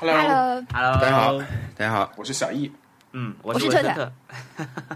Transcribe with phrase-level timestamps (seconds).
[0.00, 1.38] Hello，Hello，大家好，
[1.76, 2.72] 大家好，我是小易。
[3.12, 4.12] 嗯，我我是特特特。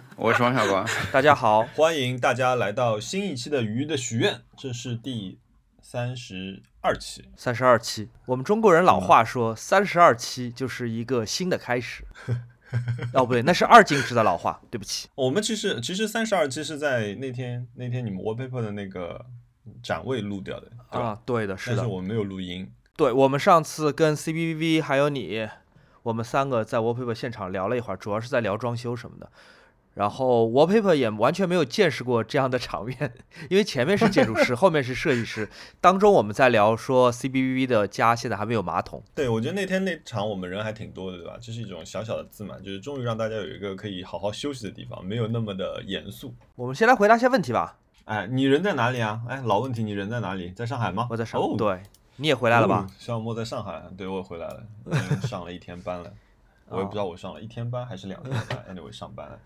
[0.17, 0.89] 我是王小光。
[1.13, 5.39] 大家好，欢迎大家来到新一期的《鱼的许愿》，这是第
[5.83, 7.23] 三十二期。
[7.37, 8.09] 三十二期。
[8.25, 12.03] 我们中国人老话说，三十二期就是一个新的开始。
[13.13, 15.11] 哦，不对，那是二进制的老话，对不起。
[15.17, 19.23] 我们其实其实三十二期是在那天那天你们 wallpaper 的那个
[19.83, 22.67] 展位录掉的，啊，对的，是的但是，我们没有录音。
[22.97, 25.49] 对，我们上次跟 CBVV 还有你，
[26.05, 29.29] 我们三个在 Wallpaper 现场聊了一会儿，主要是在聊装修什么的。
[29.95, 33.13] 然后 Wallpaper 也完全没有见识过这样的场面，
[33.51, 35.49] 因为前面是建筑师，后面是设计师。
[35.81, 41.35] 当中我们在聊说 CBVV 的家现在还没有马桶，对，我觉得那天那场我们人还挺多的，对吧？
[41.41, 46.33] 这是一种小小的自满，就是终于让大家有一个可以好好休息的地方，没有那么的严肃。
[46.55, 47.79] 我们先来回答一些问题吧。
[48.05, 49.21] 哎，你人在哪里啊？
[49.29, 50.51] 哎，老问题，你人在哪里？
[50.51, 51.09] 在上海吗？
[51.11, 51.81] 我在上，哦，对，
[52.17, 52.91] 你也回来了吧哦？
[52.99, 56.13] 小莫在上海，对我也回来了，嗯上了一天班了。
[56.71, 59.39] 我也不知道我上了一天班还是两天班，anyway 上班了。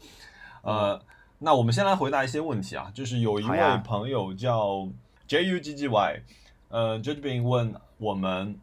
[0.63, 1.03] 呃，
[1.39, 4.89] 那我们先来回答一些问题啊，就是有一位朋友叫
[5.27, 6.23] J U G G Y，
[6.69, 8.59] 呃 j u d g e 问我们，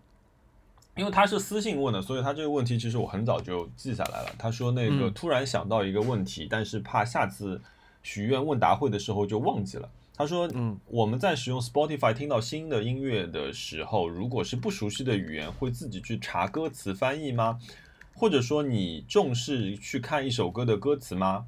[0.95, 4.29] 因为他是私信问的，所以他这个问题其实我很早就记下来了。
[4.37, 7.61] 他说那个嗯突然想到一个问题，但是怕下次
[8.03, 9.89] 许愿问答会的时候就忘记了。
[10.17, 17.59] 他说，嗯，我们在使用 Spotify 听到新的音乐的时候，如果是不熟悉的语言，会自己去查歌词翻译吗？
[18.13, 21.47] 或者说你重视去看一首歌的歌词吗？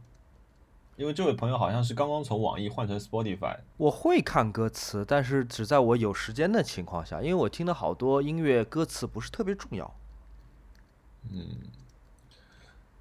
[0.97, 9.95] 因为这位朋友好像是刚刚从网易换成 Spotify，我会看歌词，但是只在我有时间的情况下，因为我听的好多音乐歌词不是特别重要。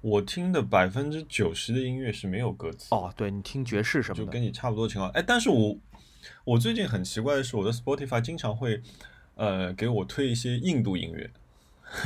[0.07, 5.11] 我听的百分之九十的音乐是没有歌词，哦，对你听爵士什么的，就跟你差不多情况。
[5.11, 5.77] 哎，但是我
[6.45, 8.81] 我最近很奇怪的是，我的 Spotify 经常会
[9.35, 11.29] 呃给我推一些印度音乐。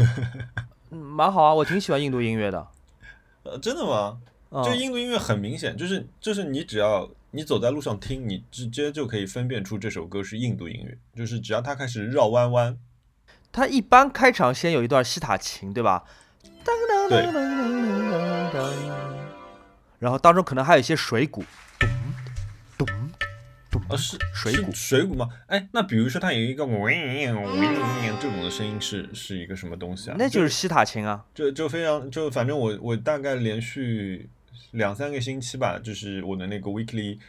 [0.89, 2.67] 嗯，蛮好啊，我挺喜欢印度音乐的。
[3.43, 4.19] 呃，真的吗？
[4.49, 12.77] 嗯、就印度音乐很明显，就是就是你只要你走在路上听，你直接就可以分辨出这首歌是印度音乐，就是只要它开始绕弯弯，
[13.51, 16.03] 它一般开场先有一段西塔琴，对吧？
[19.99, 21.43] 然后当中可能还有一些水鼓，
[21.77, 21.89] 咚
[22.77, 22.87] 咚
[23.69, 25.29] 咚呃，是是水鼓水鼓吗？
[25.47, 30.15] 哎，那比如说它有一个这种的声音是是一个什么东西啊？
[30.17, 31.23] 那就是西塔琴啊。
[31.33, 34.29] 就就非常就反正我我大概连续
[34.71, 37.19] 两三个星期吧，就是我的那个 weekly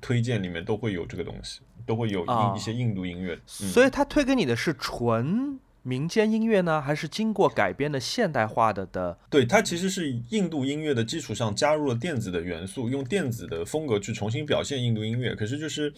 [0.00, 3.34] 推荐里面都会有这个东西，都会有一、啊一些印度音乐。
[3.34, 9.18] 嗯、所以他推给你的是纯民间音乐呢，还是经过改编的现代化的的？
[9.30, 15.34] 对，它其实是印度音乐的基础上加入了电子的元素，用电子的风格去重新表现印度音乐。
[15.34, 15.92] 可是就是，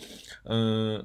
[0.44, 1.04] 嗯、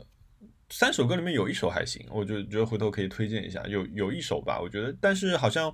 [0.70, 5.74] 三首歌里面有一首还行，我就觉得回头可以推荐一下，有有一首吧，我觉得，但是好像，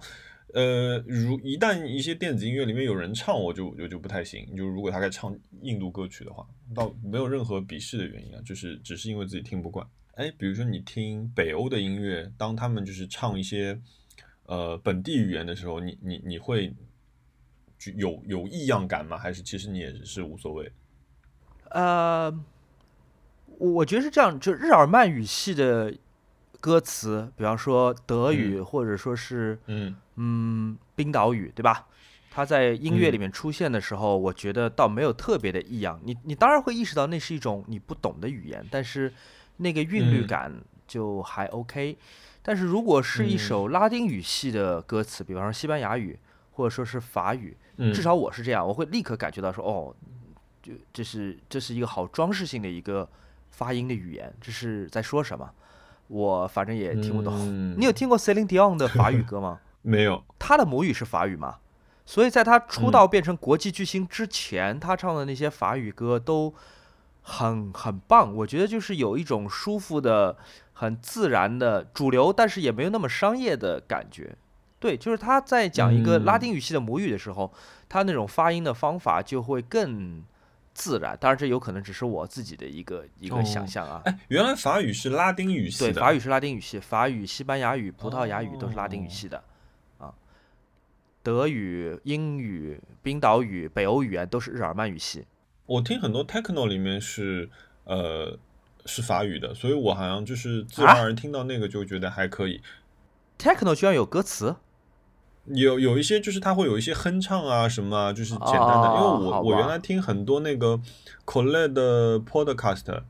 [0.54, 4.56] 呃，如一旦一些电子音乐里面有人唱，我就我就不太行。
[4.56, 9.86] 就如果他该唱印度歌曲的话，倒没有任何鄙视的原因啊，就是只是因为自己听不惯。
[10.16, 13.80] 哎，比如说你听北欧的音乐，当他们就是唱一些
[14.46, 16.74] 呃本地语言的时候，你你你会
[17.80, 19.18] 就有有异样感吗？
[19.18, 20.72] 还是其实你也是无所谓？
[21.72, 22.32] 呃，
[23.58, 25.92] 我我觉得是这样，就日耳曼语系的
[26.60, 31.88] 歌词，比方说德语，或者说是嗯嗯冰岛语，对吧？
[32.30, 36.00] 它在音乐里面出现的时候，我觉得倒没有特别的异样。
[36.04, 39.12] 你你当然会意识到那是一种你不懂的语言，但是
[39.64, 40.54] 那个韵律嗯感
[40.86, 41.98] 就还 OK。
[42.44, 46.20] 但是如果是一嗯首拉丁语系的歌词，比方说西班牙语
[46.52, 49.96] 或者说是法语，嗯，至少我是这样，我会立刻感觉到说，哦，
[50.62, 53.10] 就这是这是一个好装饰性的一个
[53.52, 55.50] 发音的语言，这是在说什么？
[56.08, 57.34] 我反正也听不懂。
[57.40, 59.62] 嗯 你有听过 Celine Dion 的法语歌吗？
[59.82, 60.22] 没有？
[60.38, 61.60] 他的母语是法语嘛，
[62.06, 66.54] 所以在他出道变成国际巨星之前，他唱的那些法语歌都
[67.24, 68.36] 很很棒。
[68.36, 70.38] 我觉得就是有一种舒服的、
[70.74, 74.36] 很自然的主流，但是也没有那么商业的感觉。
[74.80, 77.52] 对，就是他在讲一个拉嗯丁语系的母语的时候，
[77.88, 80.22] 他那种发音的方法就会更
[80.74, 81.18] 自然。
[81.18, 84.02] 当然，这有可能只是我自己的一个一个想哦象啊。
[84.04, 89.42] 哎，原来法语是拉丁语系对，法语是拉丁语系，法语、西班牙语、葡萄牙语都是拉丁语哦系的，
[90.00, 90.14] 啊，
[91.22, 95.26] 德语、英语、冰岛语、北欧语言都是日耳曼语系。
[95.66, 97.50] 我听很多 techno 里面是
[97.86, 98.38] 呃
[98.86, 102.62] 是法语的，所以我好像就是自然而然听到那个就觉得还可以。
[103.40, 104.56] Techno 居然有歌词，
[105.46, 108.88] 有有一些就是它会有一些哼唱啊什么啊，就是简单的。
[108.90, 110.80] 哦因为我我原来听很多那个
[111.26, 113.02] Colette 的 podcast，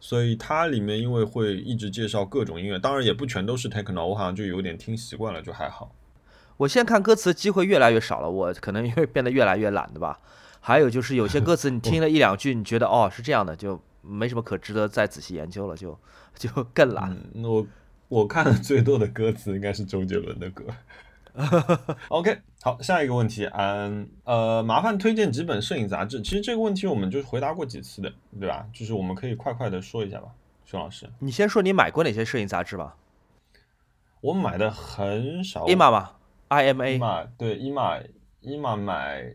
[0.00, 5.94] 所以它里面因为会一直介绍各种音乐，当然也不全都是 techno，我好像就有点听习惯了，就还好。
[6.56, 10.18] 我现在看歌词机会越来越少了，我可能因为变得越来越懒的吧。
[10.68, 15.98] 还有就是有些歌词你 听了一两句，你觉得哦是这样的，就没什么可值得再仔细研究了，就
[16.36, 17.10] 就 更懒。
[17.32, 17.66] 嗯，我
[18.08, 20.64] 我看的最多的歌词应该是周杰伦的歌。
[22.10, 26.20] OK，好，下一个问题，嗯呃，麻烦推荐几本摄影杂志。
[26.20, 28.66] 其实这个问题我们就回答过几次的，对吧？
[28.74, 30.28] 就是我们可以快快的说一下吧，
[30.66, 31.08] 熊老师。
[31.20, 32.94] 你先说你买过哪些摄影杂志吧。
[34.20, 35.66] 我买的很少。
[35.66, 36.18] 伊玛吧
[36.48, 36.96] ，I M A。
[36.96, 37.98] 伊玛对伊玛
[38.40, 39.32] 伊玛买，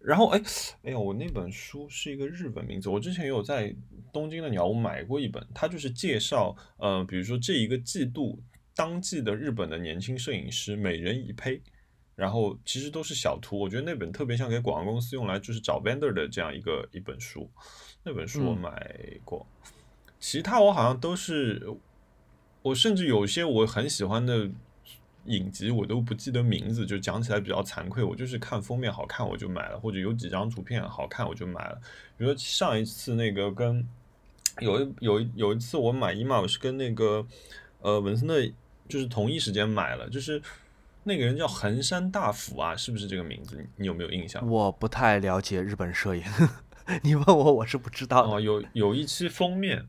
[0.00, 0.42] 然后哎
[0.82, 3.74] 哎呀，我那本书是一个日本名字，我之前也有在
[4.12, 8.42] 东京的鸟屋买过一本，它就是介绍呃，比如说这一个季度。
[8.72, 11.60] 当季的日本的年轻摄影师，每人一胚，
[12.14, 13.58] 然后其实都是小图。
[13.58, 17.50] 我觉得那本特别像给广告公司用来就是找 vendor 的这样一个一本书。
[18.02, 19.46] 那本书我买过，
[20.18, 21.68] 其他我好像都是，
[22.62, 24.48] 我甚至有些我很喜欢的
[25.24, 28.02] 影集我都不记得名字，就讲起来比较惭愧。
[28.02, 31.78] 我就是看封面好看我就买了，或者有几张图片好看我就买了。
[32.16, 33.86] 比如说上一次那个跟
[34.60, 37.26] 有一有一有一次我买伊玛，我是跟那个
[37.80, 38.34] 呃文森特。
[38.88, 40.42] 就是同一时间买了，就是
[41.04, 43.56] 那个人叫横山大辅啊，是不是这个名字？
[43.56, 44.44] 你你有没有印象？
[44.44, 46.24] 我不太了解日本摄影，
[47.04, 48.24] 你问我我是不知道。
[48.28, 49.86] 哦，有有一期封面，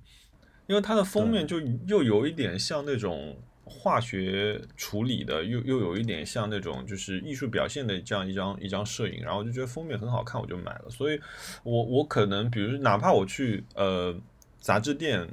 [0.68, 10.86] 因为它的封面就又有一点像那种化学处理的，又又有一点像那种就是艺术表现的这样一张一张摄影，然后我就觉得封面很好看，我就买了。
[10.90, 11.19] 所以，
[11.63, 14.16] 我我可能比如哪怕我去呃
[14.60, 15.28] 杂志店。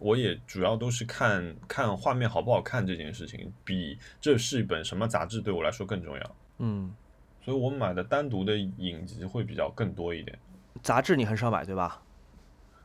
[0.00, 6.36] 我也主要都是看看画面好不好看这件事情，比这是一本什么杂志对我来说更重要。
[6.58, 6.94] 嗯，
[7.42, 10.38] 所以我买的单独的影集会比较更多一点。
[10.82, 12.02] 杂志你很少买对吧？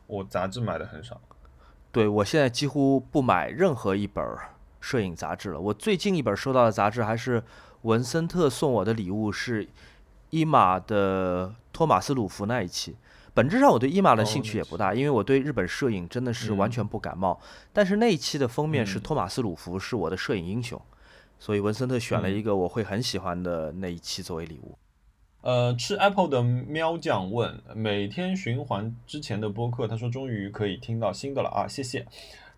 [0.07, 1.19] 我杂志买的很少。
[1.91, 4.23] 对我现在几乎不买任何一本
[4.79, 5.59] 摄影杂志了。
[5.59, 7.43] 我最近一本收到的杂志还是
[7.81, 9.67] 文森特送我的礼物，是
[10.29, 12.95] 伊玛的托马斯鲁弗那一期。
[13.33, 17.39] 本质上我对伊玛的兴趣也不大，因为我对日本摄影真的是完全不感冒。
[17.71, 20.81] 但是那一期的封面是托马斯鲁弗，是我的摄影英雄，
[21.39, 24.77] 所以文森特选了一个我会很喜欢的那一期作为礼物。
[25.41, 32.05] 呃，吃 Apple 的喵酱问，每天循环之前的播客，他说终于可以听到新的了啊，谢谢。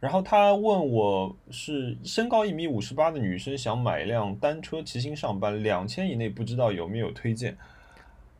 [0.01, 7.55] 然后他问我是身高一米五十八的女生，想买一辆单车骑行上班，两千以内不知道有没有推荐。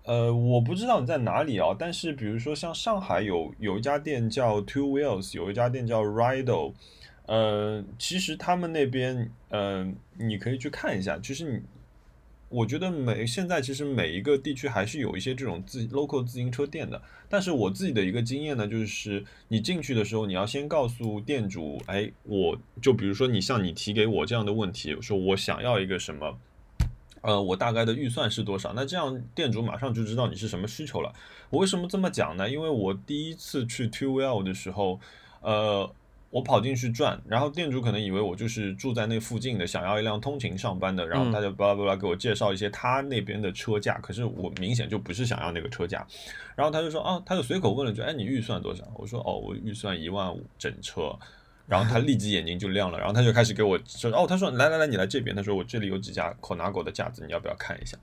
[0.03, 6.73] 呃，我不知道你在哪里啊，但是比如说像上海有有一家店叫 Two Wheels，有一家店叫 Rido，
[7.27, 9.87] 呃，其实他们那边，呃，
[10.17, 11.19] 你可以去看一下。
[11.19, 11.61] 其实你，
[12.51, 17.01] 我觉得每现在其实每一个地区还是有一些这种自 local 自行车店的。
[17.29, 26.37] 但是我自己的一个经验呢，就是你进去的时候，你要先告诉店主，哎，我就比如说你像你提给我这样的问题，说我想要一个什么。
[27.21, 28.73] 呃，我大概的预算是多少？
[28.75, 31.13] 那这样店主马上就知道你是什么需求了。
[31.51, 32.49] 我为什么这么讲呢？
[32.49, 34.99] 因为我第一次去 Two Well 的时候，
[35.41, 35.93] 呃，
[36.31, 46.07] 我跑进去转，然后店主可能以为我就是住在那附近的，想要一辆通勤上班的，然后他就巴拉巴拉给我介绍一些他那边的车价，可是我明显就不是想要那个车价，
[46.55, 48.83] 然后他就说啊，他就随口问了句，哎，你预算多少？
[48.95, 51.15] 我说哦，我预算一万五整车。
[51.67, 55.33] 然后他立即眼睛就亮了，然后他就开始给我说：“哦，他说来来来，你来这边。
[55.33, 57.97] 他说我这里有几家口拿狗的架子，你要不要看一下？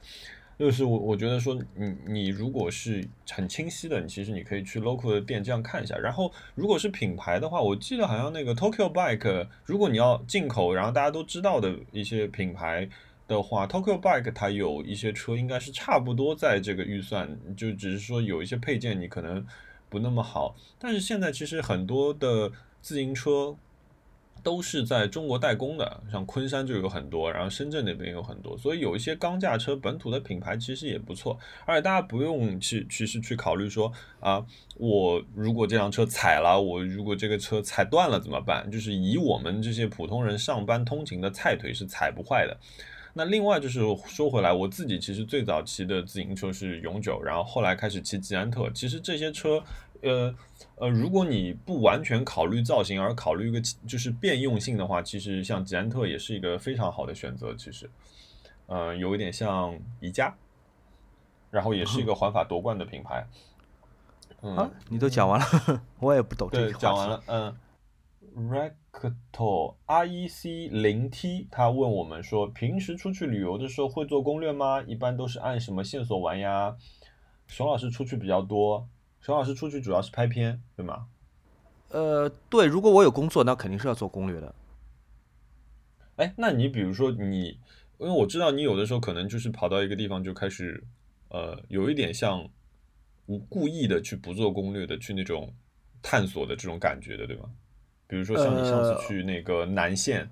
[0.58, 5.96] 就是我我觉得说，你你如果是很清晰的，你其实你可以去 local 的店这样看一下。
[5.96, 12.88] 然后如果是品牌的话，我记得好像那个 Tokyo Bike，如果你要进口，然后大家都知道的一些品牌
[13.26, 19.46] 的话，Tokyo Bike 它有一些车应该是差不多在这个预算，就只是说有一些配件你可能
[19.88, 20.56] 不那么好。
[20.78, 22.50] 但是现在其实很多的。
[22.80, 23.56] 自行车
[24.42, 34.44] 都是在中国代工的，像昆山就有很多，然后深圳那边有很多，所以有一些钢架车本土的品牌其实也不错，而且大家不用去其实去考虑说啊，
[34.76, 38.70] 我如果这辆车踩了，我如果这个车踩断了怎么办？
[38.70, 42.56] 就是以我们这些普通人上班通勤的菜腿是踩不坏的。
[43.14, 49.62] 那另外就是说回来，我自己其实最早骑的自行车是永久，然后后来开始骑吉安特，其实这些车。
[50.02, 50.34] 呃
[50.76, 57.54] 呃，如果你不完全考虑造型，而考虑一个就是便用性的话，其实像捷安特也是一个非常好的选择。
[57.54, 57.90] 其实，
[58.66, 60.34] 嗯，有一点像宜家，
[61.50, 63.26] 然后也是一个环法夺冠的品牌。
[64.42, 66.72] 嗯，你都讲完了， 我也不懂这个。
[66.74, 67.22] 讲完了。
[67.26, 67.56] 嗯
[68.36, 74.80] ，Recto R E C 零 T 他问我们说，平时出去旅游的时候会做攻略吗？
[74.82, 76.76] 一般都是按什么线索玩呀？
[77.48, 78.88] 熊老师出去比较多。
[79.20, 81.06] 熊老师出去主要是拍片，对吗？
[81.90, 84.54] 呃，对，如果我有工作，那肯定是要做攻略的。
[86.16, 87.58] 哎，那你比如说你
[87.98, 90.84] 因为我知道你有的时候可能就是跑到一个地方就开始，
[91.28, 92.48] 呃，有一点像
[93.26, 95.52] 无故意的去不做攻略的去那种
[96.02, 97.50] 探索的这种感觉的，对吗？
[98.06, 100.30] 比如说像你上次呃去那个南线，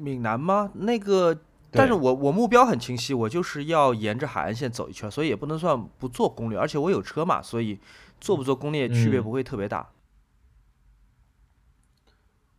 [0.00, 0.72] 闽南吗？
[0.74, 1.38] 那个，
[1.72, 7.78] 但是我我目标很清晰，我就是要沿着海岸线走一圈，所以也不能算不做攻略，而且我有车嘛，所以
[8.20, 9.88] 做不做攻略区别嗯不会特别大。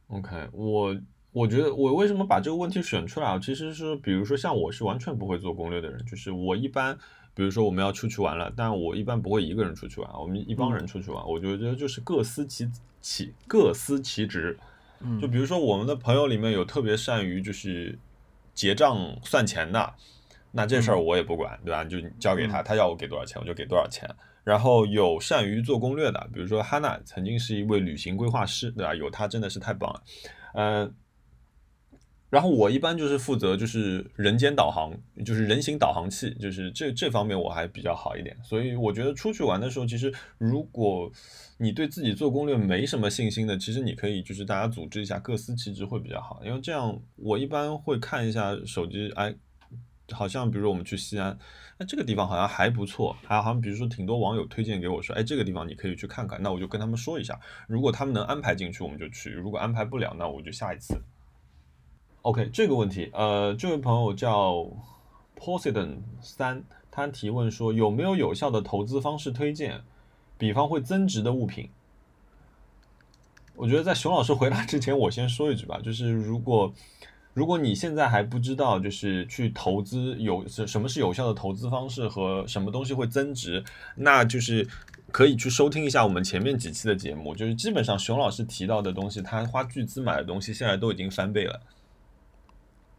[0.08, 0.96] OK，我
[1.32, 3.40] 我觉得我为什么把这个问题选出来啊？
[3.40, 6.98] 其实是比如说像我是完全不会做攻略的人，就是我一般，
[7.34, 14.58] 比如说我们要出去玩了，但我一般不会一个人出去玩，我们一帮人出去玩，我觉得就是各司其其各司其职。
[15.06, 17.98] 嗯就比如说我们的朋友里面有特别善于就是
[18.54, 19.94] 结账算钱的，
[20.52, 21.84] 那这事儿我也不管，对吧？
[21.84, 24.10] 就交给他，他要我给多少钱我就给多少钱。
[24.44, 28.94] 然后有善于做攻略的，比如说哈娜曾经是一位旅行规划师，对吧？
[28.94, 30.04] 有他真的是太棒了，
[30.54, 30.94] 嗯、
[32.34, 34.92] 然后我一般就是负责就是人间导航，
[35.24, 38.36] 就是人形导航器，就是这这方面我还比较好一点。
[38.44, 41.12] 所以我觉得出去玩的时候，其实如果
[41.60, 46.42] 你对自己做攻略没什么信心的，其实你可以就是大家组织一下，各司其职会比较好。
[46.44, 49.36] 因为这样我一般会看一下手机，哎，
[50.12, 51.38] 好像比如说我们去西安，
[51.78, 61.00] 哎这个地方好像还不错，还好像比如说挺多网友推荐给我说，哎这个地方你可以去看看，那我就跟他们说一下，如果他们能安排进去，我们就去；如果安排不了，那我就下一次。
[62.24, 64.66] OK，这个问题，呃，这位朋友叫
[65.38, 69.82] Poseidon 三，他提问说有没有有效的投资方式推荐，
[70.38, 71.70] 比方会增值的物品？
[73.58, 76.74] 我觉得在熊老师回答之前，我先说一句吧，就是如果
[77.34, 83.62] 如果你现在还不知道，就是去投资有什什么是有效的投资方式和什么东西会增值，
[83.98, 84.66] 那就是
[85.12, 91.60] 可以去收听一下我们前面几期的节目，就是基本上熊老师提到的东西，他花巨资买的东西，现在都已经翻倍了。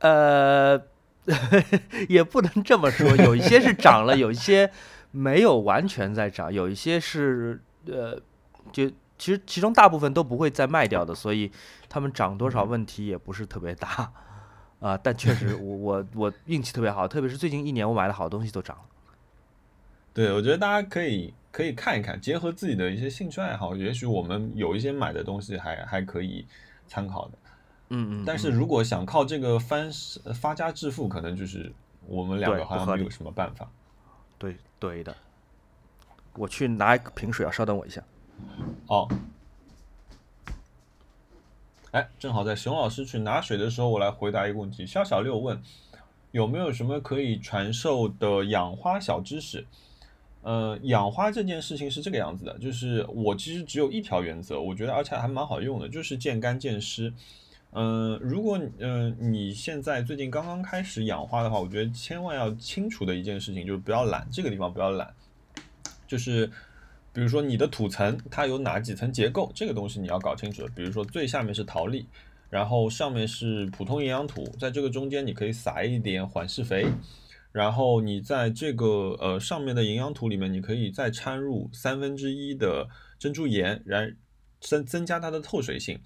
[0.01, 0.81] 呃，
[2.09, 4.71] 也不能这么说，有一些是涨了，有一些
[5.11, 8.21] 没有完全在涨，有一些是呃，
[8.73, 11.51] 就其实其中大部分都不会再卖掉的，所以
[11.89, 14.13] 他们涨多少问题也不是特别大
[14.81, 18.83] 啊、但确实我我 我运气特别好，特别是最近一年我买的好东西都涨了。
[20.13, 26.47] 对，我觉得大家可以可以看一看，结合自己的一些兴趣爱好，也许我们有一些买的东西还还可以
[26.87, 27.39] 参考的。
[27.91, 29.91] 嗯嗯，但是嗯如果想靠这个翻
[30.35, 31.73] 发家致富，可能就是
[32.07, 33.71] 我们两个好像没有什么办法。
[34.38, 35.14] 对对的，
[36.35, 38.03] 我去拿一个瓶水啊，稍等我一下。
[38.88, 39.09] 哦，
[41.93, 44.87] 哎，正好在熊老师去拿水的时候，我来回答一个问题。
[44.87, 45.62] 肖小六问
[46.33, 49.67] 有没有什么可以传授的养花小知识？
[50.43, 57.12] 呃，养花这件事情是这个样子的，就是我其实只有一条原则，我觉得而且还蛮好用的，就是见干见湿。
[57.76, 65.12] 嗯、如果嗯、你现在最近刚刚开始养花的话，我觉得千万要清楚的一件事情就是不要懒，这个地方不要懒，
[66.07, 66.47] 就是
[67.12, 70.64] 比如说你的土层它有哪几层结构，这个东西你要搞清楚。
[70.73, 72.07] 比如说最下面是陶粒，
[72.49, 76.87] 然后上面是普通营养土，在这个中间你可以撒一点缓释肥，
[77.50, 82.88] 然后你在这个呃上面的营养土里面，你可以再掺入三分之一的
[83.19, 84.16] 珍珠盐，然
[84.61, 85.99] 增增加它的透水性。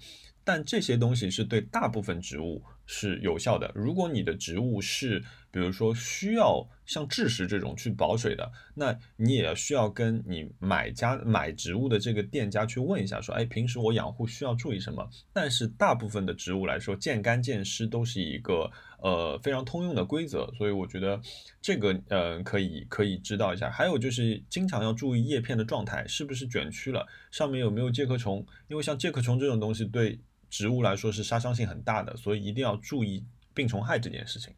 [0.49, 3.71] 但这些东西是对大部分植物是有效的。
[3.75, 15.07] 如果你的植物是，比如说需要像蛭石这种去保水的，那你也需要跟你买家买植物的这个店家去问一下，说，哎，平时我养护需要注意什么？
[15.31, 18.71] 但是大部分的植物来说，见干见湿都是一个
[19.03, 21.21] 呃非常通用的规则，所以我觉得
[21.61, 23.69] 这个呃可以可以知道一下。
[23.69, 34.53] 还有就是经常要注意叶片的状态是不是卷曲了，上面有没有介壳虫，因为像介壳虫这种东西对植物来说是杀伤性很大的，所以一定要注意病虫害这件事情。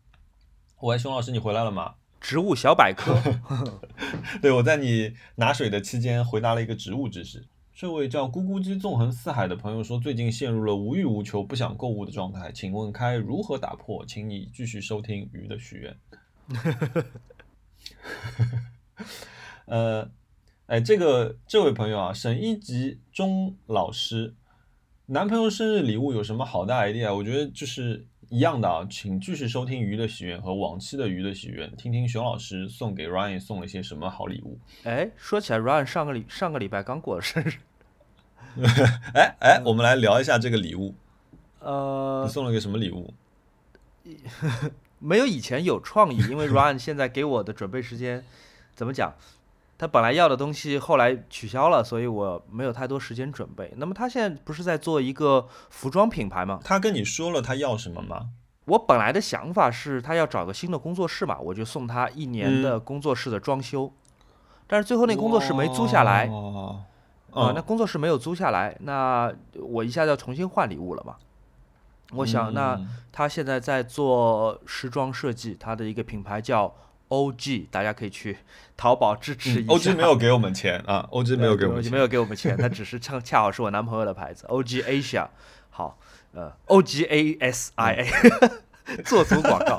[0.79, 1.95] 喂，熊老师，你回来了吗？
[2.19, 3.19] 植物小百科
[4.41, 7.47] 对，我在你拿水的期间回答了一个植物知识。
[7.73, 14.05] 这位叫咕咕鸡纵横四海的朋友说，最近陷入了无欲无求、不想购物的状态，请问该如何打破？
[14.05, 15.97] 请你继续收听鱼的许愿。
[19.65, 20.11] 呃，
[20.67, 24.35] 哎，这个这位朋友啊，省一级钟老师，
[25.11, 27.13] 男朋友生日礼物有什么好的 idea？
[27.13, 34.57] 我觉得就是一样的啊，请继续收听鱼的喜悦和往期的鱼的喜悦，听听熊老师送给 Ryan 送了一些什么好礼物。
[34.85, 37.51] 哎，说起来，Ryan 上个礼上个礼拜刚过了生日，
[39.13, 40.95] 哎哎，我们来聊一下这个礼物，
[41.59, 43.13] 呃你，送了个什么礼物？
[44.97, 48.23] 没有以前有创意，因为 Ryan 现在给我的准备时间，
[48.73, 49.13] 怎么讲？
[49.81, 53.73] 他本来要的东西后来取消了，所以我没有太多时间准备。
[53.77, 56.59] 那么他现在不是在做一个服装品牌吗？
[56.63, 58.27] 他跟你说了他要什么吗？
[58.65, 63.91] 我本来的想法是他要找个新的工作室嘛，我就送他一年的工作室的装修，
[64.67, 66.83] 但是最后那工作室没租下来，哦
[67.31, 71.15] 啊、嗯那工作室没有租下来，那我一下就要重新换礼物了嘛。
[72.13, 76.71] 我想，那嗯他现在在做时装设计，他的一个品牌叫
[77.11, 78.37] OG，大家可以去
[78.77, 79.73] 淘宝支持一下。
[79.73, 85.27] OG 没有给我们钱啊，OG 没有给我们钱没，有给我们钱，他只是恰恰好是我男朋友的牌子，OG Asia。
[85.69, 85.97] 好，
[86.33, 88.07] 呃，OG ASIA
[89.03, 89.77] 做足广告。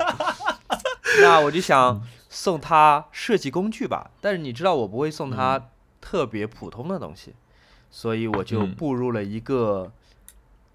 [1.21, 7.33] 那我就想送他设计工具吧，但是你知道我不会送他特别普通的东西，
[7.89, 9.91] 所以我就嗯步入了一个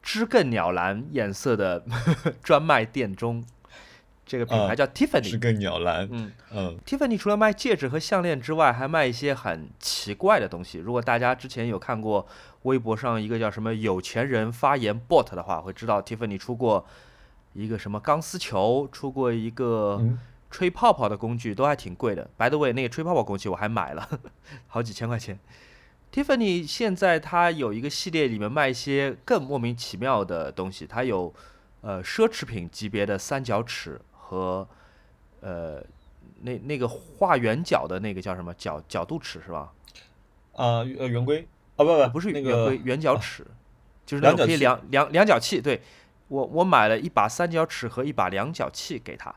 [0.02, 1.84] 知更鸟蓝颜色的
[2.42, 3.44] 专卖店中。
[4.28, 10.78] 这个品牌啊叫 Tiffany，、是个鸟蓝，嗯嗯，Tiffany 除了卖戒指和项链之外，还卖一些很奇怪的东西。
[10.78, 12.28] 如果大家之前有看过
[12.62, 16.86] 微博上一个叫什么“有钱人发言 bot” 的话，会知道 Tiffany 出过
[17.54, 20.18] 一个什么钢丝球，出过一个嗯
[20.50, 22.30] 吹泡泡的工具，都还挺贵的。
[22.36, 24.08] By the way，那个吹泡泡工具我还买了，
[24.68, 25.38] 好几千块钱。
[26.12, 30.86] Tiffany 现在它有一个系列，里面卖一些更莫名其妙的东西。
[30.86, 31.32] 它有
[31.82, 34.68] 呃奢侈品级别的三角尺和
[35.40, 35.82] 呃
[36.42, 39.72] 那那个画圆角的那个叫什么角角度尺是吧？
[40.52, 43.46] 啊呃圆规啊不不呃不是那个圆规圆角尺，
[44.04, 45.60] 就是那种可以量量量量角器。
[45.60, 45.80] 对
[46.28, 49.34] 我我买了一把三角尺和一把量角器给他。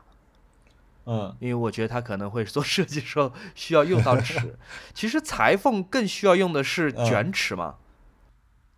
[1.04, 4.56] 嗯因为我觉得他可能会 做设计时候需要用到尺。
[4.94, 7.76] 其实裁缝更需要用的是嗯卷尺嘛。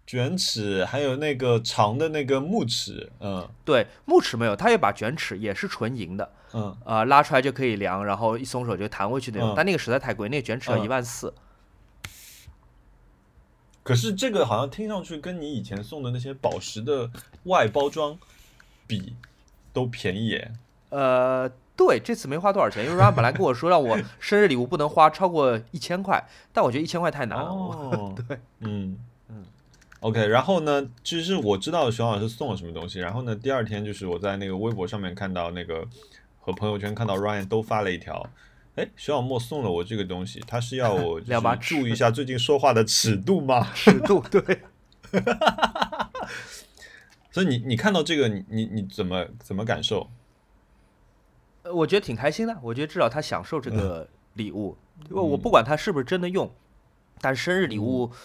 [0.06, 9.50] 卷尺还有那个长的那个木尺，嗯对，木尺没有，它有把卷尺，也是纯银的，嗯呃，拉出来就可以量，然后一松手就弹回去那种。
[9.50, 11.32] 嗯但那个实在太贵，那个卷尺要嗯一万四。
[13.82, 17.10] 可是这个好像听上去跟你以前送的那些宝石的
[17.44, 18.18] 外包装
[18.86, 19.14] 比
[19.72, 20.52] 都便宜耶。
[20.88, 27.44] 呃，对，这次没花多少钱，因为 Ryan 本来跟我说让我生日礼物不能花超过一千块，但我觉得一千块太难了。
[27.46, 28.98] 哦， 对，嗯嗯
[30.04, 35.82] ，OK，然后呢，其实我知道熊老师送了什么东西，然后呢，第二天就是我在那个微博上面看到那个
[36.40, 38.28] 和朋友圈看到 Ryan 都发了一条。
[38.76, 41.18] 哎，徐小莫送了我这个东西，他是要我
[41.58, 43.66] 注意一下最近说话的尺度吗？
[43.74, 44.42] 尺度对，
[47.32, 50.10] 所以你你看到这个，你你你怎么怎么感受？
[51.62, 52.54] 呃我觉得挺开心的。
[52.62, 54.76] 我觉得至少他享受这嗯个礼物，
[55.08, 56.52] 因为我不管他是不是真的用，
[57.22, 58.10] 但生日礼物。
[58.10, 58.16] 呃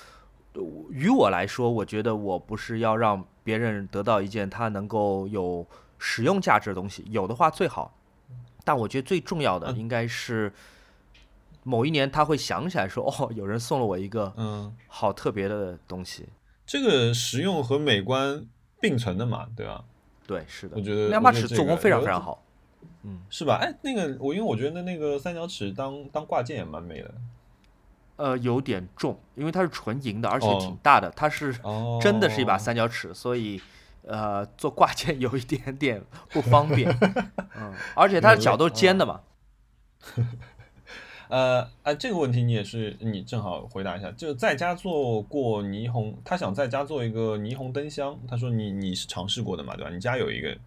[0.90, 5.66] 于我来说，我觉得我不是要让别人得到一件他能够有
[5.98, 7.96] 使用价值的东西，有的话最好。
[8.64, 10.52] 但我觉得最重要的嗯应该是
[11.64, 16.28] 某一年他会想起来说：“哦，有人送了我一个嗯，好特别的东西。
[16.66, 18.46] 这个实用和美观
[18.80, 19.84] 并存的嘛，对吧？”
[20.28, 22.44] 对，是的我，觉得两把尺做工非常非常好。
[23.04, 23.60] 嗯是吧？
[23.62, 27.12] 哎，那个我因为我觉得那个三角尺当当挂件也蛮美的。
[28.20, 33.62] 呃，有点重，因为它是纯银的，而且哦挺大的，它是哦，真的是一把三角尺，所以
[34.04, 36.94] 呃，做挂件 有一点点不方便。
[37.56, 39.22] 嗯，而且它的角都是尖的嘛。
[41.30, 49.92] 呃啊，这个问题你也是你正好回答一下，就在家做过霓虹，他想在家做一个霓虹灯箱，他说你你是尝试过的嘛，对吧？
[49.92, 50.58] 你家有一个，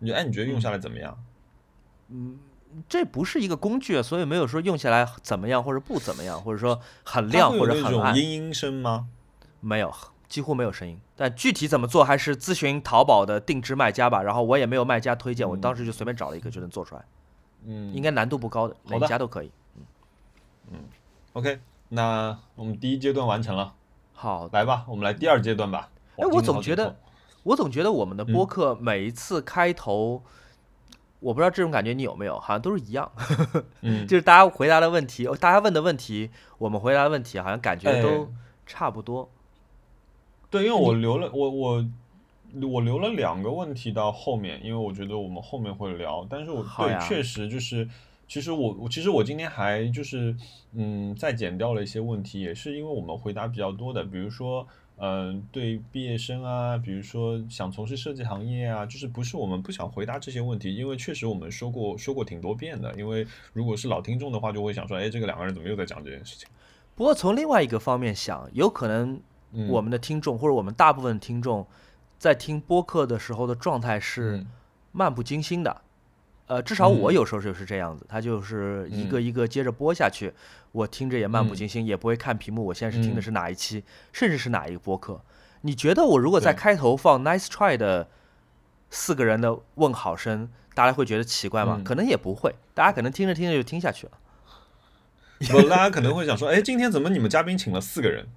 [0.00, 1.16] 你哎，你觉得用下来怎么样？
[2.88, 9.08] 这不是一个工具，所以没有说用起来怎么样或者不怎么样，或者说很亮或者很暗，种音音声吗？
[9.60, 9.92] 没有，
[10.28, 10.98] 几乎没有声音。
[11.16, 14.22] 但具体怎么做，还是咨询淘宝的定制卖家吧。
[14.22, 17.04] 然后我也没有卖家推荐，我当时就随便找了一个就能做出来，
[17.64, 19.50] 嗯，应该难度不高的，每一家都可以。
[19.76, 19.82] 嗯
[20.72, 20.78] 嗯
[21.34, 21.60] OK。
[21.94, 23.74] 那我们第一阶段完成了，
[24.14, 25.90] 好，来吧，我们来第二阶段吧。
[26.16, 26.96] 哎，我总觉，得
[27.42, 30.22] 我总觉得我们的嗯播客每一次开头，
[31.22, 33.10] 我不知道这种感觉你有没有，好像都是一样，
[33.80, 38.28] 嗯，就是大家回答的问题，哦大家问的问题，我们回答的问题，好像感觉哎都
[38.66, 39.30] 差不多。
[40.50, 41.86] 对，因为我留了我我
[42.70, 47.88] 我留了两个问题到后面，因为我觉得我们后面会聊，但是我对确实就是，
[48.26, 50.36] 其实我我其实我今天还就是
[50.74, 54.66] 嗯再减掉了一些问题，也是因为我们回答比较多的，比如说。
[55.04, 62.94] 嗯，对毕业生啊，比如说想从事设计行业啊，就是不是我们不想回答这些问题，因为确实我们说过说过挺多遍的。
[62.94, 66.48] 因为如果是老听众的话，就会想说，哎，这个两个人怎么又在讲这件事情？
[66.94, 71.66] 不过从另外一个方面想，有可能嗯，我们的听众或者我们大部分听众
[72.16, 74.46] 在听播客的时候的状态是嗯
[74.92, 75.82] 漫不经心的。
[76.52, 80.30] 呃，至少我嗯有时候就是这样子，他就是一个一个接着播下去，
[80.70, 85.18] 我听着也漫不嗯经心，也不会看屏幕，我现在是听的嗯是哪一期，甚至是哪一个播客。
[85.62, 88.06] 你觉得我如果在开头放 “nice try” 的
[88.90, 91.76] 四个人的问好声，大家会觉得奇怪吗？
[91.78, 94.12] 嗯可能也不会，大家可能听着听着就听下去了。
[95.48, 98.28] 不，大家可能会想说，哎，今天怎么你们嘉宾请了四个人？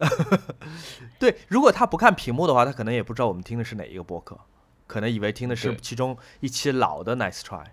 [1.20, 4.36] 对，如果他不看屏幕的话，他可能也不知道我们听的是哪一个播客，
[4.94, 7.64] 可能以为听的是其中一期老的 Nice Try。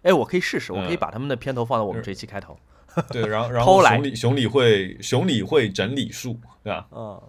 [0.00, 2.58] 哎，我可以试试，我可以嗯把他们的片头放到我们这一期开头。
[3.12, 6.88] 对，然后然后熊理熊理会熊理会整理术，对吧？
[6.90, 7.20] 嗯，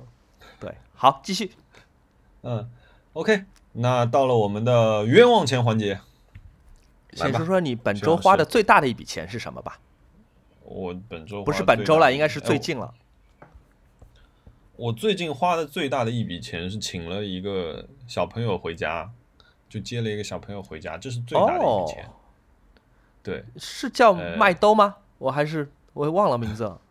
[0.58, 1.52] 对，好，继续。
[2.44, 2.72] 嗯
[3.12, 6.00] ，OK，那到了我们的冤枉钱环节，
[7.12, 9.82] 先说说你本周花的最大的一笔钱是什么吧？
[10.64, 12.94] 我本周不是本周了，应该是最近了。
[14.78, 19.12] 我最近花的最大的一笔钱是请了一个小朋友回家，
[19.72, 22.04] 就接了一个小朋友回家，这是最大的一笔钱。
[22.06, 22.10] 哦
[23.24, 24.96] 对，是叫呃麦兜吗？
[25.20, 26.82] 我还是我忘了名字了。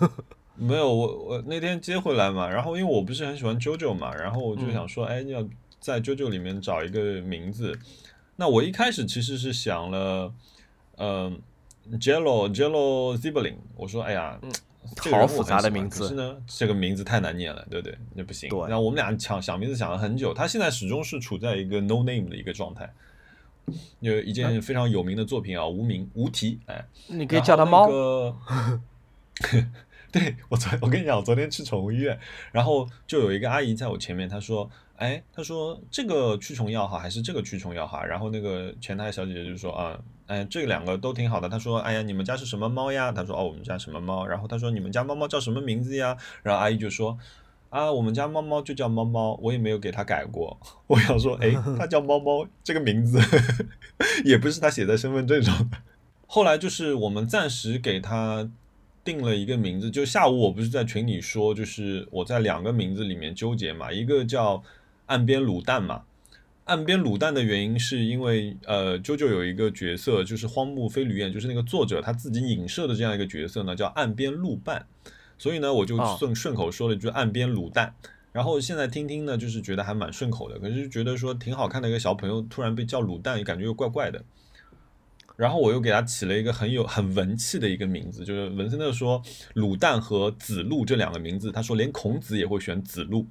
[0.54, 5.42] 没有我我那天接回来嘛，然后因为我不是很喜欢 JoJo 嘛，然后我就嗯想说，哎，要
[5.80, 7.78] 在 JoJo 里面找一个名字。
[8.36, 10.30] 那我一开始其实是想了，
[10.98, 11.40] 嗯、
[11.92, 14.38] Jello Jello Zibelin，我说，哎呀，
[15.10, 17.96] 好复杂的名字可是呢，这个名字太难念了，对不对？
[18.14, 18.48] 那不行。
[18.48, 22.92] 对然后我们俩想想名字想了很久，他现在始终是处在一个 no name 的一个状态。
[24.00, 27.86] 有一件非常有名的作品啊，无名无题，哎，你可以叫它猫。
[27.86, 29.66] 那 个
[30.10, 32.18] 对我昨我跟你讲，我昨天去宠物医院，
[32.50, 47.18] 然后就有一个阿姨在我前面，她说：“哎，她说这个驱虫药好还是这个驱虫药好？”然后那个前台小姐姐就说：“啊，哎，这两个都挺好的。”他说：“哎呀，你们家是什么猫呀？”他说：“哦，我们家什么猫？”然后他说：“你们家猫猫叫什么名字呀？”然后阿姨就说。
[47.70, 50.58] 啊，我们家猫猫就叫猫猫，我也没有给它改过。
[50.86, 53.20] 我想说，哎，它叫猫猫这个名字，
[54.24, 55.76] 也不是它写在身份证上的。
[56.26, 58.50] 后来就是我们暂时给它
[59.04, 64.62] 定了一个名字，就下午我不是在群里说，就是我在两个名字里面纠结嘛，一个叫
[65.04, 66.04] 岸边卤蛋嘛。
[66.68, 74.86] 岸边卤蛋的原因是因为呃，啾啾有一个角色就是荒木飞吕彦，就是那个作者他自己影射的这样一个角色呢，叫岸边露伴，
[75.38, 77.94] 所以呢我就哦顺顺口说了一句岸边卤蛋。
[78.32, 84.22] 然后现在听听呢，就是觉得还蛮顺口的，可是觉得说挺好看的一个小朋友突然被叫卤蛋，感觉又怪怪的。
[85.36, 89.22] 然后我又给他起了一个很有很文气的一个名字，就是文森特说
[89.54, 93.26] 卤蛋和子路这两个名字，他说连孔子也会选子路。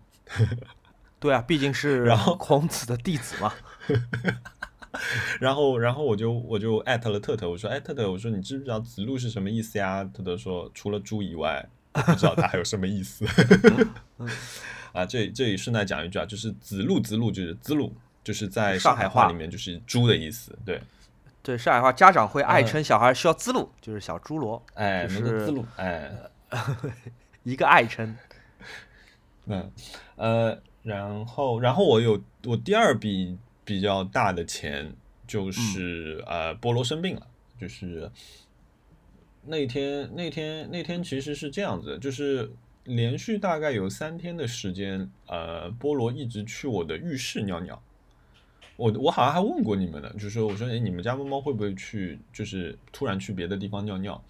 [1.19, 3.53] 对啊，毕竟是然后 孔子的弟子嘛。
[5.39, 10.03] 然后，然后我就我就艾特了特特，我说哎特特，我说你知不知道子路是什么意思呀？
[10.03, 13.25] 特特说除了猪以外，不知道他还有什么意思。
[14.93, 20.58] 啊，这这里顺带讲一句啊，就是子路子路就是子路，就是在上海话里面就是猪的意思。
[20.65, 20.82] 对，
[21.43, 26.12] 对，上海话家长会爱嗯称小孩需要滋路，就是小猪罗，哎，就是那个子路，哎，
[27.43, 28.15] 一个爱称。
[29.45, 29.71] 嗯，
[30.15, 34.89] 呃，然后，然后我有我第二笔比较大的钱，
[35.28, 37.28] 就是、呃，菠萝生病了，
[37.60, 38.10] 就是
[39.43, 42.50] 那天那天那天其实是这样子的，就是
[42.86, 47.84] 连续大概有三天的时间，呃，菠萝一直去我的浴室尿尿。
[48.78, 54.23] 我我好像还问过你们呢，就是说我说，哎，你们家猫猫会不会去，就是突然去别的地方尿尿？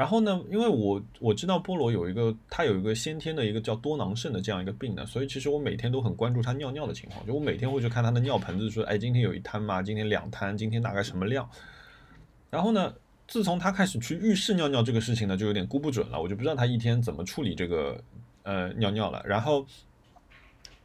[0.00, 9.82] 然后呢，因为我我知道菠萝有一个，它有一个先天的一个叫多囊肾的这样一个病呢，所以其实我每天都很关注它尿尿的情况，就我每天会去看它的尿盆子，说，哎，今天有一滩吗？
[9.82, 10.56] 今天两滩？
[10.56, 11.46] 今天大概什么量？
[12.48, 12.94] 然后呢，
[13.28, 18.02] 自从它开始去浴室尿尿这个事情呢，就有点估不准了，我就不知道它一天怎么处理这个
[18.44, 19.22] 呃尿尿了。
[19.26, 19.66] 然后，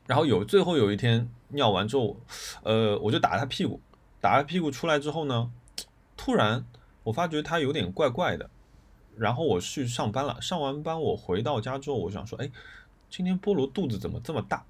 [0.08, 2.18] 然后有最后有一天尿完之后，
[2.64, 3.80] 呃，我就打它屁股，
[4.20, 5.50] 打它屁股出来之后呢，
[6.18, 6.66] 突然
[7.06, 8.50] 我发觉它有点怪怪的。
[9.18, 12.50] 然后我去上班了，上完班我回到家之后，我想说，哎，
[13.10, 14.66] 今天菠萝肚子怎么这么大？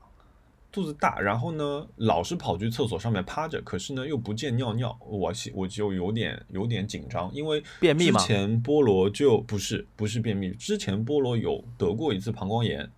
[0.72, 12.92] 肚子大，然后呢，老是跑去厕所上面趴着，可是呢又不见尿尿，我我就有点有点紧张，因为便秘吗之前菠萝就不是不是便秘，之前菠萝有得过一次膀胱炎，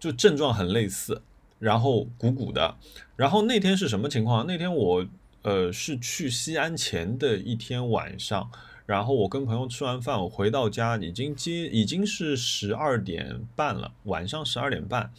[0.00, 1.20] 就症状很类似，
[1.58, 2.76] 然后鼓鼓的，
[3.14, 4.46] 然后那天是什么情况？
[4.46, 5.06] 那天我
[5.42, 8.50] 呃是去西安前的一天晚上。
[8.86, 15.10] 然后我跟朋友吃完饭，我回到家已经接已经是十二点半了，晚上十二点半。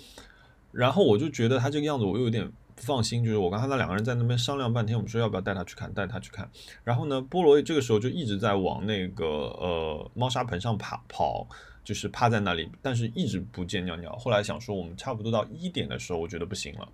[0.71, 3.23] 然后我就觉得他这个样子，我又有点不放心。
[3.23, 6.47] 就是我跟他那两个人在那边商量半天，我们说要不要带他去看，带他去看。
[6.83, 11.47] 然后呢，菠萝这个时候就一直在往那个呃猫砂盆上爬跑，
[11.83, 14.15] 就是趴在那里，但是一直不见尿尿。
[14.17, 16.87] 后来想说，我们差不多到一点的时候，我觉得不行了。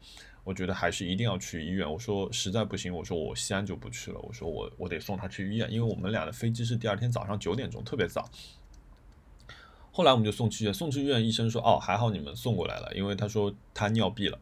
[0.43, 1.89] 我觉得还是一定要去医院。
[1.89, 4.19] 我说实在不行，我说我西安就不去了。
[4.21, 8.29] 我说我我得送他去医院，因为我们俩的飞机是第二天早上九点钟，特别早。
[9.91, 14.39] 后来我们就送去医院，送去医院，医生说哦还好你们送过来了，因为他说他尿闭了。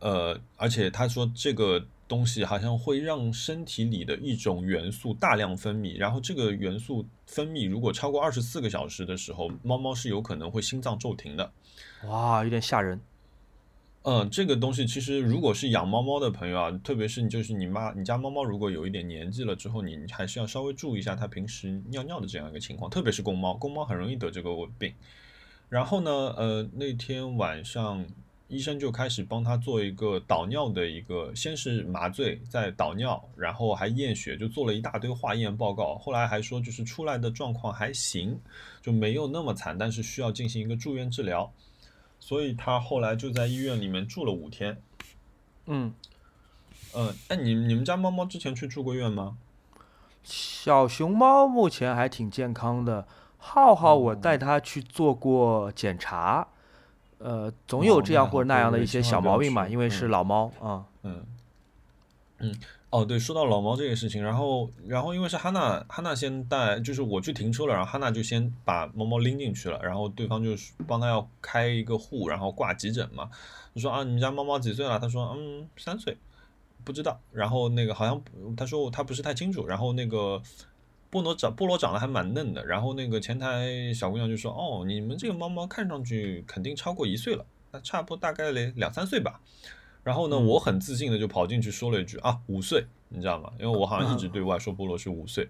[0.00, 11.50] 呃，而且他说这个东西好像会让身体里的一种元素大量分泌，然后这个元素分泌如果超过二十四个小时的时候，猫猫是有可能会心脏骤停的。
[12.04, 13.00] 哇，有点吓人。
[14.08, 24.94] 嗯，这个东西其实如果是养猫猫的朋友啊，特别是你就是你妈你家猫猫如果有一点年纪了之后，你还是要稍微注意一下它平时尿尿的这样一个情况，特别是公猫，公猫很容易得这个病。
[25.68, 28.06] 然后呢，呃，那天晚上
[28.46, 35.98] 医生就开始帮他做一个导尿的一个，先是麻醉，再导尿，然后还验血，就做了一大堆化验报告。
[35.98, 38.38] 后来还说就是出来的状况还行，
[38.80, 41.52] 就没有那么惨，但是需要进行一个住院治疗。
[42.18, 44.80] 所以他后来就在医院里面住了五天。
[45.66, 45.94] 嗯，
[46.94, 49.36] 嗯，哎，你你们家猫猫之前去住过院吗？
[50.22, 53.06] 小熊猫目前还挺健康的。
[53.38, 56.48] 浩浩，我带它去做过检查，
[57.18, 60.84] 呃，总有这样或者那样的一些小毛病嘛，因为是老猫啊。
[61.04, 61.24] 嗯
[62.38, 62.54] 嗯，
[62.90, 73.28] 哦，对，说到老猫这个事情，然后然后因为是哈娜，哈娜先带，就是我去停车了，然后哈娜就先把猫猫拎进去了，然后对方就是帮他要开一个户，然后挂急诊嘛。
[73.74, 74.98] 就说啊，你们家猫猫几岁了？
[74.98, 76.16] 他说嗯，三岁，
[76.84, 77.20] 不知道。
[77.32, 78.22] 然后那个好像
[78.56, 80.42] 他说他不是太清楚，然后那个。
[81.08, 89.40] 菠萝长菠萝长得还蛮嫩的，然后那个前台小姑娘就说：“哦，你们这个猫猫看上去肯定超过一岁了，那差不多大概两三岁吧。”
[90.06, 93.52] 然后呢，我很自信的就跑进去说了一句：“啊，五岁，你知道吗？
[93.58, 95.48] 因为我好像一直对外说菠萝是五岁。”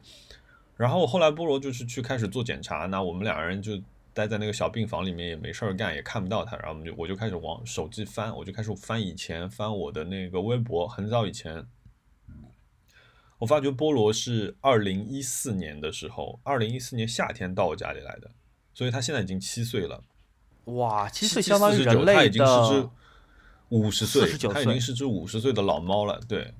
[0.79, 3.79] 然后后来菠萝就是去开始做检查，那我们两个人就
[4.14, 11.66] 待在那个小病房里面也没事儿干，也看不到他，然后我们就我就开始往手机翻，我就开始翻以前翻我的那个微博，很早以前。
[13.40, 18.31] 我发觉菠萝是二零一四年的时候，二零一四年夏天到我家里来的，
[18.73, 20.03] 所以他现在已经七岁了。
[20.64, 22.88] 哇，七岁相当于人类的，他已经是只
[23.71, 26.21] 五十岁，它已经是只五十岁的老猫了。
[26.29, 26.55] 对。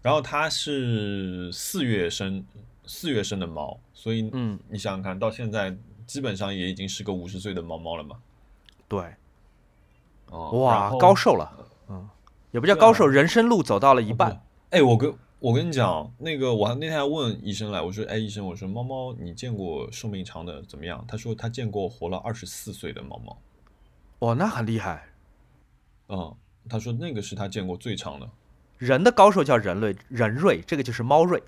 [0.00, 2.44] 然后它是四月生，
[2.86, 8.16] 四月生的猫，所以嗯，你想想看到现在基本上也已经是个五十岁的猫猫了嘛。
[8.88, 9.14] 对。
[10.30, 12.08] 哦，哇，高寿了，嗯，
[12.50, 14.44] 也不叫高寿，人生路走到了一半。
[14.70, 15.14] 哎，我跟。
[15.42, 23.36] 我跟你讲，那个我那天还问医生来，我说：“哎，医生，我说猫猫你见过寿命长的怎么样？”他说他见过活了二十四岁的猫猫。
[24.20, 25.08] 哇，那很厉害。
[26.08, 26.36] 嗯，
[26.68, 28.28] 他说那个是他见过最长的。
[28.78, 31.42] 人的高手叫人类人瑞，这个就是猫瑞，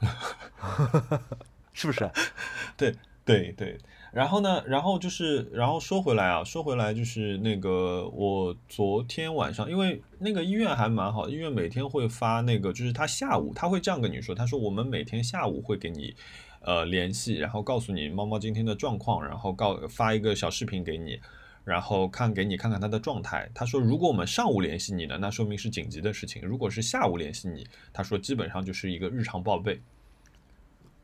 [1.72, 2.10] 是不是？
[2.76, 2.94] 对
[3.24, 3.78] 对对。
[4.12, 4.62] 然后呢？
[4.66, 16.14] 然后就是，然后说回来啊，说回来就是那个，我昨天晚上，因为那个医院还蛮好，医院每天会发那个，就是他下午他会这样跟你说，他说我们每天下午会给你，
[16.60, 21.18] 呃，联系，然后告诉你猫猫今天的状况，然后告发一个小视频给你，
[21.64, 23.50] 然后看给你看看他的状态。
[23.54, 29.80] 他说如果我们上午联系你呢，那说明是紧急的事情；如果是下午联系你，他说基本上就是一个日常报备。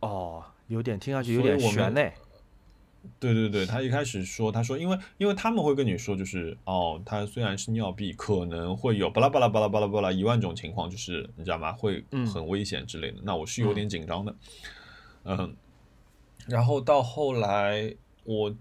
[0.00, 2.14] 哦，有点听上去有点悬嘞。
[3.20, 11.72] 对对对，他一开始说，他说，因为因为他们会跟你说，就是哦，他虽然是尿闭，可能会有巴拉巴拉巴拉巴拉巴拉一万种情况，就是你知道吗？
[11.72, 13.18] 会很危险之类的。
[13.22, 14.34] 那我是有点紧张的，
[15.24, 15.56] 嗯。
[16.46, 17.94] 然后到后来，
[18.24, 18.54] 我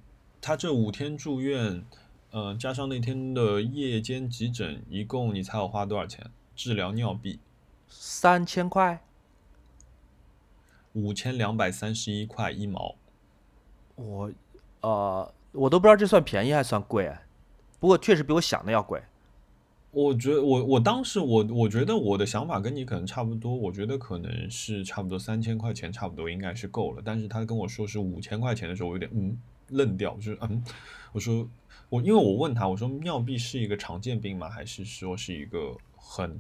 [0.48, 1.84] 他这五天住院，
[2.32, 7.42] 嗯，加上那天的夜间急诊，一共你猜我花多少钱治疗尿闭？
[7.90, 9.04] 三千块，
[10.94, 12.96] 五千两百三十一块一毛。
[13.96, 14.32] 我，
[14.80, 17.14] 呃，我都不知道这算便宜还算贵，
[17.82, 19.02] 不过确实比我想的要贵。
[19.92, 27.02] 我觉得我我当时我我觉得我的想法跟你可能差不多，我觉得可能是差不多三千块钱差不多应该是够了。
[27.04, 29.38] 但是他跟我说是五千块钱的时候，我有点嗯
[29.69, 30.63] 愣掉，就是嗯，
[31.12, 31.47] 我说
[31.89, 34.49] 我因为我问他我说尿闭是一个常见病吗？
[34.49, 36.39] 还是说是一个很。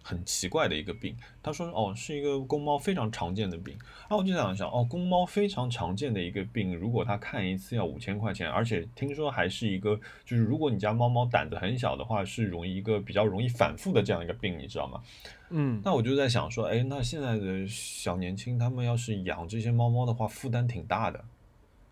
[0.00, 15.02] 很奇怪的一个病，他说哦是一个公猫非常常见的病，然后我就想想哦公猫非常常见的一个病，如果他看一次要五千块钱，而且听说还是一个就是如果你家猫猫胆子很小的话，是容易一个比较容易反复的这样一个病，你知道吗？
[15.50, 21.22] 嗯，那我就在想说，哎，那现在的小年轻他们要是养这些猫猫的话，负担挺大的，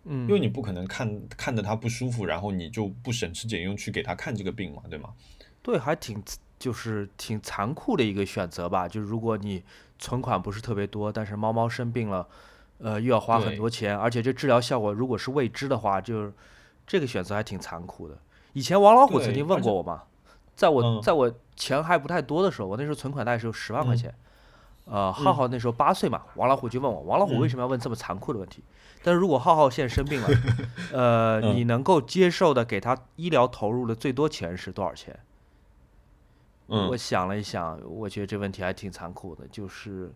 [0.07, 5.11] 嗯，因为你不可能看看着它不舒服，然后你就不省吃俭用去给它看这个病嘛，对吗？
[5.62, 6.23] 对，还挺。
[6.59, 8.88] 就是挺残酷的一个选择吧。
[8.88, 9.62] 就是如果你
[9.99, 12.27] 存款不是特别多，但是猫猫生病了，
[12.79, 16.33] 呃，又要花很多钱，而且这治疗效果如果是未知的话，就是
[16.87, 18.19] 这个选择还挺残酷的。
[18.55, 20.05] 以前王老虎曾经问过我嘛，
[20.55, 24.14] 在我在我钱还不太多的时候，我那时候存款大概是有十万块钱，
[24.87, 28.62] 呃，浩浩那时候八岁嘛，王老虎就问我，王老虎为什么要问这么残酷的问题？
[29.03, 30.29] 但是如果浩浩现在生病了，
[30.92, 35.16] 呃， 你能够接受的给他医疗投入的最多钱是多少钱？
[36.68, 40.12] 嗯我想了一想，我觉得这问题还挺残酷的，就是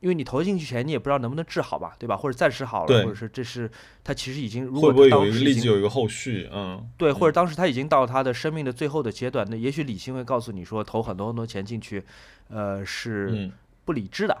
[0.00, 2.16] 因为你投进去钱，你也不知道能不能治好吧，对吧？
[2.16, 3.70] 或者暂时好了，或者是这是
[4.02, 6.48] 他其实已经如会果不会有一个当时已经立即有一个后续？
[6.52, 12.02] 嗯，对，或者当时他已经到他的生命的最后的阶段，那也许理性会告诉你说，投很多很多钱进去，
[12.48, 13.52] 呃，是嗯
[13.84, 14.36] 不理智的。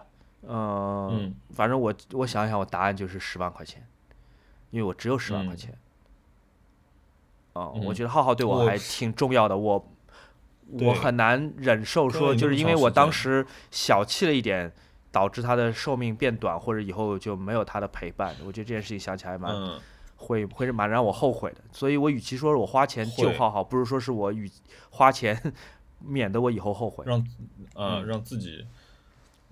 [0.46, 3.86] 呃、嗯反正我我想一想，我答案就是十万块钱，
[4.70, 5.78] 因为我只有十万块嗯钱。
[7.54, 9.88] 啊、嗯我觉得浩浩对我我还挺重要的，我
[10.76, 14.70] 对我很难忍受说，就是因为我当时小气了一点，
[15.10, 18.34] 导致他的寿命变短，或者以后就没有他的陪伴。
[18.44, 19.80] 我觉得这件事情想起来蛮、嗯，
[20.16, 24.50] 会会是蛮让我后悔的，所以我与其说是我花钱救浩浩，不如说是我与
[24.90, 25.40] 花钱
[26.00, 27.04] 免得我以后后悔。
[27.06, 27.24] 让
[27.74, 28.66] 呃嗯让自己。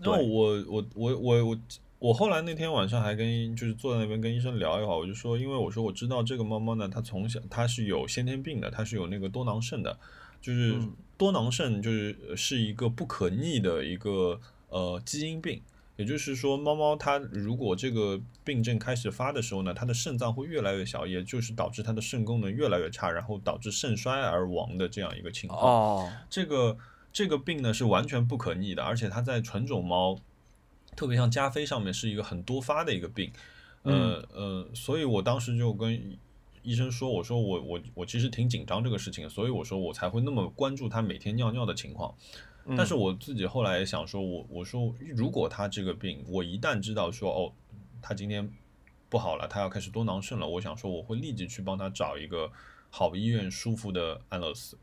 [0.02, 1.58] 那我我我我我
[1.98, 9.96] 我后来那天晚上还跟就是坐在那边跟医生聊一会儿，我就说，因为我说我知道这个猫猫呢，它从小它是有先天病的，它是有那个多囊肾的，
[10.40, 10.92] 就是嗯。
[11.18, 15.62] 多囊肾就是呃是一个不可逆的一个呃基因病。
[15.96, 25.62] 也就是说，猫猫它如果这个病症开始发的时候呢，它的肾脏会越来越小，也就是导致它的肾功能越来越差，然后导致肾衰而亡的这样一个情况。
[25.62, 26.76] 哦，这个
[27.12, 30.18] 这个病呢是完全不可逆的，而且它在纯种猫，
[30.96, 33.30] 特别像加菲上面是一个很多发的一个病。
[33.82, 36.16] 呃呃，所以我当时就跟
[36.62, 42.14] 医生说，我说我我我其实挺紧张这个事情，所以我说我才会那么关注它每天尿尿的情况。
[42.76, 47.52] 但是嗯我自己后来想说，我我说如果他这个病，我一旦知道说哦，
[48.00, 48.48] 他今天
[49.08, 52.52] 不好了，他要开始多囊肾了，我想说我会立即去帮他找一个
[52.88, 54.78] 好医院、舒服的安乐死。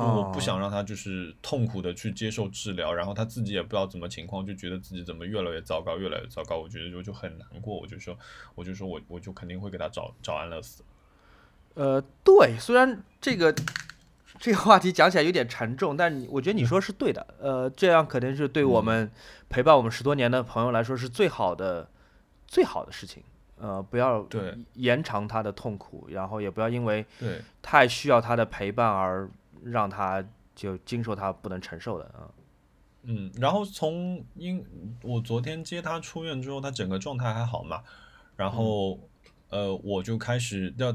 [0.00, 6.58] 就我不哦想让他就是痛苦的去接受治疗，然后他自己也不知道怎么情况，就觉得自己怎么越来越糟糕，越来越糟糕。
[6.58, 8.16] 我觉得就就很难过，我就说，
[8.54, 10.82] 我就说我我就肯定会给他找找安乐死。
[11.74, 13.54] 呃，对，虽然这个
[14.38, 17.26] 这个话题讲起来有点沉重，但你我觉得你说是对的。
[17.38, 19.10] 呃，这样肯定是对我们
[19.48, 21.88] 陪伴我们十多年的朋友来说是最好的
[22.46, 23.22] 最好的事情。
[23.62, 29.28] 呃，不要对延长他的痛苦，然后也不要因为对，太需要他的陪伴而
[29.64, 32.28] 让他就经受他不能承受的啊。
[33.02, 34.64] 嗯，然后从因
[35.02, 37.82] 我昨天接他出院之后，他整个状态还好嘛，
[38.36, 39.00] 然后、
[39.48, 40.94] 呃我就开始要，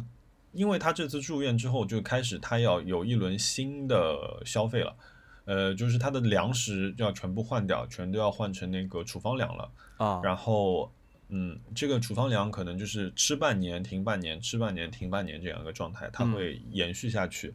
[0.51, 4.95] 因为他这次住院之后就开始他要有一轮新的消费了，
[5.45, 9.71] 呃，就是他的粮食要全部换掉，全都要换成那个处方粮了。
[9.97, 10.91] 啊，然后，
[11.29, 17.51] 嗯，这个处方粮可能就是吃半年停半年，吃半年停半年这样一个状态，它嗯会延续下去。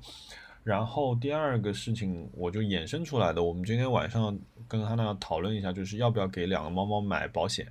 [0.63, 7.67] 然后第二个事情我就衍生出来的，我们今天晚上跟哈娜讨论一下，就是要不要给两个猫猫买保险，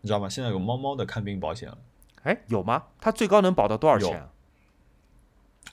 [0.00, 0.28] 你知道吗？
[0.28, 1.78] 现在有猫猫的看病保险了。
[2.22, 2.84] 哎，有吗？
[3.00, 4.28] 它最高能保到多少钱啊？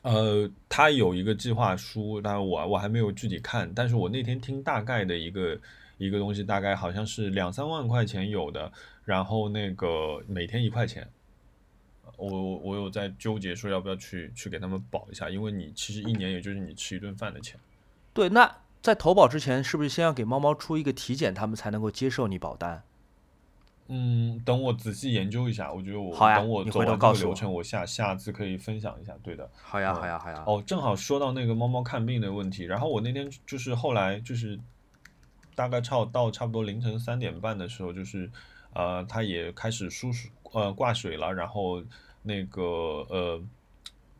[0.02, 5.60] 呃，它有一个计划书，但我我还没有具体看，但是我那天听大概的一个
[5.98, 8.72] 一个东西，大概好像是两三万块钱有的，
[9.04, 11.06] 然后那个每天一块钱，
[12.28, 17.60] 我我有在纠结说要不要去去给他们保一下，因为你其实一年也就是你吃一顿饭的钱。
[18.14, 22.84] 对，那在投保之前，是不是先要给猫猫出一个体检，他们才能够接受你保单？
[23.92, 29.16] 嗯，等我仔细研究一下，我觉得我好呀你等我走完这个流程，我下下次可以分享一下。
[29.24, 30.44] 对的，好呀，嗯好呀，好呀。
[30.46, 34.60] 哦，正好说到那个猫猫看病的问题，然后我那天就是后来就是
[35.56, 38.30] 大概差到差不多凌晨三点半的时候，就是
[38.74, 41.84] 呃，它也开始输水呃挂水了，然后
[42.24, 42.64] 那个
[43.10, 43.42] 呃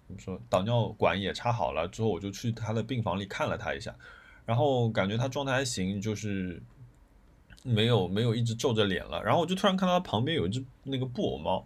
[0.08, 3.96] 怎么说导尿管也插好了之后，我就去他的病房里看了他一下，
[4.46, 6.62] 然后感觉他状态还行，就是
[7.64, 11.66] 没有没有一直皱着脸了，然后我就突然看到他旁边有一只那个布偶猫。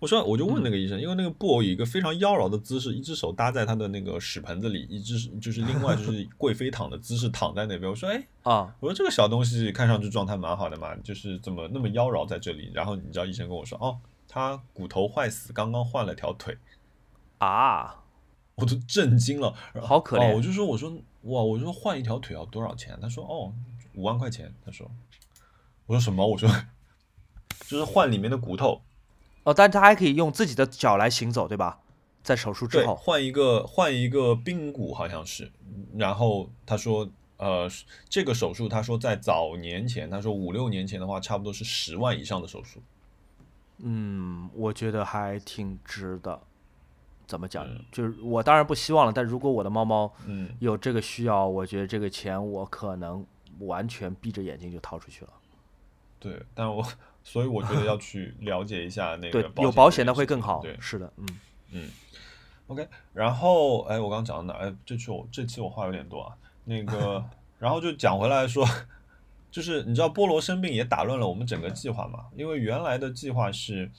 [0.00, 7.90] 我说，我就问那个医生，因为那个布偶以一个非常妖娆的姿势，一只手搭在他的那个屎盆子里，一只就是另外就是 贵妃躺的姿势躺在那边。
[7.90, 12.70] 我说，哎，啊，我说这个小东西看上去状态蛮好的嘛，就是怎么那么妖娆在这里？
[12.72, 13.98] 然后你知道医生跟我说，哦，
[14.38, 16.56] 他骨头坏死，刚刚换了条腿，
[17.38, 18.04] 啊，
[18.54, 20.90] 我都震惊了，哦，好可怜我就说，我说
[21.22, 22.98] 哇，我说换一条腿要多少钱？
[23.02, 23.52] 他说，哦，
[23.94, 24.54] 五万块钱。
[24.64, 24.90] 他说，
[25.86, 26.26] 我说什么？
[26.26, 26.48] 我说
[27.66, 28.80] 就是换里面的骨头，
[29.42, 31.80] 哦，但他还可以用自己的脚来行走，对吧？
[32.22, 35.50] 在手术之，后，换一个换一个髌骨好像是，
[35.96, 37.08] 然后他说，
[37.38, 37.68] 呃，
[38.08, 42.82] 这个手术他说在早年前，他说五六年前的话，差不多是十万以上的手术。
[43.78, 46.40] 嗯，我觉得还挺值的。
[47.26, 47.84] 怎么讲嗯？
[47.92, 53.24] 就是我当然不希望了，但如果我的猫猫嗯，有这个需要，我觉得这个钱我可能
[53.60, 55.32] 完全闭着眼睛就掏出去了。
[56.18, 56.82] 对，但我
[57.22, 61.28] 所以我觉得要去了解一下那对个，有保险保险的会更好对。，是的，嗯，
[61.72, 61.90] 嗯
[62.68, 64.58] ，OK，然后哎，我刚刚讲到哪？
[64.60, 66.34] 哎，这期我这期我话有点多啊。
[66.64, 67.22] 那个，
[67.60, 68.66] 然后就讲回来说，
[69.58, 72.26] 就是你知道菠萝生病也打乱了我们整个计划嘛？
[72.36, 73.90] 因为原来的计划是，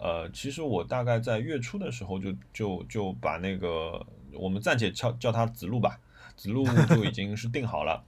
[0.00, 6.00] 呃，其实我大概在月初的时候就就就把那个我们暂且叫叫他子路吧，
[6.34, 8.04] 子路 就已经是定好了。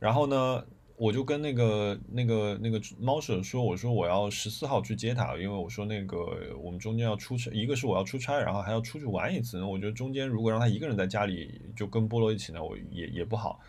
[0.00, 0.66] 然后呢，
[0.96, 6.16] 我就跟那个那个那个猫舍说，我说我要十四号去接他，因为我说那个
[6.60, 9.58] 我们中间要出差，一个是我要出差，然后还要出去玩一次。
[9.58, 13.60] 那我觉得中间如果让他一个人在家里就跟菠萝一起呢，我也也不好。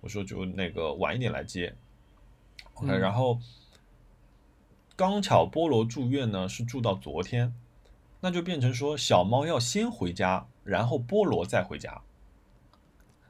[0.00, 1.74] 我说就那个晚一点来接
[2.74, 3.38] ，OK，嗯然后
[4.96, 7.54] 刚巧菠萝住院呢是住到昨天，
[8.20, 12.00] 那就变成说小猫要先回家，然后菠萝再回家，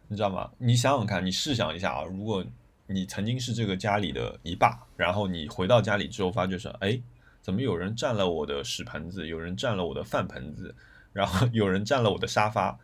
[0.09, 0.51] 你知道吗？
[0.59, 2.45] 你想想看，你试想一下啊，如果
[2.87, 7.01] 你曾经是这个家里的一霸，然后你回到家里之后发觉说，哎，
[7.41, 10.75] 怎么有人占了我的屎盆子，有人占了我的饭盆子，
[11.13, 12.79] 然后有人占了我的沙发，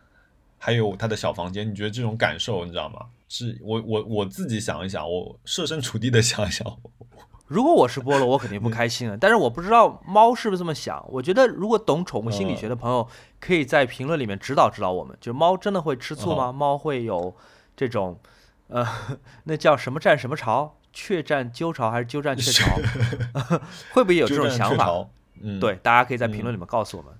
[0.63, 3.07] 还有他的小房间，你觉得这种感受你知道吗？
[3.27, 6.77] 是我我我自己想一想，我设身处地的想一想，
[7.47, 9.17] 如果我是菠萝，我肯定不开心了。
[9.17, 11.03] 但是我不知道猫是不是这么想。
[11.09, 13.07] 我觉得如果懂宠物心理学的朋友，
[13.39, 15.17] 可以在评论里面指导指导我们。
[15.19, 16.51] 就是猫真的会吃醋吗？
[16.51, 17.35] 猫会有
[17.75, 18.19] 这种，
[18.67, 18.85] 呃，
[19.45, 20.77] 那叫什么战什么巢？
[20.93, 22.75] 雀战鸠巢还是鸠占鹊 巢？
[23.93, 25.07] 会不会有这种想法？
[25.41, 27.11] 嗯，对，大家可以在评论里面告诉我们。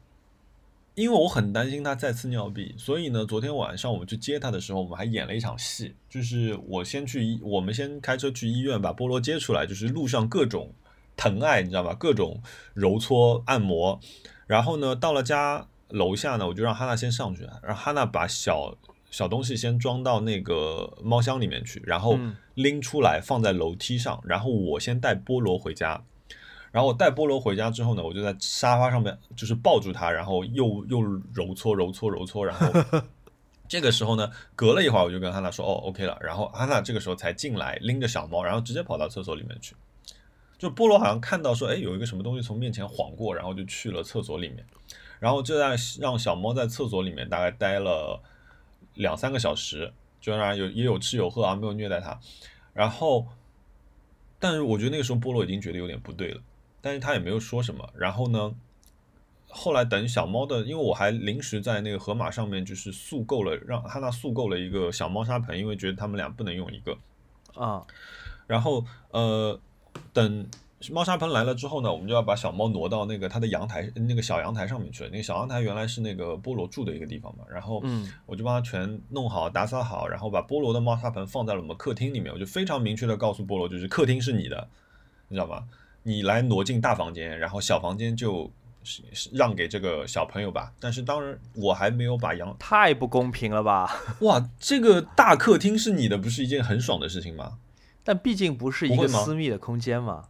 [0.96, 10.74] 因为我很担心他再次尿闭，所以呢，昨天晚上我们去接他的时候，我们还演了一场戏，就是我先去医，我们先开车去医院把菠萝接出来，就是路上各种
[11.16, 11.94] 疼爱，你知道吧？
[11.94, 12.42] 各种
[12.74, 14.00] 揉搓按摩，
[14.48, 18.78] 然后呢，到了家楼下呢，我就让哈娜先上去，让哈娜把小
[19.10, 26.04] 小东西先装到那个猫箱里面去，然后嗯拎出来放在楼梯上，然后我先带菠萝回家。
[26.72, 31.02] 然后我带菠萝回家之后呢，我就在沙发上面就是抱住它，然后又又
[31.34, 33.02] 揉搓揉搓揉搓，然后
[33.68, 36.18] 这个时候呢，隔了一会儿我就跟安娜说，哦，OK 了。
[36.22, 39.76] 然后安娜这个时候才进来，拎着小猫，然后直接跑到厕所里面去。
[40.58, 44.66] 就菠萝好像看到说，哎，有一个什么东西从面前晃过，然后就去了厕所里面，
[45.20, 48.22] 然后就在让小猫在厕所里面大概待了
[48.94, 52.20] 两三个小时，就让有也有吃有喝啊，没有虐待它。
[52.74, 53.26] 然后，
[54.40, 56.42] 但是我觉得那个时候菠萝已经觉得有点不对了。
[56.82, 57.90] 但是他也没有说什么。
[57.96, 58.54] 然后呢，
[59.48, 66.98] 后来等小猫的，因为我还临时在那个盒马上面就是速购了，让哈娜速购了一个小猫砂盆，因为觉得他们俩不能用一个。
[67.54, 67.86] 啊，
[68.48, 69.60] 然后呃，
[70.14, 70.48] 等
[70.90, 75.10] 猫砂盆来了之后呢，我们就要把小猫挪到那个它的阳台，那个小阳台上面去了。
[75.12, 82.34] 那个小阳台原来是那个菠萝住的一个地方嘛，然后嗯我就帮它全弄好、打扫好，然后把菠萝的猫砂盆放在了我们客厅里面。
[82.34, 84.68] 我就非常明确的告诉菠萝，就是客厅是你的，
[85.28, 85.66] 你知道吗？
[86.04, 88.52] 你来挪进大房间，然后小房间就
[89.34, 90.74] 让给这个小朋友吧。
[90.80, 94.02] 但是当然，我还没有把阳太不公平了吧？
[94.22, 97.60] 哇，这个大客厅是你的，不是一件很爽的事情吗？
[98.04, 100.26] 但毕竟不是一个私密的空间嘛。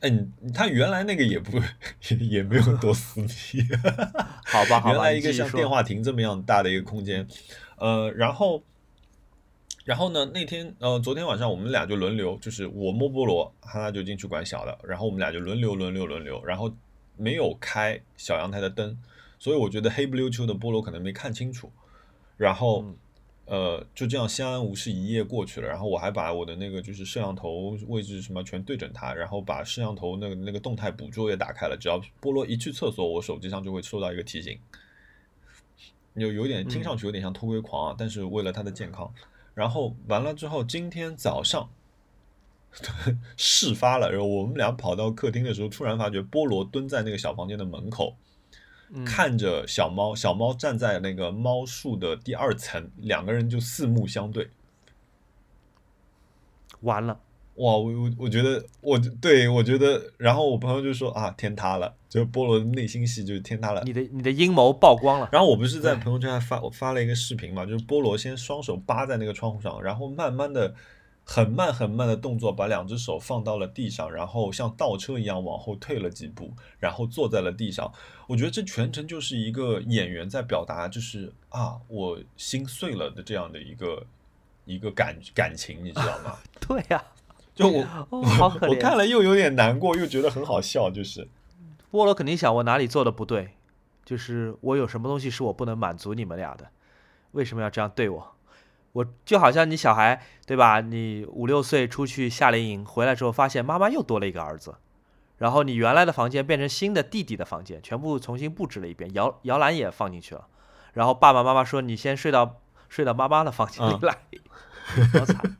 [0.00, 1.58] 哎，你他原来那个也不
[2.08, 3.28] 也也没有多私密，
[4.48, 7.28] 好吧， 好吧，原来一个像电话亭这么样大的一个空间，
[7.76, 8.62] 呃，然后，
[9.84, 16.72] 然后呢，那天呃，昨天晚上我们俩就轮流，就是我摸菠萝，哈娜就进去管小的，然后我们俩就轮流轮流轮流，然后
[17.16, 18.96] 没有开小阳台的灯，
[19.38, 21.70] 所以我觉得黑不溜秋的菠萝可能没看清楚，
[22.36, 22.82] 然后。
[22.82, 22.96] 嗯
[23.46, 25.66] 呃，就这样相安无事一夜过去了。
[25.66, 31.76] 然后我还把我的那个就是摄像头位置什么全对准它，然后把摄像头那个那个动态捕捉也打开了。
[31.76, 34.56] 只要菠萝一去厕所，我手机上就会收到一个提醒。
[36.14, 39.12] 有有点听上去有点像偷窥狂啊，但是为了它的健康。
[39.54, 41.68] 然后完了之后，今天早上
[43.36, 48.16] 事发了，然后我们俩跑到客厅的时候，突然发觉菠萝蹲在那个小房间的门口。
[48.92, 54.50] 嗯看着小猫，小猫站在那个猫树的第二层，两个人就四目相对。
[56.80, 57.20] 完了，
[57.60, 63.82] 哇，我我我觉得，我对我觉得，然后我朋友就说啊，天塌了，就菠萝的内心戏就是天塌了。
[63.84, 65.28] 你的你的阴谋曝光了。
[65.30, 70.74] 然后我不是在朋友圈还发我发了一个视频嘛，就是菠萝先双手扒在那个窗户上，然后慢慢的、
[71.22, 77.92] 很慢很慢的动作把两只手放到了地上，然后像倒车一样往后退了几步，然后坐在了地上。
[78.26, 84.06] 我觉得这全程就是一个演员在表达，就是啊，我心碎了的这样的一个
[84.64, 86.38] 一个感感情，你知道吗？
[86.66, 87.04] 对呀、
[87.60, 88.74] 就我哦，好可我。
[88.76, 91.28] 看了又有点难过，又觉得很好笑，就是
[91.92, 93.50] 菠萝肯定想我哪里做的不对，
[94.04, 96.68] 就是我有什么东西是我不能满足你们俩的，
[97.32, 98.34] 为什么要这样对我？
[98.92, 100.80] 我就好像你小孩对吧？
[100.80, 104.74] 你五六岁出去夏令营回来之后，发现妈妈又多了一个儿子，
[105.38, 110.46] 然后你原来的房间变成新的弟弟的房间，全部重新布置了一遍，摇摇篮也放进去了。
[110.92, 114.18] 然后爸爸妈妈说你先睡到睡到妈妈的房间里嗯来，
[115.20, 115.56] 好惨。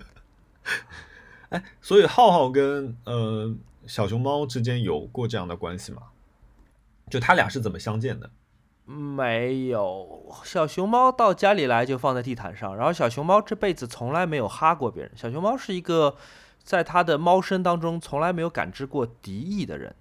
[1.80, 3.54] 所以浩浩跟呃
[3.86, 6.02] 小熊猫之间有过这样的关系吗？
[7.08, 8.30] 就他俩是怎么相见的？
[8.84, 15.12] 没有，小熊猫到家里来就放在地毯上，然后小熊猫这辈子从来没有哈过别人。
[15.14, 16.16] 小熊猫是一个
[16.62, 19.94] 在它的猫生当中从来没有感知过敌意的人，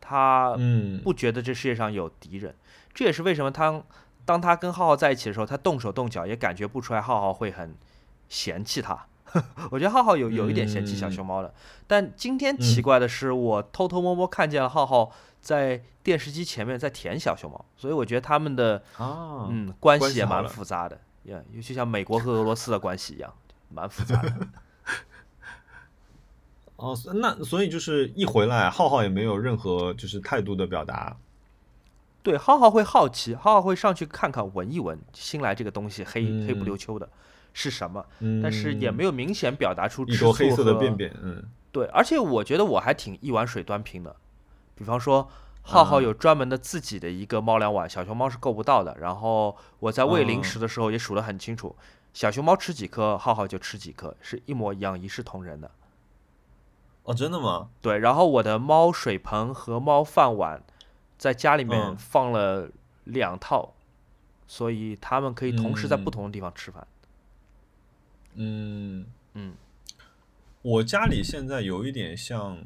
[0.00, 2.54] 它嗯，不觉得这世界上有敌人。
[2.94, 3.82] 这也是为什么他
[4.24, 7.74] 当他跟浩浩在一起的时候，他动手动脚也感觉不出来浩浩会很
[8.28, 9.06] 嫌弃他。
[9.70, 11.54] 我觉得浩浩有有一点嫌弃小熊猫的，
[11.86, 23.32] 但今天奇怪的是，我偷偷摸摸看见了浩浩在电视机前面在舔小熊猫，所以我觉得他们的啊，嗯关系也蛮复杂的，也尤其像美国和俄罗斯的关系一样，
[23.68, 24.32] 蛮复杂的。
[26.76, 31.16] 哦，那所以就是一回来，浩浩也没有任何就是态度的表达。
[32.24, 36.66] 对，浩浩会好奇，浩浩会上去看看、闻一闻新来这个东西黑、黑不嗯。
[36.66, 37.08] 溜秋的
[37.52, 44.14] 是什么，嗯，但是也没有明显表达出一吃醋坨黑色的便便，嗯对，而且我觉得我还挺一碗水端平的，
[44.74, 45.28] 比方说。
[45.64, 48.96] 浩浩啊有专门的自己的一个猫粮碗，小熊猫是够不到的。
[48.98, 51.76] 然后我在喂零嗯食的时候也数得很清楚，
[52.12, 55.70] 小熊猫吃几颗，浩浩就吃几颗，是一模一样、一视同仁的。
[57.04, 57.68] 哦，真的吗？
[57.80, 60.60] 对，然后我的猫水盆和猫饭碗
[61.16, 62.68] 在家里面嗯放了
[63.04, 63.72] 两套，
[64.48, 66.84] 所以它们可以同时在不嗯同的地方吃饭。
[68.34, 69.04] 嗯，
[69.34, 69.54] 嗯，
[70.62, 72.58] 我家里现在有一点像，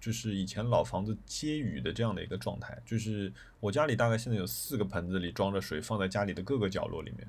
[0.00, 7.26] 就是以前老房子接雨的这样的一个状态，就是我家里大概现在有四个盆子里装着水，放在家里的各个角落里面，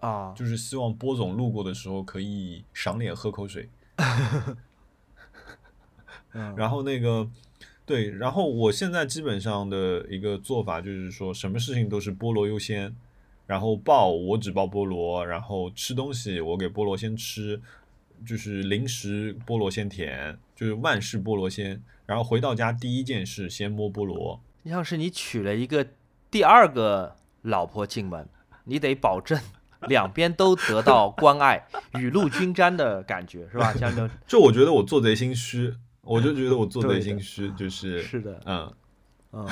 [0.00, 3.68] 啊，就是希望波总路过的时候可以赏脸喝口水。
[6.32, 6.54] 嗯。
[6.56, 7.30] 然后那个，
[7.86, 12.96] 对，然后我现在基本上的一个做法就是说，什么事情都是菠萝优先，
[13.46, 17.60] 然后抱我只抱菠萝，然后吃东西我给菠萝先吃，
[18.26, 21.82] 就是零食菠萝先舔，就是万事菠萝先。
[22.06, 25.86] 然后回到家第一件事先摸菠萝，像是你娶了一个
[26.30, 28.28] 第二个老婆进门，
[28.64, 29.40] 你得保证
[29.88, 31.66] 两边都得到关爱，
[31.98, 33.72] 雨露均沾的感觉是吧？
[33.72, 35.72] 像这就我觉得我做贼心虚，
[36.02, 38.70] 我就觉得我做贼心虚，就是是的，嗯，
[39.36, 39.44] 嗯，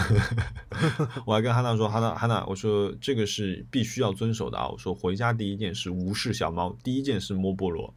[1.26, 4.68] 我还跟哈娜说，哈娜哈娜，我说这个是必须要遵守的啊。
[4.68, 7.92] 我说回家第一件事无视小猫，第一件事摸菠萝。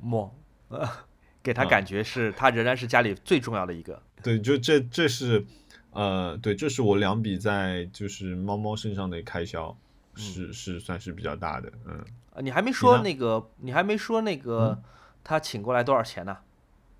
[0.00, 0.30] 摸，
[0.68, 0.86] 呃，
[1.42, 4.02] 给他嗯感觉是他仍然是家里最重要的一个。
[4.22, 5.44] 对，就这这是
[5.92, 9.74] 呃，对，这是我两笔在就是猫猫身上的开销，
[10.16, 11.72] 是是算是比较大的。
[11.86, 12.04] 嗯，
[12.34, 14.78] 呃你还没说那个，你还没说那个
[15.24, 16.36] 他请过来多少钱呢？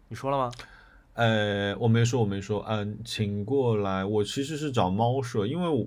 [0.09, 0.51] 你说了吗？
[1.17, 5.87] 呃，我没说，我没说，嗯，请过来，我其实是找猫舍，因为我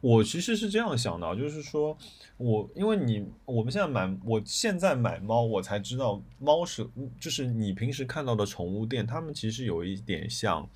[0.00, 1.94] 我其实是这样想的啊，就是说
[2.38, 6.88] 我因为你我们现在买，我现在买猫，我才知道猫舍
[7.20, 10.66] 就是你平时看到的宠物店，他们其实有一点像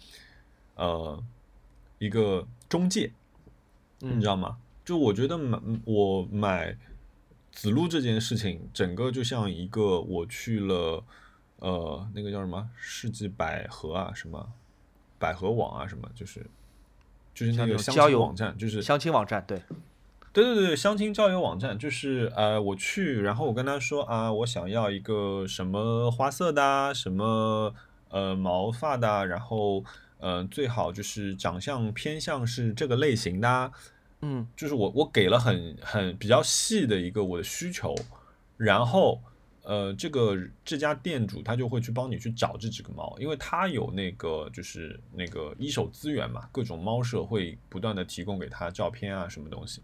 [0.74, 1.24] 呃
[1.98, 3.10] 一个中介，
[4.00, 4.58] 你嗯知道吗？
[4.84, 6.76] 就我觉得买我买
[7.50, 11.02] 子路这件事情，整个就像一个我去了
[11.64, 14.52] 呃那个叫什么世纪百合啊，什么
[15.18, 16.44] 百合网啊，什么就是
[17.34, 19.62] 就是那个交友相亲网站，就是相亲网站对，
[20.30, 27.74] 对对对，相亲交友网站就是呃，我去，然后我跟他说啊，我想要一个什么花色的啊，什么
[28.10, 29.82] 呃毛发的啊，然后
[30.18, 33.72] 呃最好就是长相偏向是这个类型的啊，
[34.20, 34.46] 嗯。
[34.54, 37.94] 就是我我给了很很比较细的一个我的需求，
[38.58, 39.22] 然后
[39.64, 49.82] 呃这个这家店主他就会去帮你去找这几个猫，因为他有那个就是那个一手资源嘛，各种猫舍会不断的提供给他照片啊什么东西。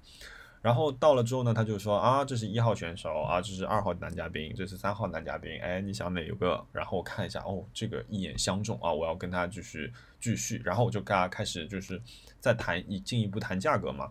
[0.63, 6.63] 然后到了之后呢，他就说啊，这是一号选手啊，这是二号男嘉宾，这是三号男嘉宾，哎，你想哪一个？
[6.71, 11.99] 然后我看一下，哦，这个一眼相中啊，我要跟他继续继续，然后我就跟他开始就是
[12.41, 14.11] 再谈一进一步谈价格嘛。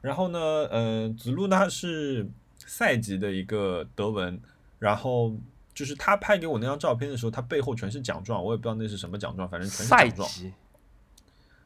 [0.00, 0.38] 然后呢，
[0.70, 4.40] 呃，子路呢是赛级的一个德文，
[4.80, 5.32] 然后
[5.72, 10.28] 就是他拍给我那张照片的时候，他背后全是奖状，我也不知道那是什么奖状，反正全是奖状。
[10.28, 10.52] 级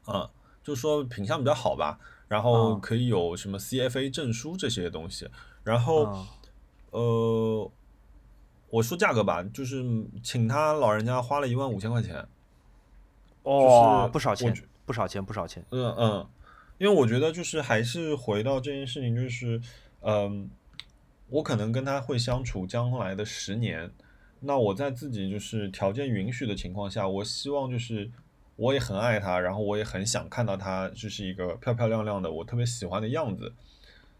[0.06, 0.28] 嗯，
[0.62, 1.98] 就说品相比较好吧，
[2.28, 5.26] 然后嗯可以有什么 CFA 证书这些东西，
[5.62, 6.26] 然后、嗯
[6.90, 7.70] 呃，
[8.68, 9.82] 我说价格吧，就是
[10.22, 12.26] 请他老人家花了一万五千块钱，
[13.44, 14.54] 哦，不少钱，
[14.84, 15.64] 不少钱，不少钱。
[15.70, 16.28] 嗯嗯，
[16.78, 19.60] 因为我觉得就是还是回到这件事情，就是
[20.00, 20.50] 嗯，
[21.34, 23.90] 我可能跟他会相处将来的十年，
[24.38, 28.08] 那我在自己就是条件允许的情况下，我希望就是
[28.54, 33.52] 我也很爱他，然后我也很想看到他就是一个漂漂亮亮的我特别喜欢的样子。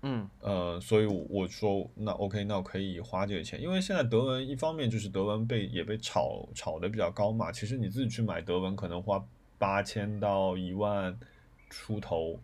[0.02, 9.24] 嗯呃，所以我说那 OK，那我可以花这个钱，因为现在德文一方面就是德文被也被炒炒的比较高嘛，其实你自己去买德文可能花
[9.56, 11.16] 八千到一万
[11.70, 12.40] 出头。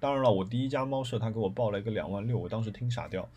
[0.00, 3.28] 当然了，我第一家猫舍他给我报了一个两万六，我当时听傻掉。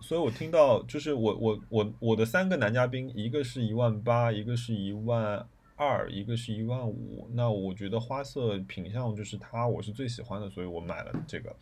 [0.00, 5.46] 所以我听到就是我我我我的三个男嘉宾，一个是一万八，一个是一万
[5.76, 7.28] 二，一个是一万五。
[7.32, 11.54] 那我觉得花色品相就是它，我是最喜欢的，所以我买了这个。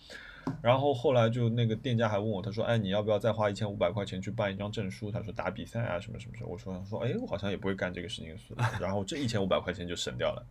[0.62, 6.50] 然后后来就那个店家还问我，他说：“哎，你要不要再花一千五百块钱去办一张证书？”他说打比赛啊什么什么什么。
[6.50, 8.32] 我说说，哎，我好像也不会干这个事情，
[8.80, 10.46] 然后这一千五百块钱就省掉了。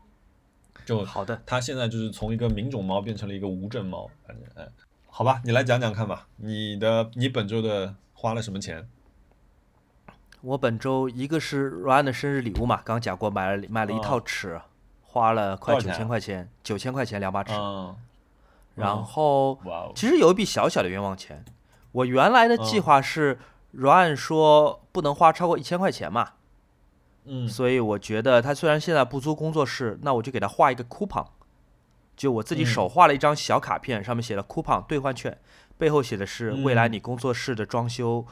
[0.85, 4.67] 就好的，他现在就是从一个名种猫变成了一个无证猫，反正哎。
[5.17, 8.85] 好吧，你来讲讲看吧，你的你本周的花了什么钱？
[10.41, 14.59] 我本周一个是 Ryan 的生日礼物嘛，刚讲过，买了买了一套尺，
[15.03, 17.53] 花了快九千块钱，九千块钱两把尺。
[18.73, 19.57] 然后
[19.95, 21.45] 其实有一笔小小的冤枉钱，
[21.93, 23.39] 我原来的计划是
[23.73, 26.33] Ryan 说不能花超过一千块钱嘛，
[27.23, 31.27] 嗯，所以我觉得他虽然现在不租工作室，那我就给他画一个 coupon。
[32.15, 35.37] 就我自己手画了一张小卡片，上面写了 coupon 兑换券，
[35.77, 38.25] 背后写的是未来你工作室的装修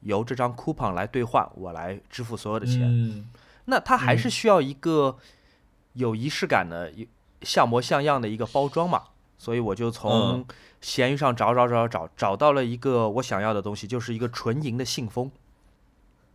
[0.00, 3.24] 由这张 coupon 来兑换，我来支付所有的钱。
[3.66, 5.18] 那它还是需要一个
[5.92, 6.92] 有仪式感的、
[7.42, 9.04] 像模像样的一个包装嘛？
[9.38, 10.44] 所以我就从
[10.80, 15.30] 闲鱼上找找找找，找到了一个我想要的东西，就是一个纯银的信封。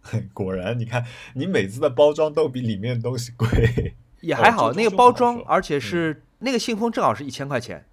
[0.33, 3.95] 果然，你看你每次的包装都比里面的东西贵。
[4.21, 6.23] 也还好，那个包装，而且是。
[6.43, 7.87] 那个信封正好是一千块钱，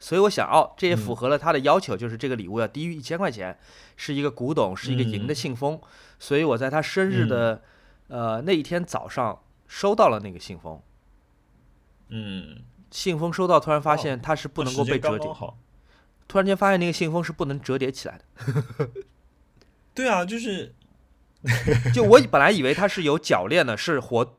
[0.00, 3.56] 所以我想，哦，这也符合了他的要求，就是这个礼物要低于一千块钱，
[3.96, 5.80] 是一个古董，是一个银的信封，
[6.18, 7.62] 所以我在他生日的，
[8.08, 10.82] 呃那一天早上收到了那个信封。
[12.08, 15.28] 嗯，信封收到，突然发现它是不能够被折叠，
[16.26, 18.90] 突然间发现那个信封是不能折叠起来的。
[19.94, 20.74] 对啊，就是，
[21.94, 24.36] 就我本来以为它是有铰链的，是活。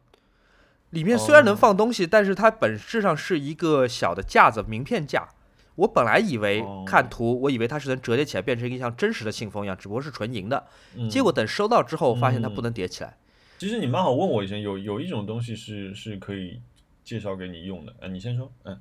[0.91, 5.27] 里面虽然能放东西，但是它本质上是一个小的架子，名片架。
[5.75, 10.65] 我本来以为看图，我以为它是能折叠起来变成一个像真实的信封一样，只不过是纯银的。
[11.09, 13.17] 结果等收到之后，发现它不能叠起来。
[13.57, 16.61] 其实你蛮好问我一声，有有一种东西是是可以
[17.03, 17.93] 介绍给你用的。
[17.99, 18.49] 嗯，你先说。
[18.63, 18.79] 嗯，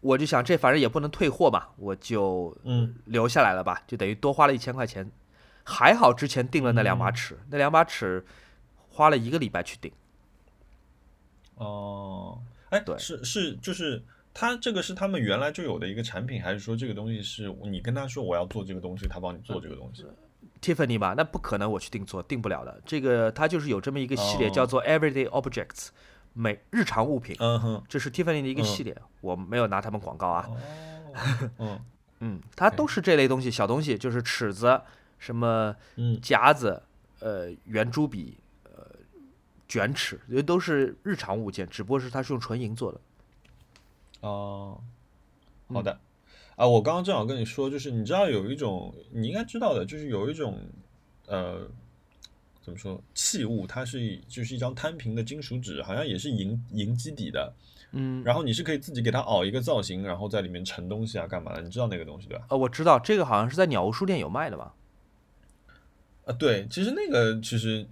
[0.00, 5.10] 我就想这反正也不能退货嘛，我就嗯留下来了吧，就等于多花了一千块钱。
[5.64, 8.24] 还好之前订了那两把尺，那两把尺
[8.88, 9.90] 花了一个礼拜去订。
[11.58, 12.40] 哦，
[12.70, 14.02] 哎，对，是是，就是
[14.32, 20.04] 他这个是他们原来就有的一个产品，还是说这个东西是你跟他说我要做这个东西，他帮你做这个东西
[20.60, 22.80] ？Tiffany 吧，那不可能我去定做，定不了的。
[22.84, 25.88] 这个它就是有这么一个系列，叫做 Everyday Objects，
[26.32, 27.36] 每日常物品。
[27.38, 30.48] 嗯哼，这是 Tiffany 的一个系列，我没有拿他们广告啊。
[30.48, 30.56] 哦，
[31.58, 31.80] 嗯
[32.20, 34.80] 嗯， 它都是这类东西，小东西，就是尺子，
[35.18, 35.74] 什么
[36.20, 36.82] 夹子，
[37.20, 38.38] 呃，圆珠笔。
[39.68, 43.00] 卷尺，因为都是日常物件，只不过是它是用纯银做的。
[44.20, 44.80] 哦，
[45.68, 46.00] 好的。
[46.56, 50.58] 啊，我刚刚正好跟你说，就是你知道有一种，你应该知道的，就是有一种，
[51.26, 51.68] 呃，
[52.62, 57.52] 怎么说器物，它是就是一张摊平的金属纸，好像也是银银基底的。
[57.92, 58.24] 嗯。
[58.24, 61.62] 然后你是可以自己给它熬一个造型，然后在里面盛东西啊，干嘛的？
[61.62, 62.46] 你知道那个东西对吧？
[62.48, 64.74] 呃，我知道这个好像是在鸟屋书店有卖的吧？
[66.24, 67.86] 啊，对，其实那个其实。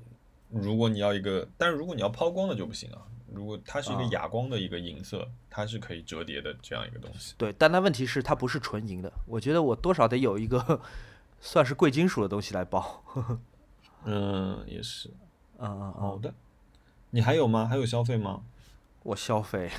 [0.61, 3.03] 如果你要一个，但是如果你要抛光的就不行啊。
[3.33, 7.35] 如果它是一个哑光的一个银色，它是可以折叠的这样一个东西。
[7.37, 9.13] 对，但它问题是它不是纯银的。
[9.27, 10.81] 我觉得我多少得有一个
[11.39, 13.05] 算是贵金属的东西来包。
[14.05, 15.11] 嗯，也是。
[15.59, 16.33] 嗯嗯，好的。
[17.11, 17.67] 你还有吗？
[17.67, 18.43] 还有消费吗？
[19.03, 19.71] 我消费，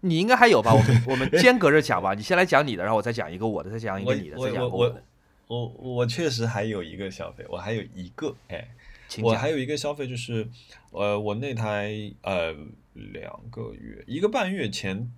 [0.00, 0.72] 你应该还有吧？
[0.74, 2.14] 我们我们间隔着讲吧。
[2.14, 5.04] 你先来讲你的，然后我再讲一个我的，再讲一个你的，再讲我的。
[5.46, 8.66] 我我确实还有一个消费，我还有一个哎。
[9.22, 10.48] 我还有一个消费就是，
[10.90, 12.54] 呃，我那台呃
[12.92, 15.12] 两个月一个半月前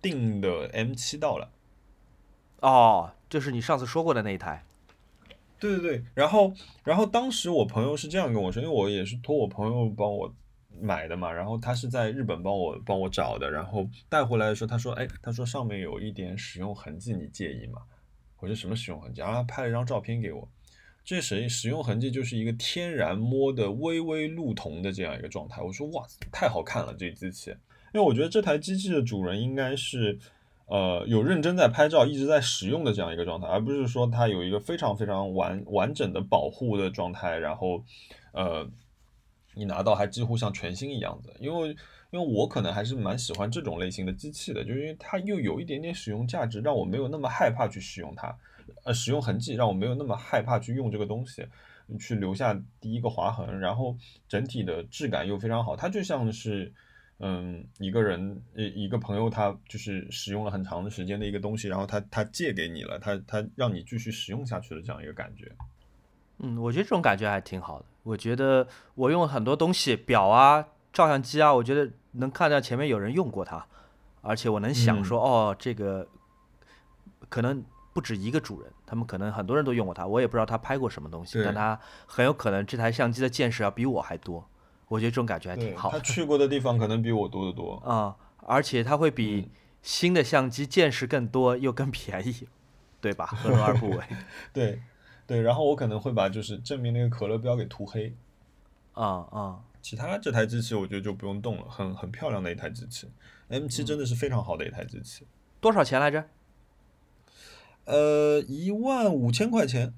[0.00, 1.50] 订的 M 七到了，
[2.60, 4.64] 哦，就是你上次说过的那一台，
[5.60, 6.52] 对对对，然后
[6.84, 10.34] 然后当时我朋友是这样跟我说，因为我也是托我朋友帮我
[10.80, 17.82] 买的嘛，然后他是在日本帮我帮我找的，然后带回来的时候他说，哎，他说上面有一点使用痕迹，你介意吗？
[18.38, 19.20] 我说什么使用痕迹？
[19.20, 20.48] 然后他拍了一张照片给我。
[21.06, 25.62] 这使使用痕迹就是一个天然摸的微微露铜的这样一个状态。
[25.62, 27.52] 我说哇，太好看了这机器，
[27.94, 30.18] 因为我觉得这台机器的主人应该是，
[30.66, 37.84] 呃，有认真在拍照，一直在使用的这样一个状态，而不是说它有一个非常非常完完整的保护的状态，然后，
[38.32, 38.68] 呃，
[39.54, 41.32] 你拿到还几乎像全新一样子。
[41.38, 41.68] 因为
[42.10, 48.36] 因为我可能还是蛮喜欢这种类型的机器的，就是因为它又有一点点使用价值，让我没有那么害怕去使用它，
[48.84, 51.46] 呃，使用痕迹让我没有那么害怕去用这个东西。
[52.00, 53.96] 去留下第一个划痕，然后
[54.26, 56.72] 整体的质感又非常好，它就像是，
[57.20, 65.52] 嗯，一个人，一一个朋友，他就是使用了很长的时间的一个东西，然后他他借给你了，他他让你继续使用下去的这样一个感觉。
[66.38, 67.84] 嗯，我觉得这种感觉还挺好的。
[68.02, 73.64] 我觉得我用很多东西，表啊、照相机啊，我觉得能看到前面有人用过它，
[74.22, 76.08] 而且我能想说，哦，这个
[77.28, 77.64] 可能。
[77.96, 84.46] 不止一个主人，他们可能很多人都用过它，我也不知道他拍过什么东西，但他很有可能这台相机的见识要比我还多，
[84.88, 85.90] 我觉得这种感觉还挺好。
[85.90, 88.14] 他去过的地方可能比我多得多 啊，
[88.46, 92.46] 而且他会比新的相机见识更多又更便宜，
[93.00, 93.24] 对吧？
[93.24, 93.98] 何乐而不为？
[94.52, 94.82] 对
[95.26, 98.14] 对，然后我可能会把就是正面那个可乐标给涂黑
[98.92, 103.10] 啊啊，其他这台机器我觉得就不用动了，很很漂亮的一台机器
[103.48, 105.26] ，M 七真的是非常好的一台机器。
[105.62, 106.22] 多少钱来着？
[107.86, 109.94] 呃，一万五千块钱，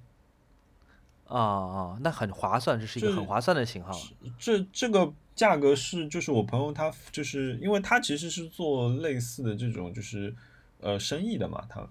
[1.26, 3.98] 啊啊，那很划算，这是一个很划算的型号。
[4.38, 10.34] 这这个价格是，就是我朋友他就是因为他其实是做类似的这种就是
[10.80, 11.88] 呃生意的嘛，他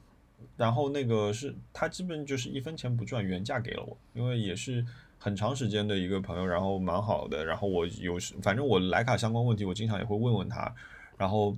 [0.55, 4.85] 然后那个是他基本就是一分钱不赚，原价给了我，因为也是
[5.17, 10.75] 很长时间的一个朋友，然后蛮好的，然后我有时反正我莱卡相关问题，我经常也会问问他，
[11.17, 11.57] 然后。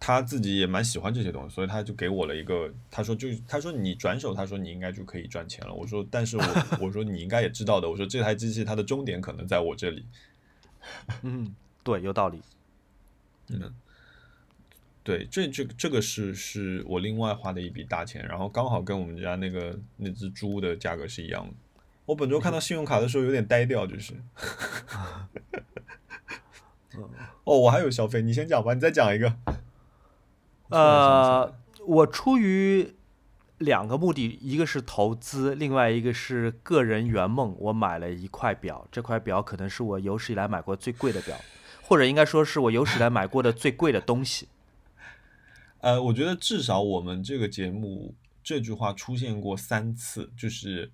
[0.00, 5.74] 他自己也蛮喜欢这些东西，所以他就给我了一个，他说就他说你转手，他说你应该就可以赚钱了。
[5.74, 6.44] 我说，但是我
[6.80, 10.06] 我说你应该也知道的，我说这台机器它的终点可能在我这里。
[11.22, 12.40] 嗯，对，有道理。
[13.48, 13.74] 嗯，
[15.02, 21.52] 对，这这这个是是我另外花的一笔大钱，然后刚好跟我们家那个那只猪的价格是一样的。
[22.06, 24.14] 我本周看到信用卡的时候有点呆掉，就是。
[27.44, 29.34] 哦，我还有消费，你先讲吧，你再讲一个。
[30.68, 31.54] 呃，
[31.86, 32.94] 我出于
[33.58, 37.56] 两个目的，一个是投资，另外一个是个人圆梦。
[37.58, 41.36] 我买了一块表，这块表可能是我有史以来买过最贵的表，
[41.82, 44.48] 或者应该说是我有史以来买过的最贵的东西。
[45.80, 50.90] 呃，我觉得至少我们这个节目这句话出现过三次，就是，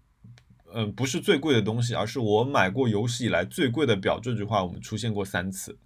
[0.72, 4.20] 嗯，不是最贵的东西，而是我买过有史以来最贵的表。
[4.20, 5.76] 这句话我们出现过三次。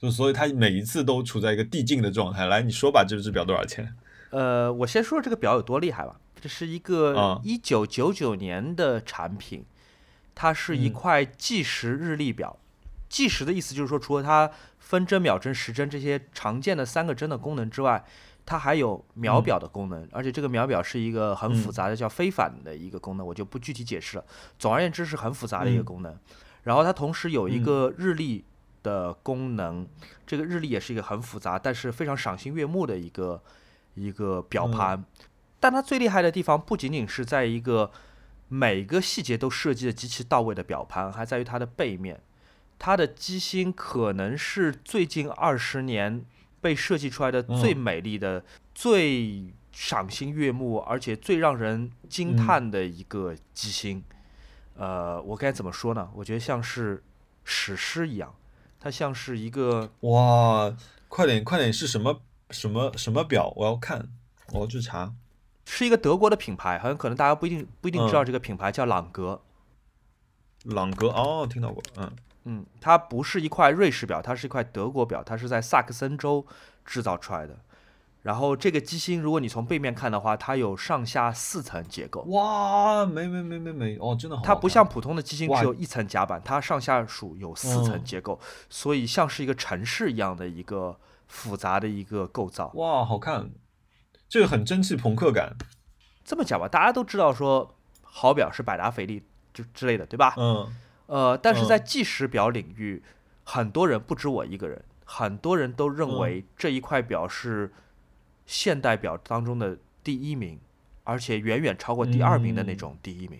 [0.00, 2.46] 就所以，它每一次都处在一个递进的状态。
[2.46, 3.92] 来，你说吧，这只表多少钱？
[4.30, 6.20] 呃，我先说这个表有多厉害吧。
[6.40, 9.64] 这是一个一九九九年的产品，
[10.36, 12.56] 它是一块计时日历表。
[13.08, 18.04] 计时的意思就是说，除了它分针、秒针、时针这些常见的三个针的功能之外，
[18.46, 20.06] 它还有秒表的功能。
[20.12, 24.24] 而且这个秒表是一个很复杂的，叫非反的一个功能，我就不具体解释了。
[24.60, 26.16] 总而言之，是很复杂的一个功能。
[26.62, 28.44] 然后它同时有一个日历。
[28.82, 29.86] 的功能，
[30.26, 33.42] 这个日历也是一个很复杂，但是非常赏心悦目的一个
[33.94, 35.04] 一个表盘。
[35.60, 37.90] 但它最厉害的地方不仅仅是在一个
[38.48, 42.20] 每个细节都设计的极其到位的表盘，还在于它的背面。
[42.78, 46.24] 它的机芯可能是最近二十年
[46.60, 54.04] 被设计出来的最美丽的、最赏心悦目，而且最让人惊叹的一个机芯。
[54.76, 56.08] 呃，我该怎么说呢？
[56.14, 57.02] 我觉得像是
[57.42, 58.32] 史诗一样。
[58.80, 60.74] 它像是一个哇！
[61.08, 62.20] 快点，快点，是什么
[62.50, 63.52] 什么什么表？
[63.56, 64.08] 我要看，
[64.52, 65.14] 我要去查。
[65.64, 69.42] 是一个德国的品牌，很可能大家不一定不一定知道这个品牌叫朗格。
[70.64, 72.10] 朗格哦，听到过，嗯
[72.44, 76.46] 嗯，它不是一块瑞士表，它是一块德国表，它是在萨克森州
[76.84, 77.58] 制造出来的。
[78.28, 82.20] 然后这个机芯，如果你从背面看的话，它有上下四层结构。
[82.24, 84.42] 哇，没没没没没，哦，真的好。
[84.42, 92.70] 它不像普通的机芯只有一层夹板，它上下属有四层结构，所以像是一个城市一样的一个复杂的一个构造。
[92.74, 93.48] 哇，好看，
[94.28, 95.56] 这个很蒸汽朋克感。
[96.22, 99.22] 这么讲吧，大家都知道说好表是百达翡丽
[99.54, 100.34] 就之类的，对吧？
[100.36, 100.70] 嗯。
[101.06, 103.02] 呃，但是在计时表领域，
[103.44, 107.72] 很多人不止我一个人，很多人都认为这一块表是。
[108.48, 110.58] 现代表当中的第一名，
[111.04, 113.38] 而且远远超过第二名的那种第一名。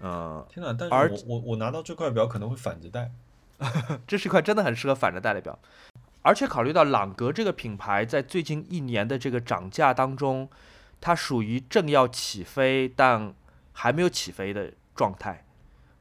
[0.00, 0.72] 嗯，天哪！
[0.72, 3.12] 但是我我我拿到这块表可能会反着戴。
[4.06, 5.56] 这是一块真的很适合反着戴的表，
[6.22, 10.48] 而且考虑到朗格这个品牌在最近一年的这个涨价当中，
[11.00, 13.32] 它属于正要起飞但
[13.72, 15.44] 还没有起飞的状态，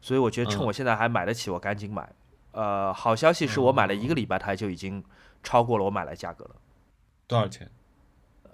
[0.01, 2.11] 所以我觉得趁我现在还买得起，我赶紧买。
[2.53, 5.03] 呃，好消息是我买了一个礼拜，它就已经
[5.43, 6.55] 超过了我买来价格了。
[7.27, 7.69] 多少钱？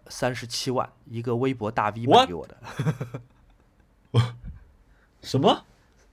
[0.08, 2.58] 三十七万，一个微博大 V 卖给我的。
[5.22, 5.64] 什么？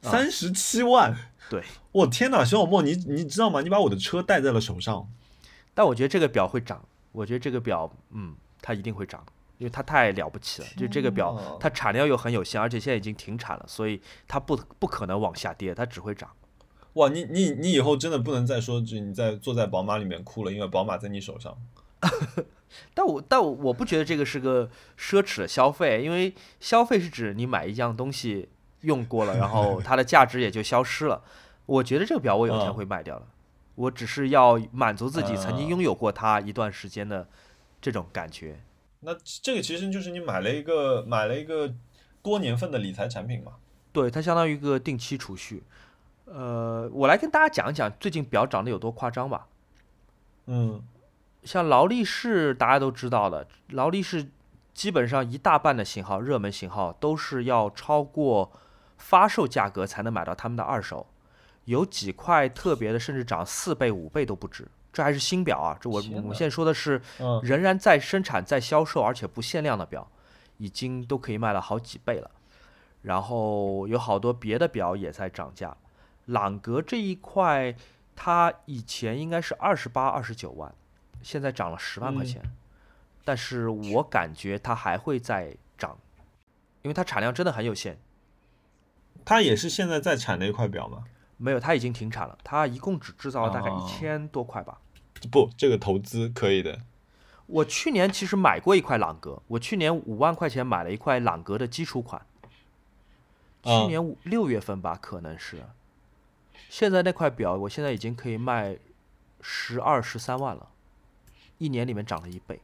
[0.02, 1.16] 三十七万。
[1.48, 3.60] 对，我天哪，小小莫，你你知道吗？
[3.62, 5.10] 你把我的车戴在了手上。
[5.74, 9.24] 但我觉得这个表会涨，我觉得这个表，嗯，它一定会涨，
[9.58, 10.68] 因为它太了不起了。
[10.76, 16.30] 就这个表，它产量又很有限，而且现在已经停产了，所以它不不可能往下跌，它只会涨。
[16.92, 21.56] 哇，你你你以后真的不能再说你在坐在宝马里面哭了，因为宝马在你手上。
[22.94, 28.48] 但我但我我不觉得这个是个奢侈的消费，因为消费是指你买一样东西
[28.82, 31.22] 用过了，然后 它的价值也就消失了。
[31.66, 33.26] 我觉得这个表我有一天嗯会卖掉的，
[33.74, 37.28] 我只是要满足自己曾经嗯拥有过它一段时间的
[37.80, 38.60] 这种感觉。
[39.00, 41.72] 那这个其实就是你买了一个买了一个
[42.22, 43.52] 多年份的理财产品嘛。
[43.92, 45.62] 对，它相当于一个定期储蓄。
[46.26, 49.48] 呃，我来跟大家讲一讲最近表涨得有多夸张吧。
[50.46, 50.82] 嗯
[51.44, 54.30] 像劳力士，大家都知道的，劳力士
[54.74, 58.52] 基本上一大半的型号，热门型号都是要超过
[58.98, 61.06] 发售价格才能买到他们的二手，
[61.64, 64.68] 有几块特别的，甚至涨四倍、五倍都不止。
[64.92, 70.10] 这还是新表啊，这我我现在说的是嗯仍然在生产、在销售，而且不限量的表，
[70.58, 72.30] 已经都可以卖了好几倍了。
[73.02, 75.76] 然后有好多别的表也在涨价，
[76.26, 77.74] 朗格这一块，
[78.14, 80.74] 它以前应该是二十八、二十九万，
[81.22, 82.42] 现在涨了十万块嗯钱，
[83.24, 85.98] 但是我感觉它还会再涨，
[86.82, 87.98] 因为它产量真的很有限。
[89.24, 91.04] 它也是现在在产的一块表吗？
[91.36, 94.80] 没有，它已经停产了，它一共只制造了大概哦一千多块吧。
[95.30, 96.80] 不，这个投资可以的。
[97.46, 102.24] 我去年其实买过一块朗格，我去年五万块钱买了一块朗格的基础款，
[103.62, 105.64] 去啊年五六月份吧，可能是。
[106.68, 108.78] 现在那块表，我现在已经可以卖
[109.40, 110.68] 十二十三万了，
[111.60, 112.60] 一年里面涨了一倍。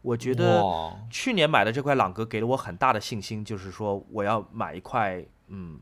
[0.00, 0.60] 我觉得
[1.08, 5.78] 去年买的这块朗格给了我很大的信心，就是说我要买一块，嗯，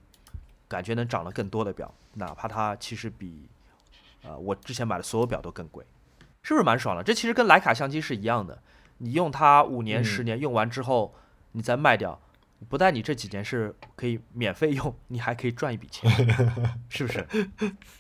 [0.69, 3.49] 感觉能涨得更多的表，哪怕它其实比，
[4.23, 5.87] 呃，我之前买的所有表都更贵，
[6.43, 7.03] 是不是蛮爽的？
[7.03, 8.63] 这其实跟徕卡相机是一样的，
[8.99, 11.15] 你用它五年、嗯十年，用完之后
[11.53, 12.21] 你再卖掉，
[12.69, 16.11] 不但你这几年是可以免费用，你还可以赚一笔钱，
[16.91, 17.27] 是不是？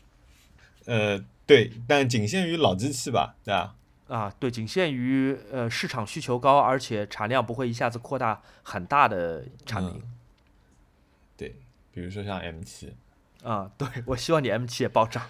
[0.85, 3.77] 呃，对，但仅限于老机器吧，对吧？
[4.11, 10.03] 啊，对，仅限于呃市场需求高，而且产量不会一下子扩大很大的产品。
[10.05, 10.13] 嗯
[11.37, 11.57] 对，
[11.91, 12.95] 比如说像 M 七，
[13.43, 15.25] 啊，对，我希望你 M 七也暴涨。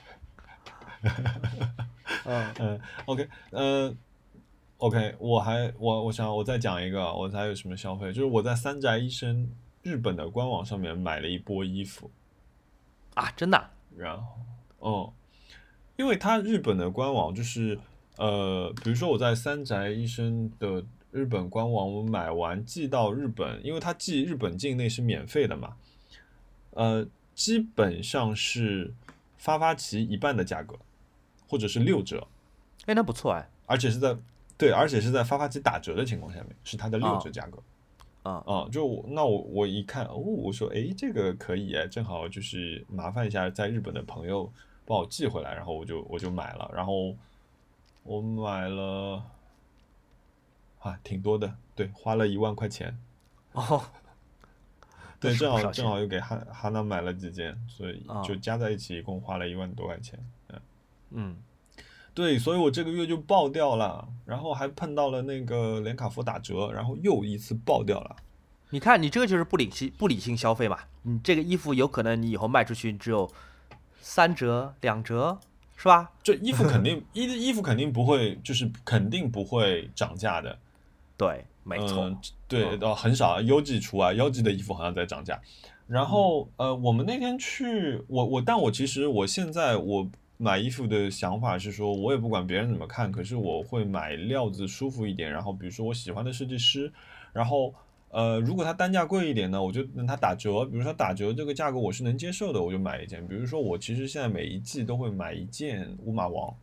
[2.25, 3.97] 嗯嗯，OK，嗯
[4.79, 8.13] ，OK，我还我我想我再讲一个，我还有什么消费？
[8.13, 9.49] 就是我在三宅一生
[9.83, 12.11] 日本的官网上面买了一波衣服，
[13.15, 14.25] 啊，真的啊、然后，
[14.79, 15.13] 哦、
[15.97, 17.79] 因为它日本的官网就是，
[18.21, 25.77] 呃，比如说我在三宅一生的日本官网，我买完寄到日本，因为它寄日本境内是免费的嘛，
[26.73, 28.93] 呃，基本上是
[29.39, 30.77] 发发奇一半的价格，
[31.49, 32.29] 或者是六折，
[32.85, 33.49] 哎，那不错哎。
[33.65, 34.15] 而且是在
[34.59, 37.59] 对，而且是在发发奇打折的情况下面，是它的六折价格。
[38.23, 44.53] 啊啊，就我那我我一看，哦，我说，诶，这个可以哎，正好就是麻烦一下在日本的朋友
[44.85, 47.17] 帮我寄回来，然后我就我就买了，然后
[48.11, 49.23] 我买了
[50.81, 52.99] 啊，挺多的，对，花了一万块钱，
[53.53, 53.81] 哦，
[55.21, 60.61] 对，正好正好又给哈哈娜买了几件，所以啊就加在一起一共花了一万多块钱，嗯，
[61.11, 61.37] 嗯，
[62.13, 68.17] 对，所以我这个月就爆掉了，然后还碰到了那个连卡佛打折，然后又一次爆掉了。
[68.71, 70.81] 你看你这个就是不理性不理性消费嘛。
[71.03, 73.31] 你这个衣服有可能你以后卖出去只有
[74.01, 75.39] 三折两折，
[75.81, 76.11] 是吧？
[76.23, 80.59] 这衣服肯定 衣衣服肯定不会，就是肯定不会涨价的。
[81.17, 82.05] 对，没错。
[82.05, 85.41] 嗯，对，呃，很少啊，优季除外，优季的衣服好像在涨价。
[85.87, 95.31] 然后呃，我们那天去，我我，但我其实我现在我买衣服的想法是说，我也不管别人怎么看，可是我会买料子舒服一点。
[95.33, 96.93] 然后比如说我喜欢的设计师，
[97.33, 97.75] 然后
[98.11, 100.65] 呃，如果它单价贵一点呢，我就等它打折。
[100.65, 103.27] 比如说打折这个价格我是能接受的，我就买一件。
[103.27, 106.55] 比如说我其实现在每一季都会买一件乌马王。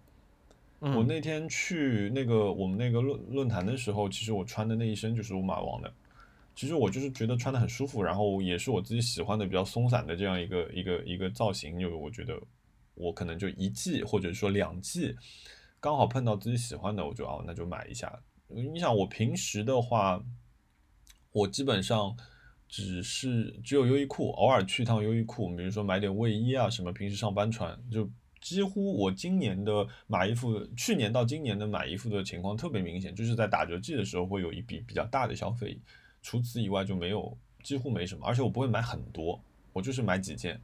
[0.79, 5.91] 我嗯，那天去那个我们那个论论坛的时候，其实我穿的那一身就是乌马王的。
[6.53, 12.39] 其实我就是觉得穿的很舒服，然后也是我自己喜欢的比较松散的这样一个一个一个造型，就我觉得
[12.93, 15.15] 我可能就一季或者说两季，
[15.79, 18.11] 刚好碰到自己喜欢的，我就哦那就买一下。
[18.47, 20.23] 你想我平时的话，
[21.38, 22.17] 我基本上
[22.67, 28.09] 只是只有优衣库，偶尔去一趟优衣库，比如说买点卫衣啊什么，平时上班穿，就
[28.41, 35.79] 几乎我今年的买衣服，去年到今年的买衣服的情况特别明显，就是在打折季的时候会有一笔比较大的消费，
[36.23, 39.39] 除此以外就没有，几乎没什么，而且我不会买很多，
[39.73, 40.59] 我就是买几件。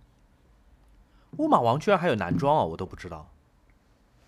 [1.37, 3.29] 乌马王居然还有男装啊，我都不知道。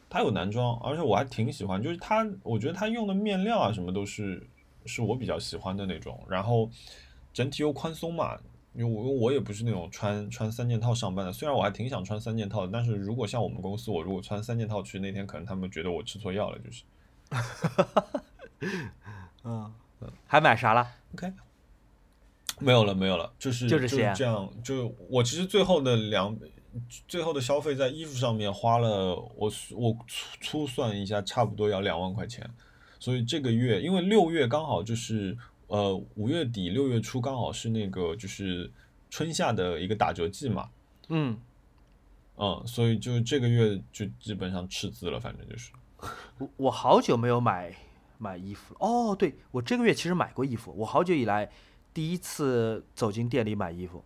[0.07, 4.47] 他有男装，而且我还挺喜欢，就是他，我觉得他用的面料啊什么都是
[4.85, 6.69] 是我比较喜欢的那种，然后
[7.33, 8.37] 整体又宽松嘛。
[8.77, 16.83] 因为我我也不是那种穿穿三件套上班的，虽然我还挺想穿三件套的，但是如果像我们公司，我如果穿三件套去那天，可能他们觉得我吃错药了，就是。
[19.45, 19.73] 嗯，
[20.27, 21.31] 还买啥了？OK，
[22.59, 24.51] 没有了，没有了，就是就是这样。
[24.61, 26.37] 就我其实最后的两
[27.07, 32.45] 最后的消费在衣服上面花了，我我粗粗算一下，差不多要两万块钱。
[33.05, 35.37] 所以这个月，因为六月刚好就是。
[35.67, 38.71] 呃，五月底六月初刚好是那个就是
[39.09, 40.69] 春夏的一个打折季嘛，
[41.07, 41.35] 嗯，
[42.37, 45.71] 嗯，所以就这个月就基本上赤字了，反正就是。
[46.37, 47.75] 我我好久没有买
[48.19, 48.79] 买衣服了。
[48.79, 51.51] 哦，对，我这个月其实买过衣服，我好久以来
[51.91, 54.05] 第一次走进店里买衣服。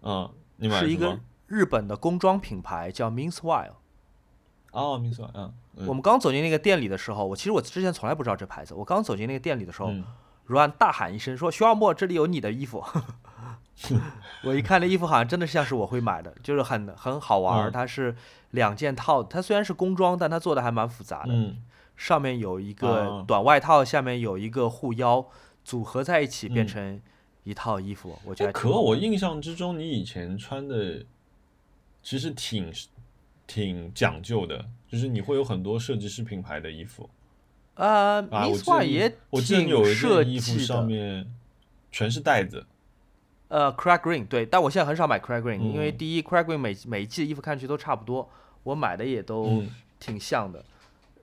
[0.00, 3.74] 嗯，你买是一个日本的工装品牌，叫 Minswile。
[4.72, 5.54] 哦，Minswile，嗯。
[5.86, 8.74] 我们刚走进那个店里的时候，我其实我之前从来不知道这牌子。
[8.74, 9.92] 我刚走进那个店里的时候。
[10.46, 12.84] 如安大喊一声说：“徐小沫，这里有你的衣服。
[14.42, 17.70] ”我一看那衣服好像真的像是我会买的，就是很很好玩。
[17.70, 18.14] 它是
[18.50, 21.32] 两件套，它虽然是工装，但它做的还蛮复杂的。
[21.96, 25.24] 上面有一个短外套，下面有一个护腰，
[25.62, 27.00] 组合在一起变成
[27.44, 28.18] 一套衣服。
[28.24, 28.52] 我觉得。
[28.52, 31.06] 可我印象之中，你以前穿的
[32.02, 32.70] 其实挺
[33.46, 37.08] 挺讲究的，就是你会有很多设计师品牌的衣服。
[37.74, 41.26] 呃，Miss 也挺设计的，上面
[41.90, 42.66] 全是袋子。
[43.48, 48.30] 呃，Craig Green 对，但我现在很少买 Craig Green，因为第一，Craig Green 每每一季的衣服看上去都差不多，
[48.62, 49.62] 我买的也都
[49.98, 50.64] 挺像的。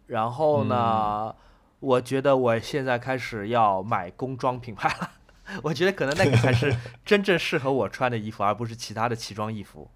[0.07, 1.36] 然后呢，
[1.80, 5.11] 我觉得我现在开始要买工装品牌了，
[5.63, 9.89] 我觉得可能那个才是 真正适合我穿的衣服，而不是其他的奇装异服。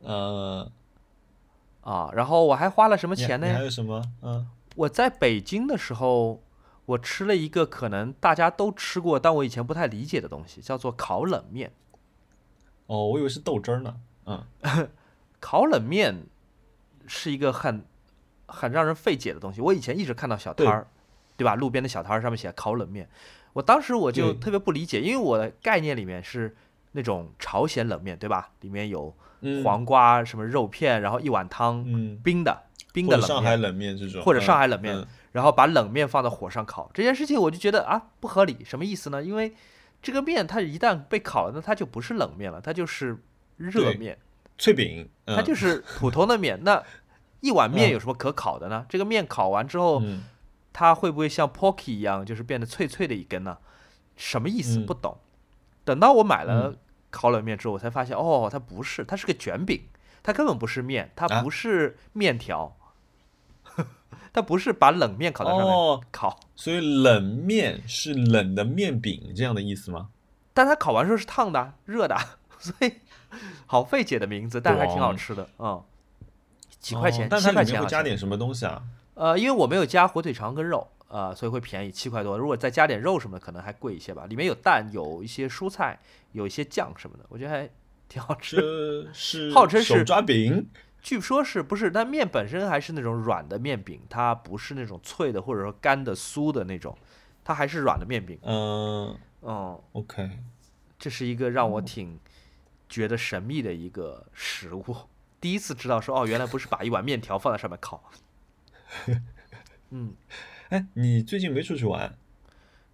[0.00, 0.70] 呃，
[1.84, 3.46] 啊，然后我还花了什么钱呢？
[3.52, 4.02] 还有什么？
[4.22, 4.46] 嗯。
[4.76, 6.42] 我在北京的时候，
[6.86, 11.70] 我吃了一个可能大家都吃过，但我以前不太理解的东西，叫做烤冷面。
[12.86, 13.96] 哦，我以为是豆汁儿呢。
[14.26, 14.44] 嗯，
[15.38, 16.26] 烤冷面
[17.06, 17.84] 是一个很
[18.46, 19.60] 很让人费解的东西。
[19.60, 20.86] 我以前一直看到小摊儿，
[21.36, 21.54] 对吧？
[21.54, 23.08] 路边的小摊儿上面写烤冷面，
[23.52, 26.56] 我当时我就特别不理解，因为我的概念里面是
[26.92, 28.50] 那种朝鲜冷面，对吧？
[28.60, 29.14] 里面有
[29.62, 31.84] 黄瓜、什么肉片，然后一碗汤，
[32.22, 32.62] 冰的。
[32.92, 39.20] 冰的上海冷面这种，或者上海冷面，然后把冷面放在火上烤，这件事情我就觉得啊不合理，什么意思呢？
[39.20, 39.52] 因为
[40.00, 43.18] 这个面它一旦被烤了，那它就不是冷面了，它就是
[43.56, 44.16] 热面、
[44.58, 46.60] 脆饼，它就是普通的面。
[46.62, 46.80] 那
[47.40, 48.86] 一碗面有什么可烤的呢？
[48.88, 50.00] 这个面烤完之后，
[50.72, 53.58] 它会不会像 pocky 一样，就是变得脆脆的一根呢？
[54.14, 54.78] 什么意思？
[54.78, 55.18] 不懂。
[55.84, 56.76] 等到我买了
[57.14, 59.80] 烤冷面之后，我才发现哦，它不是，它是个卷饼，
[60.22, 62.76] 它根本不是面，它不是面条。
[64.34, 70.08] 它不是把冷面烤在上面烤，所以冷面是冷的面饼这样的意思吗？
[70.52, 72.16] 但它烤完之后是烫的、热的，
[72.58, 72.94] 所以
[73.66, 75.80] 好费解的名字，但还挺好吃的嗯，
[76.80, 78.82] 几块钱，但它里面会加点什么东西啊？
[79.14, 82.36] 呃，因为我没有加火腿肠跟肉，呃，所以会便宜七块多。
[82.36, 84.26] 如果再加点肉什么的，可能还贵一些吧。
[84.26, 85.96] 里面有蛋，有一些蔬菜，
[86.32, 87.70] 有一些酱什么的，我觉得还
[88.08, 89.08] 挺好吃。
[89.12, 90.68] 是号称是手抓饼。
[91.00, 91.88] 据说是不是？
[91.88, 96.98] 但面本身还是那种软的面饼，它不是那种脆的或者说干的酥的那种，
[97.44, 98.36] 它还是软的面饼。
[98.42, 100.28] 嗯，嗯，OK，
[100.98, 102.18] 这是一个让我挺
[102.88, 104.84] 觉得神秘的一个食物，
[105.40, 108.10] 第一次知道说哦，原来不是把一碗面条放在上面烤。
[109.90, 110.14] 嗯，
[110.68, 112.16] 哎，你最近没出去玩？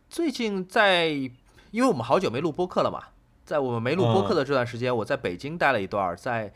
[0.08, 3.08] 最近在，因为我们好久没录播客了嘛，
[3.44, 6.52] 在我们没录播客的这段时间，我在北京待了一段，在。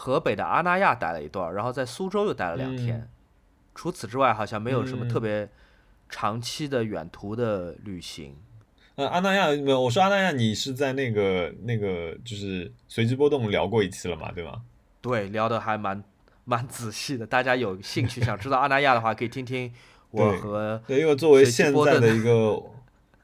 [0.00, 3.10] 河北的阿那亚待了一段，然后在苏州又待了两天。
[3.74, 5.48] 除此之外，好像没有什么特别
[6.08, 8.36] 长期的远途的旅行。
[8.94, 14.62] 呃，阿那亚没有，我说阿那亚，你是在那个那个就是随机波动聊过一期了嘛，对吗？
[15.00, 16.00] 对，聊的还蛮
[16.44, 17.26] 蛮仔细的。
[17.26, 19.74] 大家有兴趣想知道阿那亚的话，可以听听
[20.10, 22.62] 我和对，因为作为现在的一个。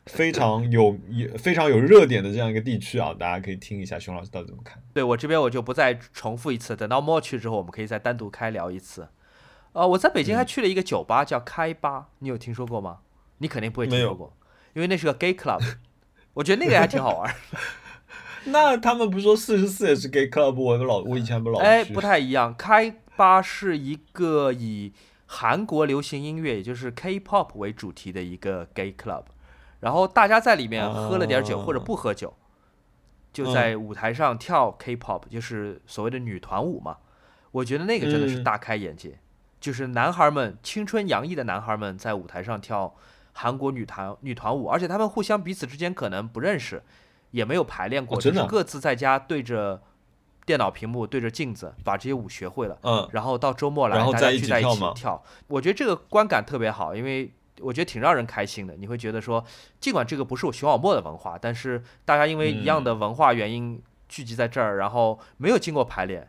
[0.06, 4.78] 非常有也非常有热点的这样一个地区啊，大家可以听一下熊老师到底怎么看。
[4.92, 9.08] 对我这边我就不再重复一次，等到末去之后，我们可以再单独开聊一次。
[9.72, 12.98] 呃，我在北京还去了一个酒吧叫开吧，你有听说过吗？
[13.38, 14.36] 你肯定不会听说过，
[14.74, 15.62] 因为那是个 gay club。
[16.34, 17.34] 我觉得那个还挺好玩。
[18.44, 20.54] 那他们不是说四十四也是 gay club？
[20.54, 22.54] 我老我以前不老哎，不太一样。
[22.54, 24.92] 开吧是一个以
[25.34, 29.24] 韩国流行音乐，也就是 K-pop 为主题的一个 gay club。
[29.80, 32.32] 然后大家在里面喝了点酒或者不喝酒，
[33.32, 36.98] 就在舞台上跳 K-pop，就是所谓的女团舞嘛。
[37.50, 39.18] 我觉得那个真的是嗯大开眼界，
[39.60, 42.94] 就是男孩们青春洋溢的男孩们在舞台上跳
[43.32, 46.80] 韩国女团女团舞，而且他们互相彼此之间可能不认识，
[47.32, 49.82] 也没有排练过，哦真的只是各自在家对着
[50.44, 52.78] 电脑屏幕对着镜子把这些舞学会了。
[52.82, 55.22] 嗯然后到周末来，大家聚在一起跳。
[55.48, 58.74] 我觉得这个观感特别好，因为我觉得挺让人开心的。
[58.76, 59.44] 你会觉得说，
[59.80, 66.28] 尽管这个不是我熊小莫的文化，但是大家因为一样嗯的文化原因聚集在这儿，然后没有经过排练，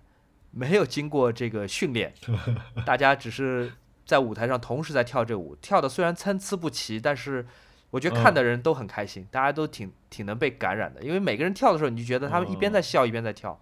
[0.51, 2.13] 没有经过这个训练，
[2.86, 3.72] 大家只是
[4.05, 7.45] 在舞台上同时在跳这舞，跳的虽然参差不齐，但是。
[7.91, 13.57] 我觉得看的人都很开心，大家都挺挺能被感染的，因为每个人跳的时候，你就觉得他们一边在笑一边在跳，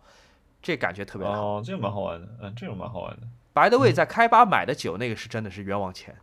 [0.64, 1.34] 这感觉特别好。
[1.34, 3.28] 哦，这个蛮好玩的，嗯，这个蛮好玩的。
[3.51, 6.16] 白的味在开吧买的酒，那个是真的是冤枉钱，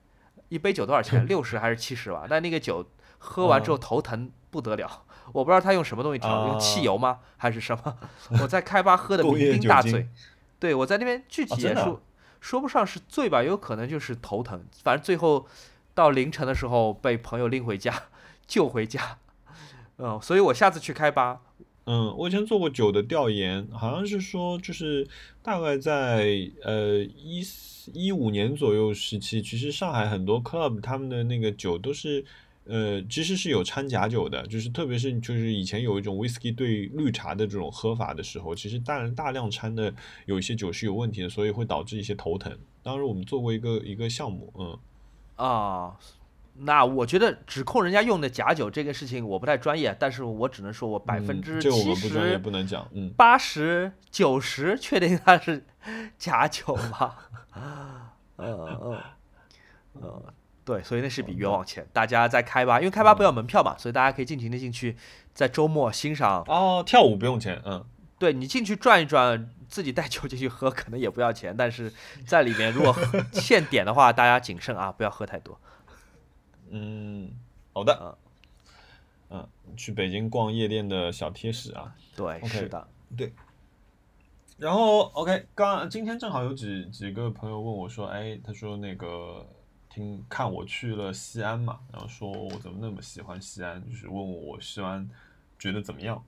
[0.49, 1.25] 一杯酒多少钱？
[1.29, 2.27] 六十还是七十吧？
[2.29, 2.85] 但那个酒
[3.19, 7.21] 喝完之后头疼不得了，我不知道他用什么东西调，用汽油吗？
[7.37, 7.97] 还是什么？
[8.43, 10.09] 我在开吧喝的酩酊大醉，
[10.59, 12.01] 对我在那边具体也说、
[12.41, 15.47] 说不上是醉吧，有可能就是头疼，反正最后
[15.95, 17.95] 到凌晨的时候被朋友拎回家
[18.49, 19.19] 救回家，
[19.99, 21.41] 嗯，所以我下次去开吧，
[21.87, 25.09] 嗯，我以前做过酒的调研，好像是说，就是
[25.43, 32.25] 大概在呃一四一五年左右时期，其实上海很多 club 他们的那个酒都是
[32.65, 39.93] 呃其实是有掺假酒的，就是特别是就是以前有一种 whisky 兑绿茶的这种喝法的时候，其实大大量掺的
[40.27, 42.57] 有一些酒是有问题的，所以会导致一些头疼。
[42.83, 44.79] 当时我们做过一个一个项目，嗯，
[45.37, 45.97] 啊，
[46.55, 53.11] 那我觉得指控人家用的假酒这个事情我不太专业，但是我只能说我百分嗯之七十、不能讲，嗯。
[53.17, 55.65] 八十、九十确定它是
[56.19, 57.15] 假酒吗？
[58.37, 58.99] 嗯嗯
[60.03, 60.23] 嗯，
[60.65, 61.87] 对，所以那是笔冤枉钱。
[61.93, 64.97] 大家在开吧，因为开吧不要门票嘛，所以大家可以尽情的进去，
[65.33, 66.45] 在周末欣赏。
[66.47, 67.85] 哦，跳舞不用钱，嗯，
[68.19, 71.93] 对你进去转一转，自己带酒进去喝，可能也不要钱，但是
[72.27, 75.59] 在里面如果喝现点的话，大家谨慎啊，不要喝太多。
[76.71, 77.31] 嗯，
[77.73, 78.19] 好的，
[79.29, 79.47] 嗯，
[79.77, 81.95] 去北京逛夜店的小贴士啊。
[82.17, 83.33] 对是的，对
[84.57, 89.47] 然后，OK，刚今天正好有几几个朋友问我说，哎，他说那个
[89.89, 95.09] 听看我去了西安嘛，然后说我怎么那么喜欢西安，就是问我我西安
[95.59, 96.23] 觉得怎么样？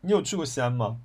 [0.00, 1.00] 你有去过西安吗？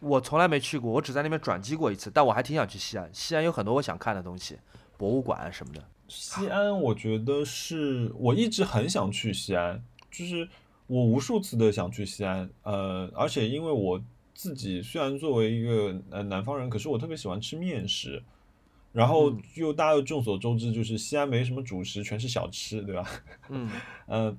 [0.00, 3.08] 我从来没去过，我只在那边转机过一次，但我还挺想去西安。
[3.14, 4.58] 西安有很多我想看的东西，
[4.98, 5.82] 博物馆什么的。
[6.08, 10.48] 西安，我觉得是我一直很想去西安，就是
[10.86, 14.02] 我无数次的想去西安，呃，而且因为我
[14.34, 18.22] 自己虽然作为一个呃南方人，可是我特别喜欢吃面食，
[18.92, 23.08] 然后嗯又大家又众所周知，就是西安没什么主食，全是小吃，对吧？
[23.48, 23.68] 嗯
[24.06, 24.36] 呃，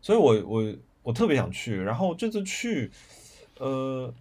[0.00, 2.90] 所以我我我特别想去，然后这次去，
[3.58, 4.12] 呃，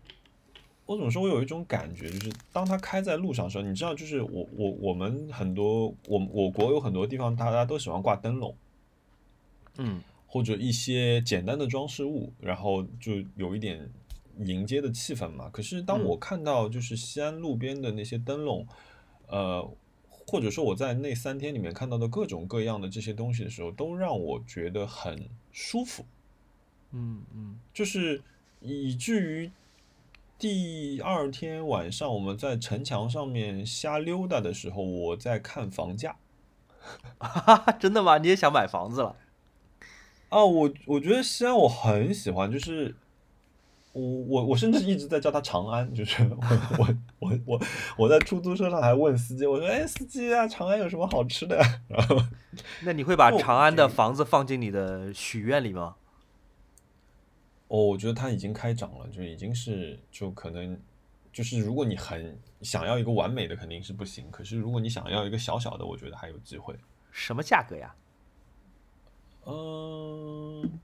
[0.88, 1.21] 我怎么说？
[1.21, 8.55] 我有一种感觉，就是当它开在路上的时候，你知道，就是我我我们很多我我国有很多地方，大家都喜欢挂灯笼
[9.77, 13.88] 嗯或者一些简单的装饰物，然后就有一点
[14.39, 15.47] 迎接的气氛嘛。
[15.51, 18.65] 可是当嗯我看到就是西安路边的那些灯笼，
[19.27, 19.71] 呃。
[20.29, 26.05] 或者说我在那三天里面看到的各种各样的这些东西的时候，都让我觉得很舒服。
[26.91, 28.21] 嗯嗯，就是
[28.59, 29.49] 以至于
[30.39, 36.17] 第二天晚上我们在城墙上面瞎溜达的时候，我在看房价
[37.17, 38.20] 哈哈， 真的吗？
[38.20, 39.16] 你也想买房子了？
[40.29, 42.95] 啊，我我觉得西安我很喜欢，就是
[43.93, 46.37] 我我我甚至一直在叫它长安，就是我
[46.78, 46.87] 我
[47.20, 47.62] 我我
[47.97, 51.57] 我在出租车上还问司机，我说哎司机啊，长安有什么好吃的？
[51.87, 52.16] 然后
[52.83, 55.82] 那你会把哦长安的房子放进你的许愿里吗？
[55.82, 56.07] 哦，
[57.67, 60.79] 我觉得它已经开涨了，就已经是就可能
[61.33, 64.29] 就是如果你很想要一个完美的，肯定是不行。
[64.31, 66.75] 可是如果你想要一个小小的，我觉得还有机会。
[67.11, 67.95] 什么价格呀？
[69.45, 70.79] 嗯，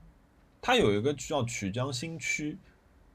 [0.60, 2.58] 它有一个叫曲江新区，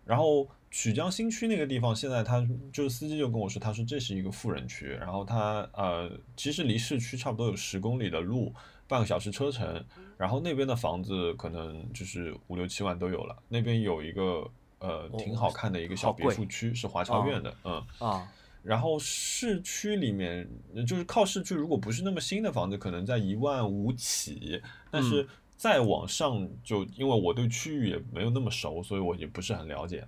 [0.06, 8.54] 然后曲江新区那个地方，现在他就是司机就跟我说，他说这是一个富人区，然后他呃其实离市区差不多有十公里的路，
[8.90, 9.86] 半个小时车程，
[10.18, 14.50] 然后那边的房子可能就是五六七万都有了，那边有一个
[14.80, 17.86] 呃挺好看的一个小别墅区，是华侨苑的，嗯。
[18.00, 18.28] 啊，
[18.64, 24.62] 然后市区里面，呃就是靠市区，如果不是那么新的房子，可能在一万五起。
[24.92, 25.26] 但是
[25.56, 30.06] 再往上，就因为我对区域也没有那么熟，所以我也不是很了解。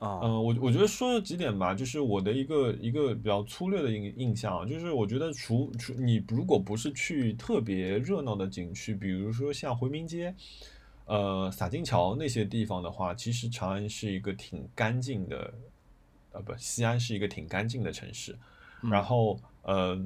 [0.00, 10.34] 啊，嗯、我我觉得说了几点吧，就是我的一个一个比较粗略的印印象啊，就是我觉得除除你如果不是去特别热闹的景区，比如说像回民街，
[11.04, 15.52] 呃洒金桥那些地方的话，其实长安是一个挺干净的，
[16.32, 18.34] 呃不，西安是一个挺干净的城市。
[18.90, 20.02] 然后呃，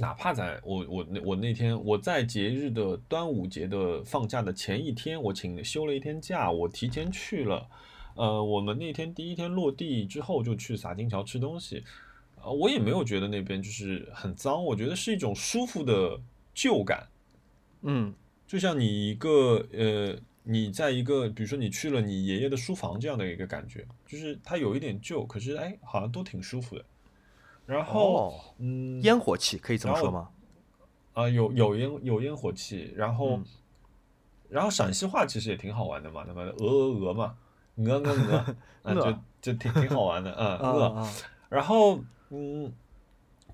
[0.00, 7.68] 哪怕在我我那我那天我在节日的端午节的放假的前一天，我请休了一天假，我提前去了。
[8.14, 11.82] 呃，我们那天第一天落地之后就去洒金桥吃东西，
[12.42, 16.20] 呃，我也没有觉得那边就是很脏，我觉得是一种舒服的
[16.52, 17.08] 旧感。
[17.82, 18.12] 嗯，
[18.46, 26.84] 就像你一个呃，你在一个比如说你去了你爷爷的书房这样的一个感觉，就是它有一点旧，可是哎，好像都挺舒服的。
[27.66, 30.28] 然后，哦，嗯，烟火气可以这么说吗？
[31.12, 33.44] 啊、有有烟有烟火气，然后、嗯
[34.48, 37.36] 然后陕西话其实也挺好玩的嘛，那么鹅鹅鹅嘛，
[37.84, 40.84] 鹅鹅鹅， 啊，就就挺挺好玩的， 嗯，啊鹅。
[40.84, 41.12] 啊
[41.48, 42.00] 然后，
[42.30, 42.72] 嗯，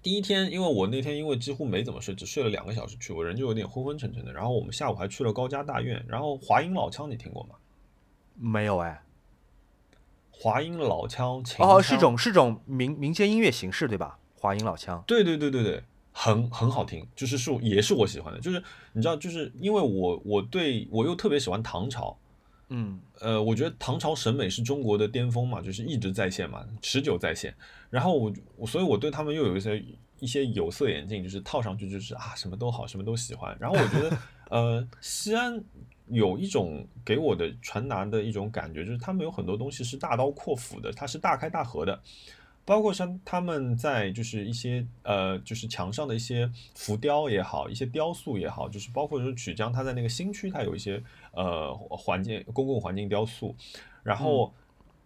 [0.02, 4.32] 第一天，因为我那天因为几乎没怎么睡，只睡了两个小时去，我人就有点昏昏沉沉的。
[4.32, 7.54] 然后我们下午还去了高家大院，然后华阴老腔你听过吗？
[8.34, 9.02] 没有哎。
[10.30, 14.18] 华阴老腔，秦哦，是种是种民民间音乐形式对吧？
[14.34, 15.02] 华阴老腔。
[15.06, 15.82] 对对对对对，
[16.12, 18.62] 很很好听，就是是也是我喜欢的，就是
[18.92, 22.14] 你知道，就是因为我我对我又特别喜欢唐朝，
[22.68, 27.55] 嗯呃，我觉得唐朝审美是中国的巅峰嘛，就是一直在线嘛，持久在线。
[27.90, 29.84] 然后我我所以我对他们又有一些
[30.18, 33.56] 一些有色眼镜，就是套上去就是啊什么都好，什么都喜欢。
[33.60, 34.18] 然后我觉得
[34.51, 35.62] 呃西安
[36.09, 42.01] 有一种给我的传达的一种感觉，就是他们有很多东西是大刀阔斧的，它是大开大合的。
[42.66, 51.01] 包括像他们在就是一些呃，就是墙上的一些浮雕也好，一些雕塑也好，就是包括说曲江，它在那个新区，它有一些
[51.32, 53.55] 呃环境公共环境雕塑，
[54.02, 54.52] 然后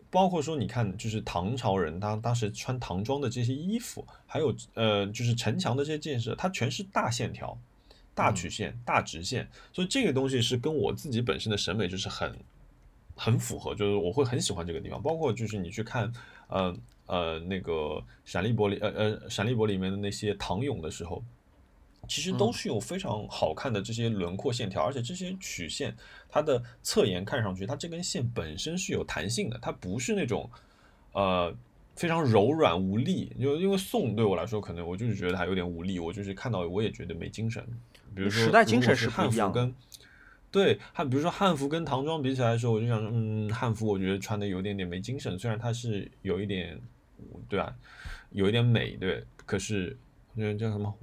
[0.09, 7.57] 包括说你看，就是唐朝人他当时穿唐装的这些衣服，还有呃就是城墙的这些建设，它全是大线条、
[8.15, 12.35] 大曲线、大直线，所以这个东西是跟我自己本身的审美就是很
[13.15, 15.01] 很符合，就是我会很喜欢这个地方。
[15.03, 16.11] 包括就是你去看，
[16.49, 16.75] 呃
[17.11, 21.23] 呃那个闪立博里，呃呃闪立博里面的那些唐俑的时候，
[22.07, 25.95] 其实都是有非常好看的这些轮廓线条，而且这些曲线
[26.29, 30.49] 它的侧沿看上去，它这根线本身是有弹性的，它不是那种
[31.13, 31.53] 呃
[31.97, 33.33] 非常柔软无力。
[33.41, 37.65] 就因为宋对我来说，可能我就是觉得它有点无力，我就是看到我也觉得没精神。
[38.15, 39.75] 比如说时代精神是汉服跟
[40.51, 46.77] 对汉，比如说汉服跟唐装比起来的时候，我就想说，嗯，汉服我觉得穿的有点点没精神，虽然它是有一点，
[47.49, 47.75] 对吧、
[48.31, 49.97] 有一点美，对，可是
[50.35, 50.95] 那叫什么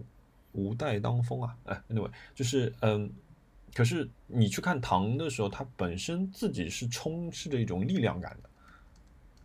[0.54, 3.12] 无带当风啊，哎，anyway，就是嗯，
[3.74, 8.50] 可是你去看唐的时候，它本身自己是充斥着一种力量感的。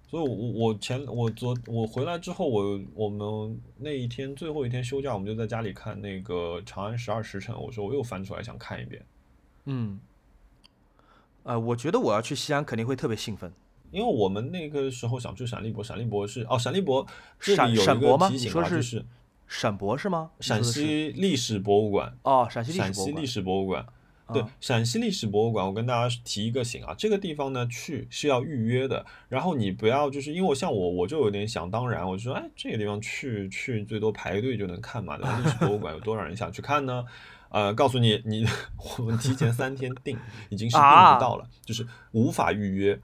[0.09, 7.55] 所以我，我我前我昨我回来之后，我我们那一天最后一天休假，我们就在家里看那个《长安十二时辰》。
[7.59, 9.05] 我说我又翻出来想看一遍，
[9.65, 9.99] 嗯。
[11.45, 13.53] 呃，我觉得我要去西安肯定会特别兴奋。
[13.93, 17.07] 因为我们那个时候想去陕立博，陕立博是哦，陕立博
[17.39, 19.05] 这里有一个提醒啊，是就是
[19.47, 20.31] 陕博是吗？
[20.41, 23.27] 陕西历史博物馆，哦，陕西历史博物馆陕西历。
[23.27, 23.87] 史博物馆。
[24.33, 35.39] 对啊，陕西历史博物馆，我跟大家提一个醒啊，这个地方呢去是要预约的，然后你不要就是因为我像我我就有点想当然，我就说哎这个地方去去最多排队就能看嘛，对吧？
[35.45, 37.05] 历史博物馆有多少人想去看呢？
[37.51, 38.47] 呃，告诉你，你
[38.99, 40.17] 我们提前三天订
[40.49, 42.99] 已经是订啊不到了，就是无法预约。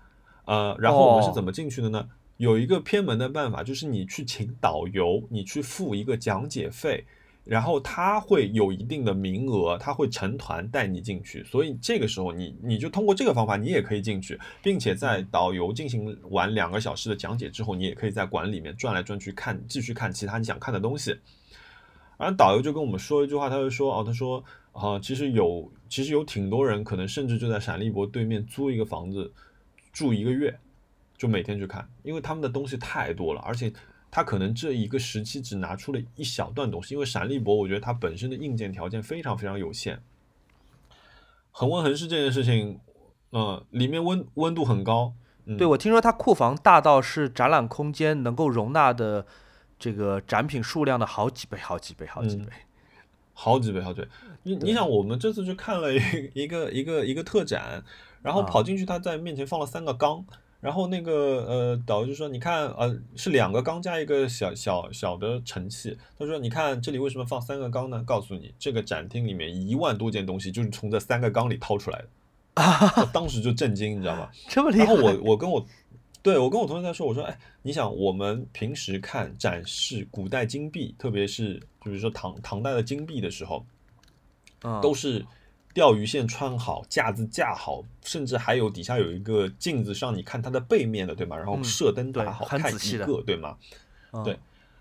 [0.48, 2.08] 呃，然后我们是哦怎么进去的呢？
[2.38, 7.04] 有一个偏门的办法，就是你去请导游，你去付一个讲解费，
[7.44, 21.14] 然后他会有一定的名额，他会成团带你进去，所以这个时候你你就通过这个方法，你也可以进去，并且在导游进行完两个小时的讲解之后，你也可以在馆里面转来转去看，继续看其他你想看的东西。
[22.16, 24.42] 然后导游就跟我们说一句话，他就说哦，他说
[24.72, 29.30] 啊、其实有其实有挺多人可能甚至就在陕历博对面租一个房子
[29.98, 30.56] 住一个月，
[31.16, 33.72] 就每天去看，因为他们的东西太多了，而且
[34.12, 40.00] 他可能这一个时期只拿出了一小段东西，因为陕历博我觉得它本身的硬件条件非常非常有限。
[41.50, 42.78] 恒温恒湿这件事情，
[43.32, 45.14] 嗯、里面温温度很高，
[45.46, 49.26] 嗯，对，我听说它库房大到是展览空间能够容纳的
[49.80, 52.52] 这个展品数量的好几倍、好几倍、好几嗯倍。
[53.34, 54.08] 好几倍，好几倍。
[54.42, 56.00] 你你想，我们这次去看了一
[56.34, 57.84] 一个一个一个特展，
[58.22, 60.24] 然后啊跑进去，他在面前放了三个缸，
[60.60, 61.12] 然后那个
[61.46, 68.02] 呃导游就说：“你看，呃，是两个缸加一个小小小的盛器。”他说：“你看这里为什么放三个缸呢？
[68.04, 72.08] 告诉你，这个展厅里面一万多件东西就是从这三个缸里掏出来的。
[73.00, 74.28] ”我当时就震惊，你知道吗？
[74.50, 74.84] 这么厉害？
[74.84, 75.64] 然后我我跟我
[76.20, 83.64] 对我跟我同学在说，我说，哎，你想我们平时看展示古代金币，特别是就比如说唐唐代的金币的时候，
[84.62, 85.24] 嗯都是
[85.74, 91.36] 钓鱼线穿好，架子架好，甚至还有底下有一个镜子，让你看它的背面的，对吗？
[91.36, 93.56] 然后嗯射灯对打好，看一个，对吗？
[94.12, 94.38] 嗯对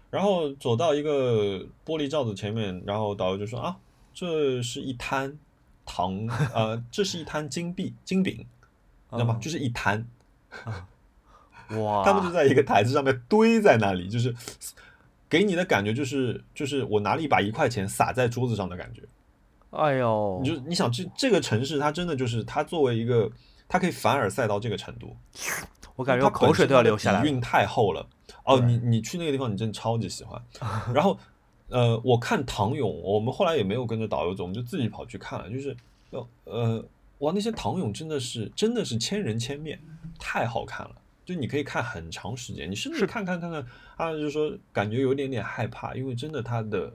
[0.09, 3.75] 然后走到一个玻璃罩子前面，然后导游就说啊，
[4.13, 5.37] 这是一滩
[5.85, 8.37] 糖，呃， 这是一滩金币金饼，
[9.11, 9.35] 你知道吗？
[9.37, 10.07] 嗯就是一滩，
[11.77, 14.33] 哇，他们就在一个台子上面堆在那里，就是
[15.27, 19.03] 给你的感觉就是就是我拿了一把一块钱撒在桌子上的感觉。
[19.71, 23.29] 哎呦，你就你想这这个城市，它真的就是它作为一个，
[23.67, 25.15] 它可以凡尔赛到这个程度，
[25.95, 27.23] 我感觉它我口水都要流下来了。
[27.25, 28.07] 底蕴太厚了。
[28.45, 30.41] 哦，你你去那个地方，你真的超级喜欢。
[30.93, 31.19] 然后，
[31.67, 35.49] 呃，我看唐俑，我们后来也没有跟着导游走，我们就自己跑去看了。
[35.49, 35.75] 就是，
[36.11, 36.85] 呃呃，
[37.19, 39.77] 哇，那些唐俑真的是真的是千人千面，
[40.17, 40.95] 太好看了。
[41.25, 43.65] 就你可以看很长时间，你甚至看看看看，
[43.97, 46.93] 啊，就是说感觉有一点点害怕，因为真的它的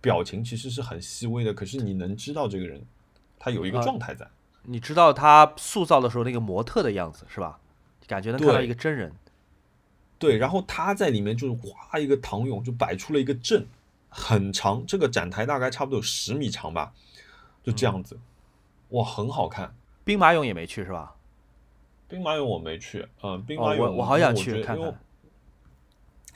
[0.00, 2.82] 表情其实是很细微的，可是你能知道这个人
[3.38, 4.26] 他有一个啊状态在。
[4.62, 7.58] 你知道他塑造的时候那个模特的样子是吧？
[8.06, 9.12] 感觉能看到一个真人。
[10.18, 13.66] 对，然后他在里面就是哗一个唐俑就摆出了一个阵，
[14.10, 16.92] 很长，这个展台大概差不多有十米长吧，
[17.62, 18.18] 就这样子，
[18.90, 19.74] 哇，很好看。
[20.04, 21.14] 兵马俑也没去是吧？
[22.06, 25.00] 兵马俑我没去，嗯、兵哦马俑、我我好想去看看。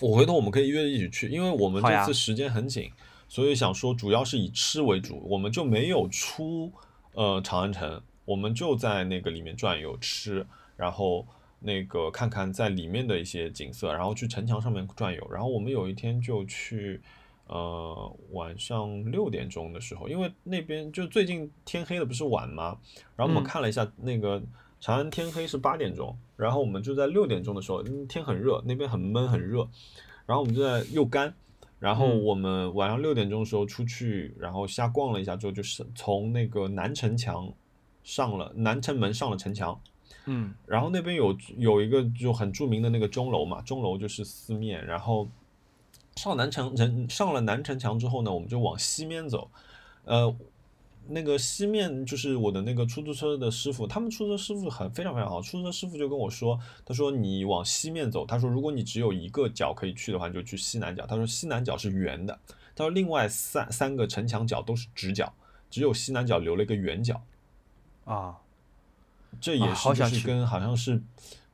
[0.01, 2.91] 我回头我们可以约着一起去，因为我们这次时间很紧，
[3.29, 6.73] 所以想说主要是以吃为主，我们就没有出
[7.13, 10.47] 呃长安城，我们就在那个里面转悠吃，
[10.77, 11.27] 然后
[11.61, 17.01] 那个看看在里面的一些景色，然后去城墙上面转悠，然后我们有一天就去。
[17.47, 22.79] 呃，晚上六点钟的时候，因为那边就最近天黑的不是晚吗？
[23.15, 24.43] 然后我们嗯看了一下那个
[24.81, 29.69] 长安天黑是八点钟，然后我们就在六点钟的时候，嗯天很热，那边很闷很热，
[30.25, 31.35] 然后我们就在又干，
[31.85, 32.25] 然后嗯。
[32.25, 37.53] 我们晚上六点钟的时候出去，然后瞎逛了一下之后，就是从那个南城墙
[38.03, 39.79] 上了南城门上了城墙，
[40.25, 40.55] 嗯。
[40.67, 45.29] 然后那边有有一个就很著名的那个钟楼嘛，钟楼就是四面，然后
[46.17, 49.51] 上南城城上了南城墙之后呢，我们就往西面走，
[50.05, 50.35] 呃，
[51.09, 62.39] 那个西面就是我的那个出租车的师傅，他们出租车师傅很非常非常好，出租车师傅就跟我说，他说你往西面走，他说如果你只有一个角可以去的话，你就去西南角，他说西南角是圆的，
[62.75, 65.33] 他说另外三三个城墙角都是直角，
[65.71, 67.23] 只有西南角留了一个圆角。
[68.05, 68.37] 啊，
[69.41, 71.03] 这也啊是就是跟好像是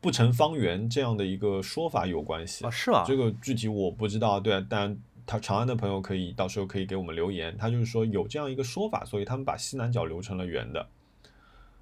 [0.01, 3.05] 不成方圆这样的一个说法有关系啊是吗？
[3.07, 4.97] 这个具体我不知道，对，但
[5.31, 10.85] 他长安的朋友可以到时候可以给我们留言，他就是说有这样一个说法，所以他们把西南角留成了圆的。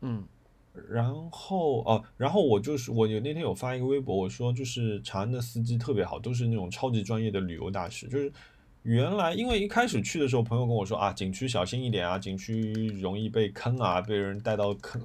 [0.03, 0.23] 嗯
[0.91, 8.07] 然后哦，然后我就是我有那天有发一个微博，我说就是长安的司机特别好，都是那种超级专业的旅游大使。
[8.07, 8.31] 就是
[8.83, 12.71] 原来因为一开始去的时候，朋友跟我说啊，景区小心一点啊，景区
[13.01, 15.03] 容易被坑啊，被人带到坑，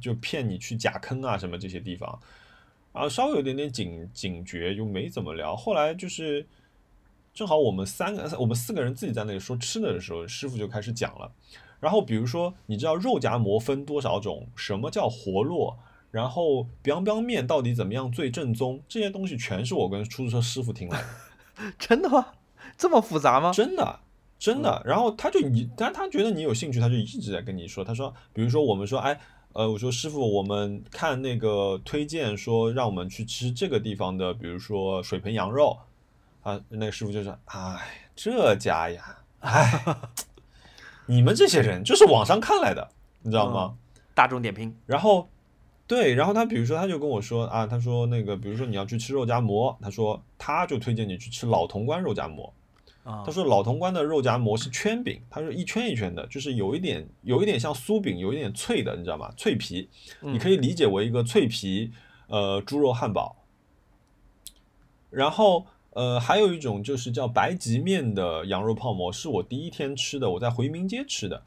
[0.00, 2.20] 就骗你去假坑啊什么这些地方，
[2.92, 5.56] 啊，稍微有点点警警觉，就没怎么聊。
[5.56, 6.46] 后来就是
[7.40, 11.32] 正好我们三个我们四个人自己在那里说吃的的时候，师傅就开始讲了。
[11.80, 14.46] 然后比如说，你知道肉夹馍分多少种？
[14.54, 15.78] 什么叫活络？
[16.10, 18.82] 然后 biang biang 面到底怎么样最正宗？
[18.86, 22.26] 这些东西全是我跟出租车师傅听来的， 真的吗？
[22.76, 23.52] 这么复杂吗？
[23.54, 24.00] 真的
[24.38, 24.82] 真的。
[24.84, 27.82] 然后他就你，但他觉得你有兴趣，他就一直在跟你说。
[27.82, 29.18] 他说，比如说我们说，哎，
[29.54, 35.78] 呃，我说师傅，我们看那个推荐说让我们去吃这个地方的，比如说水盆羊肉
[36.42, 39.96] 啊，那个师傅就说，哎，这家呀，哎，
[41.06, 42.88] 你们这些人就是网上看来的，
[43.22, 43.76] 你知道吗？
[44.14, 45.28] 大众点评然后，
[45.86, 52.52] 对，然后他比如说他就跟我说啊，他说那个比如说你要去吃肉夹馍，他说他就推荐你去吃老潼关肉夹馍。
[53.02, 59.32] 啊，他说老潼关的肉夹馍是圈饼，他说一圈一圈的，就是有一点有一点像酥饼，有一点脆的，你知道吗？
[59.38, 59.88] 脆皮，
[60.20, 61.90] 你可以理解为一个脆皮
[62.28, 63.36] 呃猪肉汉堡。
[65.08, 71.42] 然后呃还有一种就是叫白吉面的羊肉泡馍，是我第一天吃的，我在回民街吃的。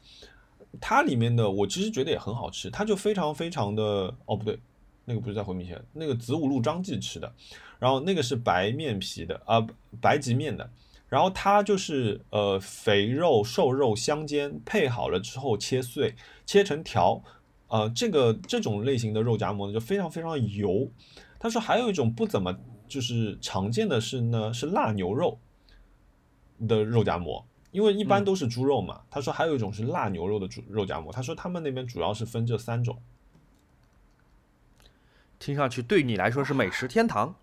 [0.80, 4.58] 它里面的我其实觉得也很好吃，它就非常非常的哦不对，
[5.04, 7.32] 那个不是在回民街，那个子午路张记吃的，
[7.78, 9.64] 然后那个是白面皮的啊、
[10.00, 10.68] 白吉面的，
[11.08, 17.22] 然后它就是呃肥肉瘦肉相间，配好了之后切碎，切成条，
[17.68, 20.90] 呃这个这种类型的肉夹馍呢就非常非常油。
[21.38, 22.58] 他说还有一种不怎么
[22.94, 25.38] 就是常见的是呢是腊牛肉
[26.68, 27.44] 的肉夹馍。
[27.72, 33.02] 因为一般嗯都是猪肉嘛，他说还有一种是腊牛肉的猪肉夹馍，他说他们那边主要是分这三种。
[35.40, 37.34] 听上去对你来说是美食天堂。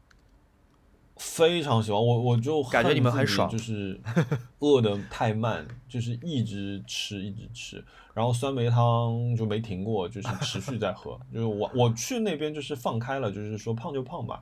[1.18, 4.00] 非常喜欢我，我就感觉你们很爽就是
[4.60, 7.84] 饿的太慢，就是一直吃一直吃，
[8.14, 11.20] 然后酸梅汤就没停过，就是持续在喝。
[11.32, 14.42] 就是我我去那边就是放开了，就是说胖就胖吧。